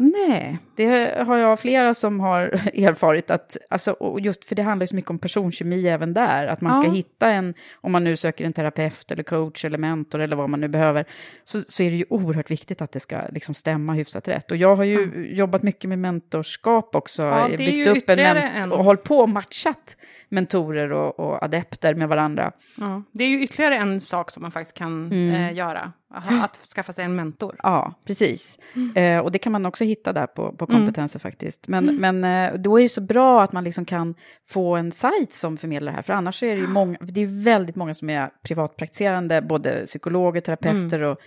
Nej. 0.00 0.58
Det 0.76 1.18
har 1.26 1.36
jag 1.36 1.60
flera 1.60 1.94
som 1.94 2.20
har 2.20 2.40
erfarit 2.74 3.30
att, 3.30 3.56
alltså, 3.70 3.90
och 3.92 4.20
just 4.20 4.44
för 4.44 4.54
det 4.54 4.62
handlar 4.62 4.82
ju 4.84 4.88
så 4.88 4.94
mycket 4.94 5.10
om 5.10 5.18
personkemi 5.18 5.88
även 5.88 6.14
där, 6.14 6.46
att 6.46 6.60
man 6.60 6.82
ska 6.82 6.90
Ja. 6.90 6.94
hitta 6.94 7.30
en, 7.30 7.54
om 7.74 7.92
man 7.92 8.04
nu 8.04 8.16
söker 8.16 8.44
en 8.44 8.52
terapeut 8.52 9.10
eller 9.10 9.22
coach 9.22 9.64
eller 9.64 9.78
mentor 9.78 10.20
eller 10.20 10.36
vad 10.36 10.50
man 10.50 10.60
nu 10.60 10.68
behöver, 10.68 11.04
så, 11.44 11.60
så 11.60 11.82
är 11.82 11.90
det 11.90 11.96
ju 11.96 12.04
oerhört 12.10 12.50
viktigt 12.50 12.82
att 12.82 12.92
det 12.92 13.00
ska 13.00 13.20
liksom 13.32 13.54
stämma 13.54 13.92
hyfsat 13.94 14.28
rätt. 14.28 14.50
Och 14.50 14.56
jag 14.56 14.76
har 14.76 14.84
ju 14.84 15.28
jobbat 15.34 15.62
mycket 15.62 15.88
med 15.88 15.98
mentorskap 15.98 16.94
också, 16.94 17.22
Ja, 17.22 17.48
är 17.48 17.56
byggt 17.58 17.88
upp 17.88 18.10
en, 18.10 18.18
en- 18.36 18.72
och 18.72 18.84
hållit 18.84 19.02
på 19.02 19.18
och 19.18 19.28
matchat 19.28 19.96
mentorer 20.28 20.92
och, 20.92 21.20
och 21.20 21.42
adepter 21.42 21.94
med 21.94 22.08
varandra. 22.08 22.52
Ja, 22.78 23.02
det 23.12 23.24
är 23.24 23.28
ju 23.28 23.42
ytterligare 23.42 23.76
en 23.76 24.00
sak 24.00 24.30
som 24.30 24.42
man 24.42 24.50
faktiskt 24.50 24.76
kan 24.76 25.12
Mm. 25.12 25.34
eh, 25.34 25.52
göra. 25.56 25.92
Aha, 26.14 26.44
Att 26.44 26.56
skaffa 26.56 26.92
sig 26.92 27.04
en 27.04 27.16
mentor. 27.16 27.56
Ja, 27.62 27.94
precis. 28.06 28.58
Eh, 28.94 29.18
och 29.18 29.32
det 29.32 29.38
kan 29.38 29.52
man 29.52 29.66
också 29.66 29.84
hitta 29.84 30.12
där 30.12 30.26
på, 30.26 30.52
på 30.52 30.64
Mm. 30.64 30.76
kompetenser 30.80 31.18
faktiskt. 31.18 31.68
Men, 31.68 31.96
men 31.96 32.24
eh, 32.24 32.60
då 32.60 32.78
är 32.78 32.82
det 32.82 32.88
så 32.88 33.00
bra 33.00 33.42
att 33.42 33.52
man 33.52 33.64
liksom 33.64 33.84
kan 33.84 34.14
få 34.46 34.76
en 34.76 34.92
sajt 34.92 35.32
som 35.32 35.56
förmedlar 35.56 35.92
det 35.92 35.96
här. 35.96 36.02
För 36.02 36.12
annars 36.12 36.42
är 36.42 36.54
det 36.54 36.60
ju 36.60 36.66
många, 36.68 36.98
det 37.00 37.20
är 37.20 37.44
väldigt 37.44 37.76
många 37.76 37.94
som 37.94 38.10
är 38.10 38.30
privatpraktiserande, 38.42 39.42
både 39.42 39.86
psykologer, 39.86 40.40
terapeuter 40.40 40.98
Mm. 40.98 41.10
och, 41.10 41.18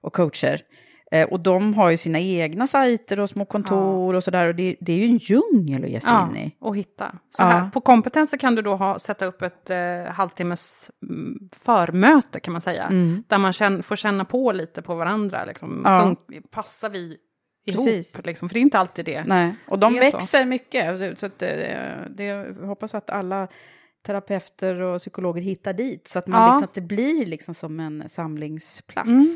och 0.00 0.12
coacher. 0.12 0.60
Eh, 1.12 1.28
och 1.28 1.40
de 1.40 1.74
har 1.74 1.90
ju 1.90 1.96
sina 1.96 2.20
egna 2.20 2.66
sajter 2.66 3.20
och 3.20 3.30
små 3.30 3.44
kontor 3.44 4.14
och 4.14 4.24
sådär. 4.24 4.46
Och 4.48 4.54
det, 4.54 4.76
det 4.80 4.92
är 4.92 4.96
ju 4.96 5.04
en 5.04 5.16
djungel 5.18 5.84
att 5.84 5.90
ge 5.90 6.00
sig 6.00 6.10
Ja, 6.10 6.28
in 6.30 6.36
i. 6.36 6.54
och 6.60 6.76
hitta. 6.76 7.14
Så 7.30 7.42
Ja. 7.42 7.46
här, 7.46 7.70
på 7.70 7.80
kompetenser 7.80 8.36
kan 8.38 8.54
du 8.54 8.62
då 8.62 8.74
ha, 8.74 8.98
sätta 8.98 9.26
upp 9.26 9.42
ett 9.42 9.70
eh, 9.70 10.02
halvtimmes 10.12 10.90
mm, 11.02 11.48
förmöte 11.52 12.40
kan 12.40 12.52
man 12.52 12.60
säga. 12.60 12.82
Mm. 12.84 13.24
Där 13.28 13.38
man 13.38 13.52
känn, 13.52 13.82
får 13.82 13.96
känna 13.96 14.24
på 14.24 14.52
lite 14.52 14.82
på 14.82 14.94
varandra. 14.94 15.44
Liksom. 15.44 15.82
Ja. 15.84 15.90
Fun- 16.30 16.42
passar 16.50 16.88
vi 16.90 17.16
ihop? 17.66 17.84
Precis. 17.86 18.24
Liksom? 18.24 18.48
För 18.48 18.54
det 18.54 18.60
är 18.60 18.62
inte 18.62 18.78
alltid 18.78 19.04
det. 19.04 19.24
Nej, 19.24 19.54
och 19.68 19.78
de 19.78 19.92
det 19.92 19.98
är 20.06 20.10
så. 20.10 20.16
växer 20.16 20.44
mycket. 20.44 21.18
Så 21.18 21.26
att, 21.26 21.42
eh, 21.42 21.48
det, 22.16 22.24
jag 22.24 22.54
hoppas 22.54 22.94
att 22.94 23.10
alla 23.10 23.48
terapeuter 24.06 24.80
och 24.80 24.98
psykologer 24.98 25.42
hittar 25.42 25.72
dit. 25.72 26.08
Så 26.08 26.18
att, 26.18 26.26
man 26.26 26.40
Ja. 26.40 26.46
liksom, 26.46 26.64
att 26.64 26.74
det 26.74 26.80
blir 26.80 27.26
liksom 27.26 27.54
som 27.54 27.80
en 27.80 28.08
samlingsplats. 28.08 29.08
Mm. 29.08 29.26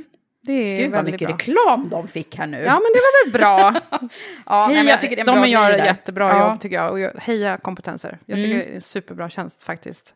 Det 0.44 0.52
är 0.52 0.78
Gud 0.83 0.90
vad 0.92 1.05
mycket 1.05 1.20
bra. 1.28 1.37
reklam 1.37 1.88
de 1.88 2.09
fick 2.09 2.37
här 2.37 2.46
nu. 2.46 2.59
Ja, 2.59 2.72
men 2.72 2.83
det 2.94 3.00
var 3.00 3.24
väl 3.24 3.33
bra. 3.40 3.81
ja, 4.46 4.66
nej, 4.66 4.76
men 4.76 4.76
heja, 4.76 4.90
jag 4.90 5.00
tycker 5.00 5.16
det 5.16 5.22
är 5.22 5.28
en 5.28 5.35
de 5.35 5.40
bra 5.40 5.46
gör 5.48 5.70
där. 5.72 5.85
jättebra 5.85 6.28
Ja. 6.28 6.50
jobb 6.50 6.61
tycker 6.61 6.76
jag. 6.76 6.90
Och 6.92 7.00
jag, 7.00 7.12
heja 7.18 7.57
kompetenser. 7.57 8.18
Jag 8.26 8.37
tycker 8.38 8.50
Mm. 8.55 8.59
det 8.66 8.70
är 8.72 8.74
en 8.74 8.81
superbra 8.81 9.28
tjänst 9.31 9.62
faktiskt. 9.62 10.14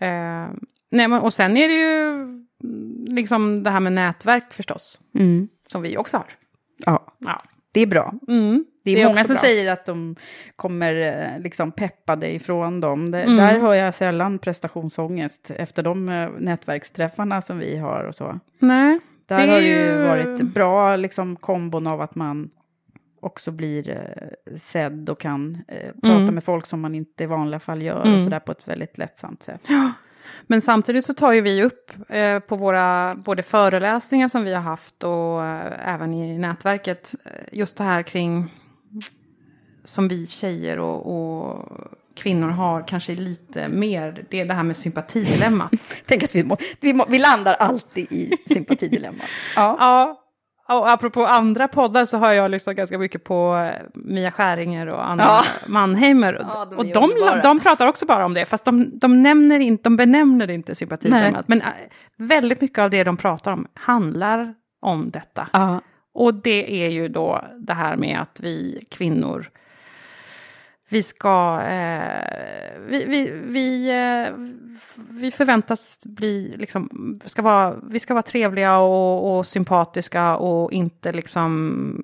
Eh, 0.00 0.08
nej, 0.90 1.08
men, 1.08 1.12
och 1.12 1.32
sen 1.32 1.56
är 1.56 1.68
det 1.68 1.74
ju 1.74 2.08
mm, 2.64 3.06
liksom 3.08 3.62
det 3.62 3.70
här 3.70 3.80
med 3.80 3.92
nätverk 3.92 4.52
förstås. 4.52 5.00
Mm. 5.14 5.48
Som 5.66 5.82
vi 5.82 5.96
också 5.96 6.16
har. 6.16 6.26
Ja, 6.86 7.06
Ja. 7.18 7.42
det 7.72 7.80
är 7.80 7.86
bra. 7.86 8.14
Mm, 8.28 8.64
Det 8.84 8.90
är, 8.90 8.94
det 8.96 9.02
är 9.02 9.06
många 9.08 9.24
som 9.24 9.34
bra. 9.34 9.40
säger 9.42 9.72
att 9.72 9.86
de 9.86 10.16
kommer 10.56 10.94
eh, 11.34 11.40
liksom 11.42 11.72
peppade 11.72 12.34
ifrån 12.34 12.80
dem. 12.80 13.10
Det, 13.10 13.22
Mm. 13.22 13.36
Där 13.36 13.58
hör 13.58 13.74
jag 13.74 13.94
sällan 13.94 14.38
prestationsångest 14.38 15.50
efter 15.56 15.82
de 15.82 16.08
eh, 16.08 16.30
nätverksträffarna 16.38 17.42
som 17.42 17.58
vi 17.58 17.76
har 17.76 18.04
och 18.04 18.14
så. 18.14 18.38
Nej, 18.58 18.98
Där 19.28 19.46
det 19.46 19.52
har 19.52 19.60
det 19.60 19.66
ju 19.66 20.02
varit 20.02 20.42
bra 20.42 20.96
liksom 20.96 21.36
kombon 21.36 21.86
av 21.86 22.00
att 22.00 22.14
man 22.14 22.50
också 23.20 23.50
blir 23.50 23.90
eh, 23.90 24.56
sedd 24.56 25.10
och 25.10 25.20
kan 25.20 25.58
eh, 25.68 25.92
prata 25.92 26.08
Mm. 26.22 26.34
med 26.34 26.44
folk 26.44 26.66
som 26.66 26.80
man 26.80 26.94
inte 26.94 27.24
i 27.24 27.26
vanliga 27.26 27.60
fall 27.60 27.82
gör 27.82 28.02
Mm. 28.02 28.14
och 28.16 28.22
sådär 28.22 28.40
på 28.40 28.52
ett 28.52 28.68
väldigt 28.68 28.98
lättsamt 28.98 29.42
sätt. 29.42 29.60
Men 30.46 30.60
samtidigt 30.60 31.04
så 31.04 31.14
tar 31.14 31.32
ju 31.32 31.40
vi 31.40 31.62
upp 31.62 31.92
eh, 32.08 32.38
på 32.38 32.56
våra 32.56 33.14
både 33.14 33.42
föreläsningar 33.42 34.28
som 34.28 34.44
vi 34.44 34.54
har 34.54 34.62
haft 34.62 35.04
och 35.04 35.44
eh, 35.44 35.94
även 35.94 36.14
i 36.14 36.38
nätverket 36.38 37.14
eh, 37.24 37.32
just 37.58 37.76
det 37.76 37.84
här 37.84 38.02
kring 38.02 38.54
som 39.84 40.08
vi 40.08 40.26
tjejer 40.26 40.78
och, 40.78 41.06
och 41.16 41.64
kvinnor 42.18 42.48
har 42.48 42.88
kanske 42.88 43.14
lite 43.14 43.68
mer, 43.68 44.24
det 44.30 44.40
är 44.40 44.44
det 44.44 44.54
här 44.54 44.62
med 44.62 44.76
sympatidilemmat. 44.76 45.72
Tänk 46.06 46.22
att 46.22 46.34
vi, 46.34 46.44
må, 46.44 46.56
vi, 46.80 46.92
må, 46.92 47.06
vi 47.08 47.18
landar 47.18 47.54
alltid 47.54 48.12
i 48.12 48.32
sympatidilemmat. 48.48 49.26
Ja. 49.56 49.76
ja. 49.80 50.24
Och 50.68 50.90
apropå 50.90 51.26
andra 51.26 51.68
poddar 51.68 52.04
så 52.04 52.18
har 52.18 52.32
jag 52.32 52.50
lyssnat 52.50 52.76
ganska 52.76 52.98
mycket 52.98 53.24
på 53.24 53.56
eh, 53.56 53.86
Mia 53.94 54.30
Skäringer 54.30 54.86
och 54.86 55.08
Anna 55.08 55.22
Ja. 55.22 55.44
Mannheimer. 55.66 56.38
Ja, 56.40 56.62
och 56.62 56.86
de 56.86 57.04
och 57.04 57.10
de, 57.34 57.40
de 57.42 57.60
pratar 57.60 57.86
också 57.86 58.06
bara 58.06 58.24
om 58.24 58.34
det, 58.34 58.44
fast 58.44 58.64
de, 58.64 58.98
de, 58.98 59.22
nämner 59.22 59.60
inte, 59.60 59.82
de 59.82 59.96
benämner 59.96 60.50
inte 60.50 60.74
sympatidilemmat. 60.74 61.48
Men 61.48 61.60
äh, 61.60 61.68
väldigt 62.16 62.60
mycket 62.60 62.78
av 62.78 62.90
det 62.90 63.04
de 63.04 63.16
pratar 63.16 63.52
om 63.52 63.66
handlar 63.74 64.54
om 64.80 65.10
detta. 65.10 65.48
Ja. 65.52 65.80
Och 66.14 66.34
det 66.34 66.84
är 66.84 66.88
ju 66.88 67.08
då 67.08 67.44
det 67.58 67.74
här 67.74 67.96
med 67.96 68.20
att 68.20 68.40
vi 68.42 68.84
kvinnor 68.90 69.50
vi 70.88 71.02
ska, 71.02 71.62
eh, 71.62 72.80
vi, 72.86 73.04
vi, 73.04 73.30
vi, 73.44 73.90
eh, 73.90 74.34
vi 75.10 75.30
förväntas 75.30 75.98
bli, 76.04 76.54
liksom, 76.58 77.20
ska 77.24 77.42
vara, 77.42 77.74
vi 77.82 78.00
ska 78.00 78.14
vara 78.14 78.22
trevliga 78.22 78.78
och, 78.78 79.38
och 79.38 79.46
sympatiska 79.46 80.36
och 80.36 80.72
inte 80.72 81.12
liksom 81.12 82.00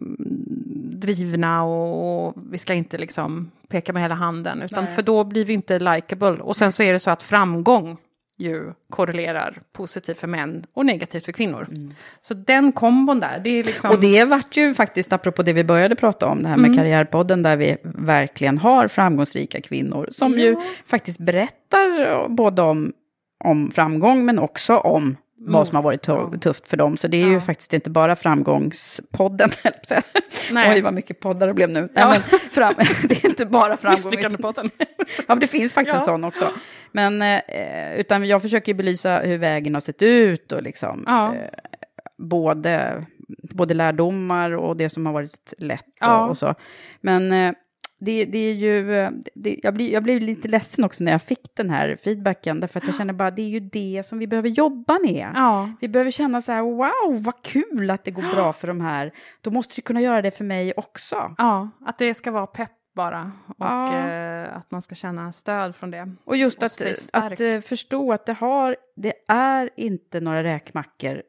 drivna 0.92 1.64
och, 1.64 2.26
och 2.26 2.34
vi 2.50 2.58
ska 2.58 2.74
inte 2.74 2.98
liksom 2.98 3.50
peka 3.68 3.92
med 3.92 4.02
hela 4.02 4.14
handen, 4.14 4.62
utan 4.62 4.84
Nej. 4.84 4.94
för 4.94 5.02
då 5.02 5.24
blir 5.24 5.44
vi 5.44 5.52
inte 5.52 5.78
likable. 5.78 6.30
Och 6.30 6.56
sen 6.56 6.72
så 6.72 6.82
är 6.82 6.92
det 6.92 7.00
så 7.00 7.10
att 7.10 7.22
framgång 7.22 7.96
ju 8.38 8.72
korrelerar 8.90 9.58
positivt 9.72 10.18
för 10.18 10.26
män 10.26 10.64
och 10.74 10.86
negativt 10.86 11.24
för 11.24 11.32
kvinnor. 11.32 11.68
Så 12.20 12.34
den 12.34 12.72
kombon 12.72 13.20
där, 13.20 13.40
det 13.44 13.50
är 13.50 13.64
liksom... 13.64 13.90
Och 13.90 14.00
det 14.00 14.24
vart 14.24 14.56
ju 14.56 14.74
faktiskt, 14.74 15.12
apropå 15.12 15.42
det 15.42 15.52
vi 15.52 15.64
började 15.64 15.96
prata 15.96 16.26
om, 16.26 16.42
det 16.42 16.48
här 16.48 16.56
med 16.56 16.66
Mm. 16.70 16.76
Karriärpodden, 16.78 17.42
där 17.42 17.56
vi 17.56 17.76
verkligen 17.84 18.58
har 18.58 18.88
framgångsrika 18.88 19.60
kvinnor, 19.60 20.08
som 20.12 20.38
ju 20.38 20.50
Ja. 20.52 20.62
faktiskt 20.86 21.18
berättar 21.18 22.28
både 22.28 22.62
om, 22.62 22.92
om 23.44 23.70
framgång, 23.70 24.24
men 24.24 24.38
också 24.38 24.76
om 24.76 25.16
vad 25.38 25.66
som 25.68 25.76
har 25.76 25.82
varit 25.82 26.02
tu- 26.02 26.38
tufft 26.40 26.68
för 26.68 26.76
dem. 26.76 26.96
Så 26.96 27.08
det 27.08 27.16
är 27.22 27.26
ju 27.26 27.32
Ja. 27.32 27.40
faktiskt 27.40 27.72
inte 27.72 27.90
bara 27.90 28.16
framgångspodden. 28.16 29.50
Nej. 30.50 30.70
Oj, 30.74 30.80
vad 30.80 30.94
mycket 30.94 31.20
poddar 31.20 31.46
det 31.46 31.54
blev 31.54 31.70
nu. 31.70 31.88
Ja. 31.94 32.08
Nej, 32.08 32.20
men 32.30 32.38
fram, 32.50 32.74
det 33.08 33.24
är 33.24 33.28
inte 33.28 33.46
bara 33.46 33.76
framgång. 33.76 33.90
Misslyckandepodden. 33.90 34.70
Ja, 35.16 35.24
men 35.26 35.38
det 35.40 35.46
finns 35.46 35.72
faktiskt 35.72 35.94
Ja. 35.94 36.00
en 36.00 36.04
sån 36.06 36.24
också. 36.24 36.48
Men, 36.94 37.22
eh, 37.22 37.94
utan 37.96 38.24
jag 38.26 38.42
försöker 38.42 38.74
belysa 38.74 39.18
hur 39.18 39.38
vägen 39.38 39.74
har 39.74 39.80
sett 39.80 40.02
ut 40.02 40.52
och 40.52 40.62
liksom 40.62 41.04
Ja. 41.06 41.34
eh, 41.34 41.48
både, 42.18 43.04
både 43.54 43.74
lärdomar 43.74 44.50
och 44.50 44.76
det 44.76 44.88
som 44.88 45.06
har 45.06 45.12
varit 45.12 45.54
lätt 45.58 45.84
Ja. 46.00 46.24
och, 46.24 46.30
och 46.30 46.38
så. 46.38 46.54
Men 47.00 47.32
eh, 47.32 47.52
det, 48.00 48.24
det 48.24 48.38
är 48.38 48.52
ju, 48.54 48.98
eh, 48.98 49.10
det, 49.34 49.60
jag, 49.62 49.74
blir, 49.74 49.92
jag 49.92 50.02
blev 50.02 50.20
lite 50.20 50.48
ledsen 50.48 50.84
också 50.84 51.04
när 51.04 51.12
jag 51.12 51.22
fick 51.22 51.56
den 51.56 51.70
här 51.70 51.96
feedbacken, 52.04 52.60
därför 52.60 52.80
att 52.80 52.86
jag 52.86 52.94
känner 52.94 53.12
bara 53.12 53.30
det 53.30 53.42
är 53.42 53.48
ju 53.48 53.60
det 53.60 54.02
som 54.06 54.18
vi 54.18 54.26
behöver 54.26 54.48
jobba 54.48 54.98
med. 55.02 55.30
Ja. 55.34 55.70
Vi 55.80 55.88
behöver 55.88 56.10
känna 56.10 56.42
så 56.42 56.52
här, 56.52 56.62
wow, 56.62 57.22
vad 57.24 57.42
kul 57.42 57.90
att 57.90 58.04
det 58.04 58.10
går 58.10 58.34
bra 58.34 58.52
för 58.60 58.66
de 58.68 58.80
här. 58.80 59.12
Då 59.40 59.50
måste 59.50 59.74
det 59.76 59.82
kunna 59.82 60.00
göra 60.00 60.22
det 60.22 60.30
för 60.30 60.44
mig 60.44 60.72
också. 60.76 61.34
Ja, 61.38 61.70
att 61.86 61.98
det 61.98 62.14
ska 62.14 62.30
vara 62.30 62.46
pepp 62.46 62.70
bara. 62.94 63.32
Och 63.46 63.54
Ja. 63.58 63.96
eh, 63.98 64.56
att 64.56 64.70
man 64.70 64.82
ska 64.82 64.94
känna 64.94 65.32
stöd 65.32 65.76
från 65.76 65.90
det. 65.90 66.14
Och 66.24 66.36
just 66.36 66.58
Och 66.58 66.64
att, 66.64 66.80
att 67.12 67.40
eh, 67.40 67.60
förstå 67.60 68.12
att 68.12 68.26
det, 68.26 68.32
har, 68.32 68.76
det 68.96 69.12
är 69.28 69.70
inte 69.76 70.20
några 70.20 70.42
räkmackor 70.42 71.22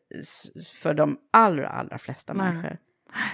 för 0.81 0.93
de 0.93 1.17
allra, 1.31 1.69
allra 1.69 1.97
flesta 1.97 2.33
Nej. 2.33 2.47
människor. 2.53 2.77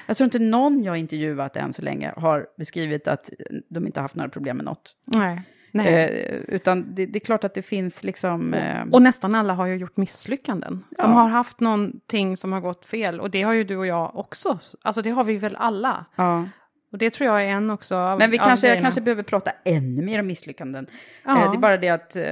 Jag 0.08 0.18
tror 0.18 0.26
inte 0.26 0.40
någon 0.40 0.84
jag 0.84 0.98
intervjuat 0.98 1.56
än 1.58 1.74
så 1.74 1.82
länge 1.82 2.14
har 2.18 2.48
beskrivit 2.58 3.08
att 3.08 3.30
de 3.70 3.86
inte 3.88 4.02
haft 4.02 4.16
några 4.16 4.30
problem 4.30 4.58
med 4.58 4.66
något. 4.66 4.96
Nej. 5.06 5.42
Nej. 5.74 5.88
Eh, 5.94 6.36
utan 6.56 6.96
det, 6.96 7.06
det 7.06 7.18
är 7.18 7.26
klart 7.26 7.44
att 7.44 7.54
det 7.54 7.62
finns 7.62 8.04
liksom... 8.04 8.54
Eh, 8.54 8.84
Och 8.92 9.02
nästan 9.02 9.36
alla 9.36 9.54
har 9.54 9.66
ju 9.66 9.76
gjort 9.76 9.98
misslyckanden. 9.98 10.84
Ja. 10.98 11.04
De 11.04 11.14
har 11.14 11.28
haft 11.30 11.60
någonting 11.60 12.38
som 12.38 12.52
har 12.52 12.60
gått 12.62 12.86
fel. 12.86 13.20
Och 13.20 13.30
det 13.32 13.42
har 13.42 13.54
ju 13.54 13.64
du 13.64 13.78
och 13.78 13.88
jag 13.88 14.16
också. 14.18 14.60
Alltså 14.82 15.02
det 15.02 15.10
har 15.10 15.24
vi 15.24 15.38
väl 15.38 15.56
alla. 15.56 16.06
ja. 16.16 16.46
Och 16.92 16.98
det 16.98 17.10
tror 17.10 17.28
jag 17.30 17.46
är 17.46 17.50
en 17.50 17.70
också 17.70 17.96
av 17.96 18.20
Men 18.20 18.32
vi 18.32 18.38
kanske, 18.38 18.68
jag 18.68 18.80
kanske 18.80 19.02
behöver 19.02 19.24
prata 19.24 19.52
ännu 19.66 20.02
mer 20.02 20.20
om 20.20 20.28
misslyckanden. 20.28 20.88
Ja. 21.26 21.44
Eh, 21.46 21.52
det 21.52 21.58
är 21.58 21.60
bara 21.60 21.78
det 21.78 21.90
att, 21.90 22.16
eh, 22.16 22.26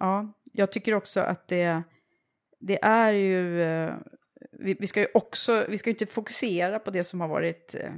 ja, 0.00 0.32
jag 0.52 0.72
tycker 0.72 0.94
också 0.94 1.20
att 1.20 1.48
det, 1.48 1.82
det 2.60 2.78
är 2.82 3.12
ju, 3.12 3.62
eh, 3.62 3.94
vi, 4.52 4.76
vi 4.80 4.86
ska 4.86 5.00
ju 5.00 5.06
också, 5.14 5.64
vi 5.68 5.78
ska 5.78 5.90
ju 5.90 5.94
inte 5.94 6.06
fokusera 6.06 6.78
på 6.78 6.90
det 6.90 7.04
som 7.04 7.20
har 7.20 7.28
varit 7.28 7.74
eh, 7.80 7.90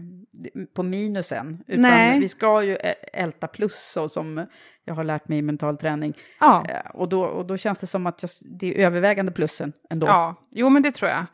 på 0.74 0.82
minusen, 0.82 1.64
utan 1.66 1.82
Nej. 1.82 2.20
vi 2.20 2.28
ska 2.28 2.62
ju 2.62 2.76
älta 3.12 3.46
plus, 3.46 3.90
så 3.92 4.08
som 4.08 4.46
jag 4.84 4.94
har 4.94 5.04
lärt 5.04 5.28
mig 5.28 5.38
i 5.38 5.42
mental 5.42 5.76
träning. 5.76 6.16
Ja. 6.40 6.66
Eh, 6.68 6.90
Och 6.90 7.08
då, 7.08 7.22
och 7.24 7.46
då 7.46 7.56
känns 7.56 7.78
det 7.78 7.86
som 7.86 8.06
att 8.06 8.22
jag, 8.22 8.30
det 8.58 8.66
är 8.66 8.86
övervägande 8.86 9.32
plussen 9.32 9.72
ändå. 9.90 10.06
Ja, 10.06 10.34
jo 10.50 10.68
men 10.68 10.82
det 10.82 10.90
tror 10.92 11.10
jag. 11.10 11.26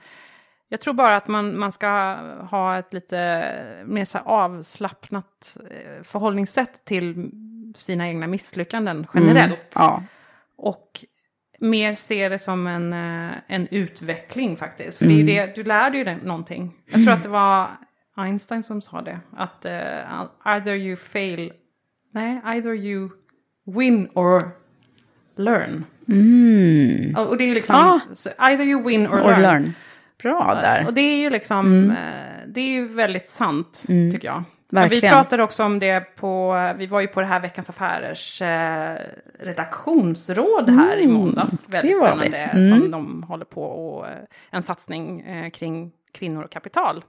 Jag 0.69 0.81
tror 0.81 0.95
bara 0.95 1.17
att 1.17 1.29
man, 1.29 1.59
man 1.59 1.73
ska 1.73 1.89
ha 2.51 2.79
ett 2.79 2.93
lite 2.93 3.53
mer 3.87 4.05
så 4.05 4.19
avslappnat 4.19 5.57
eh, 5.71 6.03
förhållningssätt 6.03 6.85
till 6.85 7.31
sina 7.77 8.09
egna 8.09 8.27
misslyckanden 8.27 9.07
generellt. 9.15 9.77
Mm, 9.77 9.89
ja. 9.89 10.03
Och 10.59 10.91
mer 11.61 11.95
se 11.95 12.29
det 12.29 12.39
som 12.39 12.67
en, 12.67 12.93
eh, 12.93 13.33
en 13.47 13.69
utveckling 13.71 14.57
faktiskt. 14.57 14.99
För 14.99 15.05
det 15.07 15.13
är 15.13 15.21
Mm. 15.21 15.27
det, 15.27 15.55
du 15.55 15.65
lär 15.65 15.91
dig 15.91 16.01
ju 16.01 16.17
någonting. 16.27 16.73
Jag 16.87 17.03
tror 17.05 17.13
att 17.15 17.23
det 17.23 17.29
var 17.29 17.69
Einstein 18.17 18.63
som 18.63 18.81
sa 18.81 19.01
det. 19.03 19.21
Att 19.37 19.65
eh, 19.65 20.27
either 20.47 20.75
you 20.75 20.97
fail, 20.97 21.53
nej, 22.13 22.41
either 22.45 22.75
you 22.75 23.11
win 23.67 24.09
or 24.15 24.51
learn. 25.37 25.85
Mm. 26.09 27.15
Och 27.17 27.27
och 27.29 27.37
det 27.37 27.45
är 27.45 27.49
ju 27.49 27.55
liksom, 27.55 27.77
Ah. 27.77 28.01
så 28.15 28.31
either 28.39 28.65
you 28.65 28.83
win 28.89 29.07
or, 29.07 29.11
Or 29.21 29.23
learn. 29.31 29.43
learn. 29.43 29.73
Bra 30.23 30.55
där. 30.55 30.87
Och 30.87 30.95
det 30.95 31.01
är 31.01 31.17
ju 31.17 31.31
liksom, 31.31 31.67
Mm. 31.67 31.91
eh, 31.91 32.47
det 32.47 32.61
är 32.61 32.69
ju 32.71 32.89
väldigt 32.89 33.29
sant, 33.29 33.85
Mm. 33.89 34.11
tycker 34.13 34.29
jag. 34.29 34.43
Men 34.69 34.89
vi 34.89 34.95
Verkligen. 34.97 35.15
pratade 35.15 35.43
också 35.43 35.65
om 35.65 35.79
det 35.79 36.17
på, 36.17 36.57
vi 36.77 36.87
var 36.87 37.01
ju 37.01 37.07
på 37.07 37.21
det 37.21 37.27
här 37.27 37.41
Veckans 37.41 37.71
Affärers 37.71 38.43
eh, 38.43 38.97
redaktionsråd 39.41 40.71
här 40.71 40.97
i 40.97 41.05
Mm, 41.05 41.15
måndags. 41.17 41.69
Väldigt 41.69 41.97
spännande, 41.99 42.37
Mm. 42.39 42.71
som 42.81 42.91
de 42.91 43.23
håller 43.23 43.45
på 43.45 43.63
och 43.63 44.07
eh, 44.07 44.13
en 44.51 44.63
satsning 44.63 45.21
eh, 45.21 45.51
kring 45.51 45.93
kvinnor 46.13 46.43
och 46.43 46.51
kapital. 46.51 47.05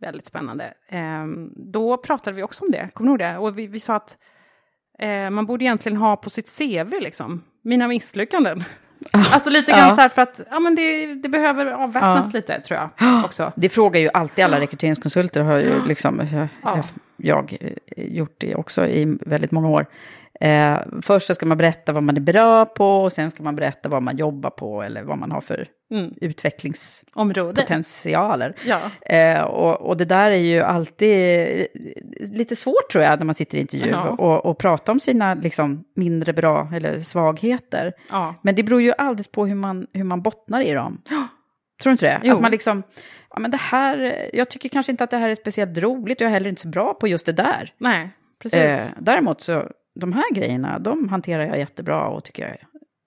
Väldigt 0.00 0.26
spännande. 0.26 0.74
Eh, 0.88 1.26
då 1.56 1.96
pratade 1.96 2.36
vi 2.36 2.42
också 2.42 2.64
om 2.64 2.70
det, 2.70 2.88
kommer 2.94 3.06
du 3.18 3.24
ihåg 3.24 3.32
det? 3.34 3.38
Och 3.38 3.58
vi, 3.58 3.66
vi 3.66 3.80
sa 3.80 3.94
att 3.96 4.16
eh, 4.98 5.30
man 5.30 5.46
borde 5.46 5.64
egentligen 5.64 5.96
ha 5.98 6.16
på 6.16 6.30
sitt 6.30 6.58
CV, 6.58 7.00
liksom, 7.00 7.42
mina 7.62 7.88
misslyckanden. 7.88 8.64
Alltså 9.12 9.50
lite 9.50 9.72
grann 9.72 9.88
Ja. 9.88 9.94
så 9.94 10.00
här 10.00 10.08
för 10.08 10.22
att 10.22 10.40
ja, 10.50 10.58
men 10.60 10.74
det, 10.74 11.14
det 11.14 11.28
behöver 11.28 11.66
avväpnas 11.66 12.26
Ja. 12.32 12.36
lite 12.38 12.60
tror 12.60 12.80
jag 12.98 13.24
också. 13.24 13.52
Det 13.56 13.68
frågar 13.68 14.00
ju 14.00 14.08
alltid 14.14 14.44
alla 14.44 14.60
rekryteringskonsulter, 14.60 15.40
har 15.42 15.56
ju 15.56 15.84
liksom, 15.86 16.22
jag, 16.32 16.48
Ja. 16.62 16.82
jag 17.16 17.58
gjort 17.96 18.34
det 18.38 18.54
också 18.54 18.86
i 18.86 19.16
väldigt 19.20 19.50
många 19.50 19.68
år. 19.68 19.86
Eh, 20.40 20.78
först 21.02 21.26
så 21.26 21.34
ska 21.34 21.46
man 21.46 21.58
berätta 21.58 21.92
vad 21.92 22.02
man 22.02 22.16
är 22.16 22.20
bra 22.20 22.64
på 22.64 23.02
och 23.02 23.12
sen 23.12 23.30
ska 23.30 23.42
man 23.42 23.56
berätta 23.56 23.88
vad 23.88 24.02
man 24.02 24.16
jobbar 24.16 24.50
på 24.50 24.82
eller 24.82 25.02
vad 25.02 25.18
man 25.18 25.30
har 25.32 25.40
för 25.40 25.68
Mm. 25.90 26.14
utvecklingspotentialer. 26.20 28.54
Ja. 28.66 28.80
Eh, 29.14 29.40
och, 29.42 29.80
och 29.80 29.96
det 29.96 30.04
där 30.04 30.30
är 30.30 30.36
ju 30.36 30.60
alltid 30.60 31.66
lite 32.20 32.56
svårt 32.56 32.90
tror 32.92 33.04
jag 33.04 33.18
när 33.18 33.26
man 33.26 33.34
sitter 33.34 33.58
i 33.58 33.60
intervju 33.60 33.90
Ja. 33.90 34.08
och, 34.08 34.46
och 34.46 34.58
prata 34.58 34.92
om 34.92 35.00
sina 35.00 35.34
liksom, 35.34 35.84
mindre 35.96 36.32
bra 36.32 36.68
eller 36.74 37.00
svagheter. 37.00 37.92
Ja. 38.10 38.34
Men 38.42 38.54
det 38.54 38.62
beror 38.62 38.82
ju 38.82 38.92
alldeles 38.98 39.28
på 39.28 39.46
hur 39.46 39.54
man, 39.54 39.86
hur 39.92 40.04
man 40.04 40.22
bottnar 40.22 40.60
i 40.62 40.72
dem. 40.72 41.02
Tror 41.82 41.90
du 41.90 41.92
inte 41.92 42.06
det? 42.06 42.20
Jo. 42.22 42.34
Att 42.34 42.40
man 42.42 42.50
liksom, 42.50 42.82
ja 43.30 43.38
men 43.38 43.50
det 43.50 43.56
här, 43.56 44.28
jag 44.32 44.50
tycker 44.50 44.68
kanske 44.68 44.92
inte 44.92 45.04
att 45.04 45.10
det 45.10 45.16
här 45.16 45.28
är 45.28 45.34
speciellt 45.34 45.78
roligt 45.78 46.20
jag 46.20 46.28
är 46.28 46.32
heller 46.32 46.50
inte 46.50 46.62
så 46.62 46.68
bra 46.68 46.94
på 46.94 47.08
just 47.08 47.26
det 47.26 47.32
där. 47.32 47.72
Nej, 47.78 48.10
precis. 48.42 48.58
Eh, 48.60 48.80
däremot 48.98 49.40
så, 49.40 49.70
de 50.00 50.12
här 50.12 50.32
grejerna, 50.34 50.78
de 50.78 51.08
hanterar 51.08 51.46
jag 51.46 51.58
jättebra 51.58 52.08
och 52.08 52.24
tycker 52.24 52.48
jag 52.48 52.56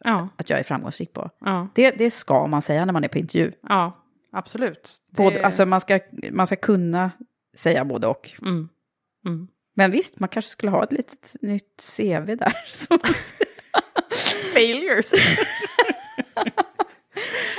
Ja. 0.04 0.30
att 0.38 0.50
jag 0.50 0.60
är 0.60 0.64
framgångsrik 0.64 1.14
på. 1.14 1.30
Ja. 1.39 1.68
Det, 1.76 1.92
det 1.92 2.12
ska 2.12 2.48
man 2.48 2.62
säga 2.62 2.86
när 2.86 2.94
man 2.94 3.04
är 3.04 3.08
på 3.08 3.18
intervju. 3.18 3.52
ja, 3.70 3.92
absolut. 4.32 4.98
Både, 5.12 5.36
Det- 5.36 5.46
Alltså 5.46 5.66
man 5.66 5.82
ska, 5.82 6.00
man 6.32 6.48
ska 6.48 6.56
kunna 6.56 7.12
säga 7.58 7.86
både 7.86 8.08
och. 8.08 8.30
Mm. 8.42 8.70
Mm. 9.26 9.48
Men 9.76 9.92
visst, 9.92 10.20
man 10.20 10.30
kanske 10.30 10.52
skulle 10.52 10.72
ha 10.72 10.84
ett 10.84 10.92
litet 10.92 11.36
nytt 11.42 11.84
CV 11.98 12.36
där. 12.36 12.54
som- 12.72 13.00
Failures. 14.54 15.12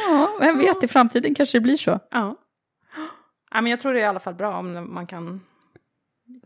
ja, 0.08 0.36
vem 0.40 0.58
vet, 0.58 0.82
i 0.82 0.88
framtiden 0.88 1.34
kanske 1.34 1.58
det 1.58 1.62
blir 1.62 1.76
så. 1.76 1.90
ja. 2.10 2.36
ja, 3.50 3.60
men 3.60 3.66
jag 3.66 3.80
tror 3.80 3.92
det 3.92 3.98
är 3.98 4.02
i 4.04 4.06
alla 4.06 4.20
fall 4.20 4.34
bra 4.34 4.58
om 4.58 4.94
man 4.94 5.06
kan 5.06 5.40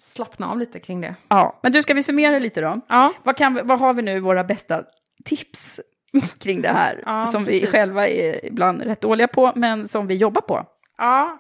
slappna 0.01 0.51
av 0.51 0.59
lite 0.59 0.81
kring 0.81 1.01
det. 1.01 1.15
Ja, 1.29 1.59
men 1.63 1.73
du, 1.73 1.83
ska 1.83 1.95
vi 1.95 2.03
summera 2.03 2.39
lite 2.39 2.61
då? 2.61 2.81
Ja. 2.89 3.13
Vad, 3.23 3.37
kan, 3.37 3.55
vi- 3.55 3.61
vad 3.65 3.79
har 3.79 3.95
vi 3.95 4.03
nu 4.03 4.21
våra 4.21 4.45
bästa 4.45 4.85
tips 5.25 5.81
kring 6.41 6.63
det 6.63 6.69
här? 6.69 7.03
Ja, 7.07 7.27
som 7.27 7.45
vi 7.45 7.53
precis. 7.53 7.71
själva 7.71 8.09
är 8.09 8.47
ibland 8.47 8.83
rätt 8.83 9.01
dåliga 9.01 9.29
på, 9.29 9.53
men 9.57 9.89
som 9.89 10.07
vi 10.07 10.15
jobbar 10.15 10.41
på. 10.41 10.67
Ja, 10.99 11.39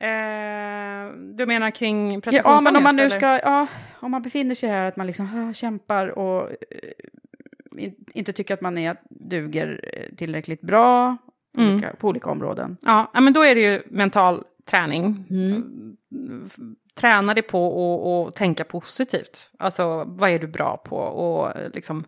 eh, 0.00 1.12
du 1.34 1.46
menar 1.46 1.70
kring 1.70 2.14
Ja, 2.14 2.20
prestationsångest? 2.20 2.64
men 2.64 2.76
om 2.76 2.82
man 2.82 2.96
nu 2.96 3.02
eller? 3.02 3.16
ska, 3.16 3.26
ja, 3.38 3.66
om 4.00 4.10
man 4.10 4.22
befinner 4.22 4.54
sig 4.54 4.68
här, 4.68 4.84
att 4.88 4.96
man 4.96 5.06
liksom 5.06 5.48
ah, 5.50 5.52
kämpar 5.52 6.06
och 6.18 6.50
eh, 6.50 6.56
in, 7.84 7.94
inte 8.14 8.32
tycker 8.32 8.54
att 8.54 8.60
man 8.60 8.78
är, 8.78 8.96
duger 9.10 9.80
eh, 9.92 10.16
tillräckligt 10.16 10.60
bra 10.60 11.16
på, 11.54 11.60
Mm. 11.60 11.74
olika, 11.74 11.94
på 11.96 12.08
olika 12.08 12.30
områden. 12.30 12.76
Ja, 12.82 13.10
ja, 13.14 13.20
men 13.20 13.32
då 13.32 13.42
är 13.44 13.54
det 13.54 13.60
ju 13.60 13.82
mental 13.90 14.44
träning. 14.70 15.24
Mm. 15.30 15.96
Träna 16.98 17.34
dig 17.34 17.42
på 17.42 18.26
att 18.28 18.34
tänka 18.36 18.64
positivt. 18.64 19.50
Alltså, 19.58 20.04
vad 20.06 20.30
är 20.30 20.38
du 20.38 20.46
bra 20.46 20.76
på? 20.76 20.96
Och 20.96 21.52
liksom, 21.74 22.04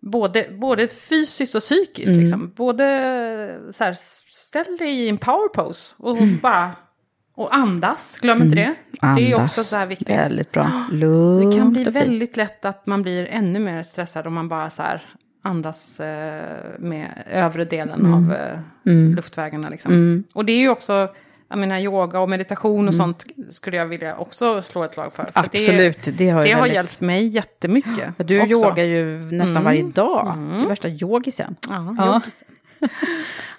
både, 0.00 0.46
både 0.60 0.88
fysiskt 0.88 1.54
och 1.54 1.60
psykiskt. 1.60 2.08
Mm. 2.08 2.20
Liksom. 2.20 2.52
Både 2.56 2.84
så 3.72 3.84
här, 3.84 3.92
ställ 4.32 4.76
dig 4.78 4.90
i 5.00 5.08
en 5.08 5.18
power 5.18 5.48
pose 5.48 5.94
och 5.98 6.16
bara 6.42 6.70
och 7.36 7.54
andas. 7.54 8.18
Glöm 8.22 8.42
inte 8.42 8.56
det. 8.56 8.74
Det 8.90 9.06
är 9.06 9.08
Mm. 9.16 9.34
Andas. 9.34 9.50
också 9.50 9.64
så 9.64 9.76
här 9.76 9.86
viktigt. 9.86 10.08
Väldigt 10.08 10.52
bra. 10.52 10.70
Lugnt 10.92 11.52
Det 11.52 11.58
kan 11.58 11.72
bli 11.72 11.84
väldigt 11.84 12.36
lätt 12.36 12.64
att 12.64 12.86
man 12.86 13.02
blir 13.02 13.26
ännu 13.30 13.58
mer 13.58 13.82
stressad 13.82 14.26
om 14.26 14.34
man 14.34 14.48
bara 14.48 14.70
så 14.70 14.82
här 14.82 15.02
andas 15.42 16.00
eh, 16.00 16.58
med 16.78 17.22
övre 17.30 17.64
delen 17.64 18.00
Mm. 18.00 18.14
av 18.14 18.32
eh, 18.32 18.58
Mm. 18.86 19.14
luftvägarna. 19.14 19.68
Liksom. 19.68 19.92
Mm. 19.92 20.24
Och 20.34 20.44
det 20.44 20.52
är 20.52 20.58
ju 20.58 20.68
också, 20.68 21.08
jag 21.48 21.58
menar 21.58 21.78
yoga 21.78 22.20
och 22.20 22.28
meditation 22.28 22.88
och 22.88 22.94
sånt 22.94 23.24
skulle 23.50 23.76
jag 23.76 23.86
vilja 23.86 24.16
också 24.16 24.62
slå 24.62 24.84
ett 24.84 24.92
slag 24.92 25.12
för. 25.12 25.24
för 25.24 25.30
Absolut, 25.40 26.02
det, 26.04 26.10
det 26.10 26.30
har 26.30 26.44
det 26.44 26.50
har 26.52 26.60
väldigt- 26.60 26.74
hjälpt 26.74 27.00
mig 27.00 27.26
jättemycket. 27.26 28.12
Ja, 28.18 28.24
Du 28.24 28.40
också. 28.40 28.52
yogar 28.52 28.84
ju 28.84 29.18
nästan 29.18 29.50
Mm. 29.50 29.64
varje 29.64 29.82
dag. 29.82 30.32
Mm. 30.36 30.58
Du 30.58 30.64
är 30.64 30.68
värsta 30.68 30.88
yogisen. 30.88 31.56
Ja, 31.68 31.94
Ja. 31.98 32.14
yogisen. 32.14 32.48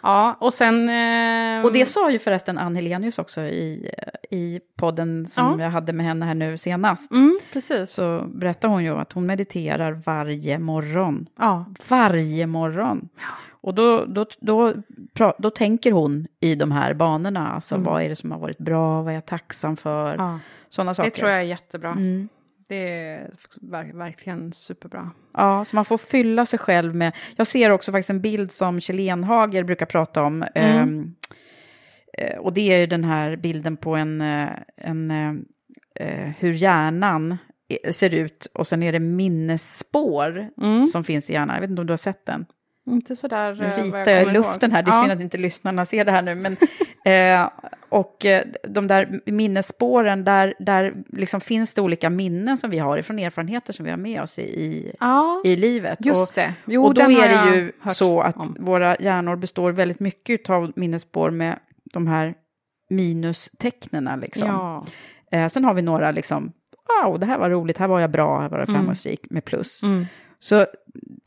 ja, 0.02 0.38
och 0.40 0.54
sen... 0.54 0.90
Eh, 0.90 1.66
Och 1.66 1.74
det 1.74 1.86
sa 1.86 2.12
ju 2.12 2.20
förresten 2.20 2.58
Ann 2.58 2.76
Helenius 2.76 3.20
också 3.20 3.42
i, 3.42 3.92
i 4.32 4.60
podden 4.78 5.28
som 5.28 5.60
Ja. 5.60 5.66
jag 5.66 5.72
hade 5.72 5.94
med 5.94 6.06
henne 6.06 6.26
här 6.26 6.34
nu 6.34 6.58
senast. 6.58 7.12
Mm, 7.12 7.40
precis. 7.54 7.90
Så 7.92 8.24
berättade 8.28 8.74
hon 8.74 8.84
ju 8.84 8.98
att 8.98 9.12
hon 9.14 9.26
mediterar 9.26 9.92
varje 10.06 10.60
morgon. 10.60 11.26
Ja. 11.40 11.66
Varje 11.88 12.48
morgon. 12.48 13.10
Och 13.66 13.74
då, 13.76 14.06
då, 14.06 14.26
då, 14.40 14.74
då 15.38 15.50
tänker 15.50 15.92
hon 15.92 16.28
i 16.40 16.56
de 16.56 16.72
här 16.72 16.94
banorna. 16.94 17.48
Alltså 17.52 17.76
Mm. 17.76 17.86
vad 17.86 18.02
är 18.02 18.10
det 18.10 18.16
som 18.16 18.32
har 18.32 18.40
varit 18.40 18.58
bra, 18.58 19.02
vad 19.02 19.12
är 19.12 19.16
jag 19.16 19.26
tacksam 19.26 19.78
för? 19.78 20.16
Ja. 20.16 20.40
Sådana 20.70 20.94
saker. 20.94 21.10
Det 21.10 21.16
tror 21.16 21.30
jag 21.30 21.40
är 21.40 21.44
jättebra. 21.44 21.92
Mm. 21.92 22.30
Det 22.70 22.90
är 22.90 23.32
ver- 23.62 23.98
verkligen 23.98 24.54
superbra. 24.54 25.12
Ja, 25.34 25.66
så 25.66 25.76
man 25.76 25.86
får 25.86 25.98
fylla 25.98 26.46
sig 26.46 26.60
själv 26.60 26.96
med... 26.96 27.16
Jag 27.36 27.48
ser 27.48 27.70
också 27.70 27.92
faktiskt 27.92 28.10
en 28.10 28.22
bild 28.22 28.52
som 28.52 28.80
Kjell 28.80 29.00
Enhager 29.00 29.64
brukar 29.64 29.86
prata 29.86 30.24
om. 30.24 30.44
Mm. 30.56 30.80
Ehm, 30.80 31.16
eh, 32.18 32.38
och 32.38 32.54
det 32.54 32.72
är 32.74 32.78
ju 32.80 32.88
den 32.88 33.04
här 33.04 33.36
bilden 33.36 33.78
på 33.78 33.96
en, 33.96 34.22
eh, 34.22 34.50
en 34.78 35.12
eh, 35.12 35.34
eh, 36.08 36.32
hur 36.40 36.52
hjärnan 36.54 37.38
eh, 37.84 37.92
ser 37.92 38.14
ut. 38.14 38.48
Och 38.54 38.68
sen 38.68 38.84
är 38.84 38.92
det 38.92 39.00
minnesspår 39.00 40.50
Mm. 40.62 40.86
som 40.88 41.04
finns 41.04 41.30
i 41.30 41.34
hjärnan. 41.34 41.54
Jag 41.56 41.62
vet 41.62 41.70
inte 41.70 41.82
om 41.82 41.88
du 41.88 41.94
har 41.94 41.98
sett 41.98 42.26
den? 42.26 42.46
Inte 42.88 43.16
sådär... 43.16 43.54
Nu 43.56 43.64
eh, 43.66 43.76
vad 43.76 43.86
ritar 43.86 44.12
jag 44.12 44.28
i 44.30 44.32
luften 44.34 44.70
ihåg. 44.72 44.76
här, 44.76 44.84
det 44.84 44.92
är 44.92 44.94
Ja. 44.96 45.00
synd 45.02 45.12
att 45.12 45.22
inte 45.22 45.38
lyssnarna 45.38 45.86
ser 45.86 46.06
det 46.06 46.12
här 46.12 46.22
nu. 46.22 46.36
Men, 46.36 46.58
eh, 47.46 47.50
och 47.90 48.26
eh, 48.26 48.44
de 48.68 48.88
där 48.88 49.20
minnesspåren, 49.26 50.24
där, 50.24 50.54
där 50.60 50.94
liksom 51.10 51.42
finns 51.42 51.74
det 51.74 51.82
olika 51.82 52.10
minnen 52.10 52.58
som 52.58 52.70
vi 52.70 52.80
har 52.80 52.98
ifrån 52.98 53.20
erfarenheter 53.20 53.74
som 53.74 53.86
vi 53.86 53.92
har 53.92 53.98
med 53.98 54.22
oss 54.22 54.40
i, 54.40 54.42
i, 54.42 54.96
Ja, 55.00 55.42
i 55.46 55.56
livet. 55.56 56.06
just 56.06 56.32
och, 56.32 56.36
det. 56.36 56.54
Jo, 56.66 56.84
och 56.86 56.94
då 56.94 57.02
är 57.02 57.30
det 57.30 57.56
ju 57.56 57.72
så 57.94 58.22
att 58.22 58.38
om. 58.38 58.56
våra 58.60 58.96
hjärnor 59.00 59.36
består 59.36 59.72
väldigt 59.72 60.00
mycket 60.00 60.50
av 60.50 60.72
minnesspår 60.76 61.32
med 61.32 61.60
de 61.94 62.08
här 62.08 62.34
minustecknena. 62.90 64.16
Liksom. 64.16 64.48
Ja. 64.48 64.86
Eh, 65.32 65.48
sen 65.48 65.66
har 65.66 65.74
vi 65.74 65.82
några 65.82 66.12
liksom, 66.12 66.52
wow, 67.04 67.20
det 67.20 67.26
här 67.26 67.38
var 67.40 67.50
roligt, 67.50 67.78
här 67.78 67.88
var 67.88 68.00
jag 68.00 68.12
bra, 68.12 68.40
här 68.42 68.50
var 68.50 68.60
jag 68.60 68.70
Mm. 68.70 68.80
framgångsrik 68.80 69.26
med 69.30 69.46
plus. 69.46 69.84
Mm. 69.84 70.06
Så 70.40 70.66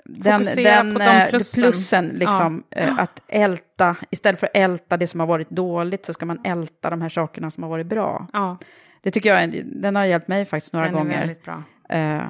den, 0.04 0.42
den 0.56 0.94
de 0.94 1.00
eh, 1.02 1.28
plussen. 1.28 1.62
plussen, 1.62 2.09
liksom, 2.09 2.62
eh, 2.70 2.98
att 2.98 3.22
älta, 3.28 3.96
istället 4.11 4.40
för 4.40 4.46
att 4.46 4.56
älta 4.56 4.96
det 4.96 5.06
som 5.06 5.20
har 5.20 5.26
varit 5.26 5.50
dåligt 5.50 6.06
så 6.06 6.12
ska 6.12 6.26
man 6.26 6.40
älta 6.44 6.90
de 6.90 7.02
här 7.02 7.09
sakerna 7.09 7.50
som 7.50 7.62
har 7.62 7.70
varit 7.70 7.86
bra. 7.86 8.26
Ja, 8.32 8.59
Det 9.02 9.11
tycker 9.11 9.28
jag, 9.34 9.42
är- 9.42 9.62
den 9.66 9.96
har 9.96 10.04
hjälpt 10.04 10.28
mig 10.28 10.44
faktiskt 10.44 10.72
några 10.72 10.86
den 10.86 10.94
är 10.94 10.98
gånger. 10.98 11.18
väldigt 11.18 11.44
bra. 11.44 11.62
Eh, 11.88 12.22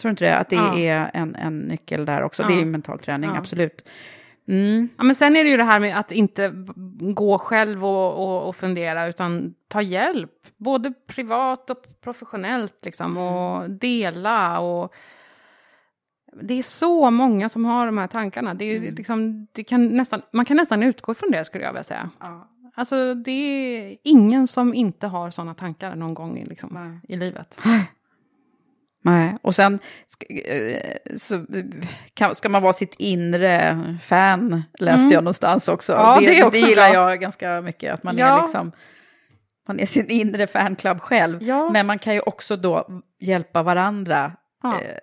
tror 0.00 0.10
inte 0.10 0.24
det? 0.24 0.36
Att 0.36 0.48
det 0.50 0.56
Ja. 0.56 0.78
är 0.78 1.10
en, 1.14 1.34
en 1.34 1.58
nyckel 1.58 2.04
där 2.04 2.22
också. 2.22 2.42
Det 2.42 2.48
är 2.52 2.54
Ja. 2.54 2.60
ju 2.60 2.66
mental 2.66 2.98
träning, 2.98 3.30
Ja. 3.30 3.38
absolut. 3.38 3.88
Mm. 4.48 4.88
Ja, 4.96 5.04
men 5.04 5.14
sen 5.14 5.36
är 5.36 5.44
det 5.44 5.50
ju 5.50 5.56
det 5.56 5.64
här 5.64 5.80
med 5.80 5.98
att 5.98 6.12
inte 6.12 6.52
gå 7.14 7.38
själv 7.38 7.84
och, 7.86 8.14
och, 8.28 8.48
och 8.48 8.56
fundera, 8.56 9.06
utan 9.06 9.54
ta 9.68 9.82
hjälp. 9.82 10.30
Både 10.56 10.92
privat 11.06 11.70
och 11.70 11.86
professionellt, 12.00 12.74
liksom, 12.84 13.16
och 13.16 13.70
dela. 13.70 14.60
Och 14.60 14.94
det 16.42 16.54
är 16.54 16.62
så 16.62 17.10
många 17.10 17.48
som 17.48 17.64
har 17.64 17.86
de 17.86 17.98
här 17.98 18.06
tankarna. 18.06 18.54
Det 18.54 18.64
är, 18.64 18.80
ju 18.80 18.90
liksom, 18.94 19.46
det 19.52 19.64
kan 19.64 19.86
nästan, 19.88 20.22
man 20.32 20.44
kan 20.44 20.56
nästan 20.56 20.82
utgå 20.82 21.14
från 21.14 21.30
det, 21.30 21.44
skulle 21.44 21.64
jag 21.64 21.72
vilja 21.72 21.84
säga. 21.84 22.10
Alltså, 22.74 23.14
det 23.14 23.30
är 23.32 23.96
ingen 24.02 24.46
som 24.46 24.74
inte 24.74 25.06
har 25.06 25.30
sådana 25.30 25.54
tankar 25.54 25.94
någon 25.94 26.14
gång 26.14 26.38
i, 26.38 26.44
liksom, 26.44 27.00
i 27.08 27.16
livet. 27.16 27.58
Nej, 29.04 29.36
och 29.42 29.54
sen 29.54 29.78
eh, 30.46 30.96
så, 31.16 31.44
kan, 32.14 32.34
ska 32.34 32.48
man 32.48 32.62
vara 32.62 32.72
sitt 32.72 32.94
inre 32.98 33.84
fan, 34.02 34.62
läste 34.78 35.00
Mm. 35.02 35.12
jag 35.12 35.24
någonstans 35.24 35.68
också. 35.68 35.92
Ja, 35.92 36.20
det, 36.20 36.26
det 36.26 36.44
också 36.44 36.60
det 36.60 36.68
gillar 36.68 36.90
bra. 36.92 37.10
jag 37.10 37.20
ganska 37.20 37.60
mycket, 37.60 37.94
att 37.94 38.02
man 38.02 38.18
Ja. 38.18 38.38
är 38.38 38.42
liksom... 38.42 38.72
Man 39.68 39.80
är 39.80 39.86
sin 39.86 40.10
inre 40.10 40.46
fanclub 40.46 41.00
själv, 41.00 41.42
Ja. 41.42 41.70
men 41.72 41.86
man 41.86 41.98
kan 41.98 42.14
ju 42.14 42.20
också 42.20 42.56
då 42.56 43.02
hjälpa 43.20 43.62
varandra 43.62 44.32
Ja. 44.62 44.80
eh, 44.80 44.96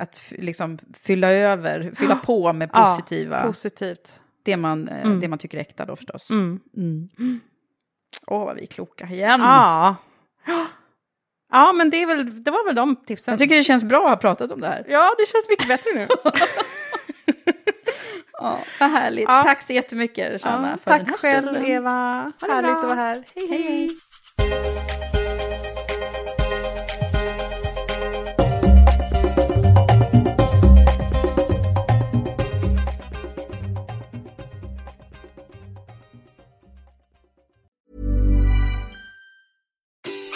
att 0.00 0.22
liksom 0.30 0.78
fylla 1.02 1.30
över, 1.32 1.92
fylla 1.96 2.16
på 2.16 2.52
med 2.52 2.70
Ja, 2.72 2.84
positiva, 2.96 3.42
positivt. 3.46 4.20
det, 4.42 4.56
man, 4.56 4.88
eh, 4.88 5.00
Mm. 5.06 5.20
det 5.20 5.28
man 5.28 5.38
tycker 5.38 5.58
är 5.58 5.62
äkta 5.62 5.84
då 5.86 5.96
förstås. 5.96 6.30
Mm. 6.30 6.60
Mm. 6.76 7.08
Åh, 8.26 8.44
vad 8.44 8.56
vi 8.56 8.62
är 8.62 8.66
kloka 8.66 9.06
igen. 9.06 9.40
Ja. 9.40 9.96
Ja, 11.52 11.72
men 11.72 11.90
det, 11.90 12.02
är 12.02 12.06
väl, 12.06 12.44
det 12.44 12.50
var 12.50 12.66
väl 12.66 12.74
de 12.74 12.96
tipsen. 12.96 13.32
Jag 13.32 13.38
tycker 13.38 13.56
det 13.56 13.64
känns 13.64 13.84
bra 13.84 14.04
att 14.04 14.10
ha 14.10 14.16
pratat 14.16 14.50
om 14.52 14.60
det 14.60 14.66
här. 14.66 14.84
Ja, 14.88 15.14
det 15.18 15.26
känns 15.28 15.48
mycket 15.48 15.68
bättre 15.68 15.90
nu. 15.94 16.08
Ja, 18.32 18.58
vad 18.80 18.90
härligt. 18.90 19.24
Ja. 19.28 19.42
Tack 19.42 19.62
så 19.62 19.72
jättemycket, 19.72 20.42
Sanna, 20.42 20.70
Ja, 20.70 20.76
tack 20.98 21.18
själv, 21.20 21.42
stunden. 21.42 21.64
Eva. 21.66 21.90
Ha 21.90 22.46
det 22.46 22.52
Härligt 22.52 22.70
att 22.70 22.82
vara 22.84 22.94
här. 22.94 23.24
Hej, 23.34 23.62
hej. 23.62 23.88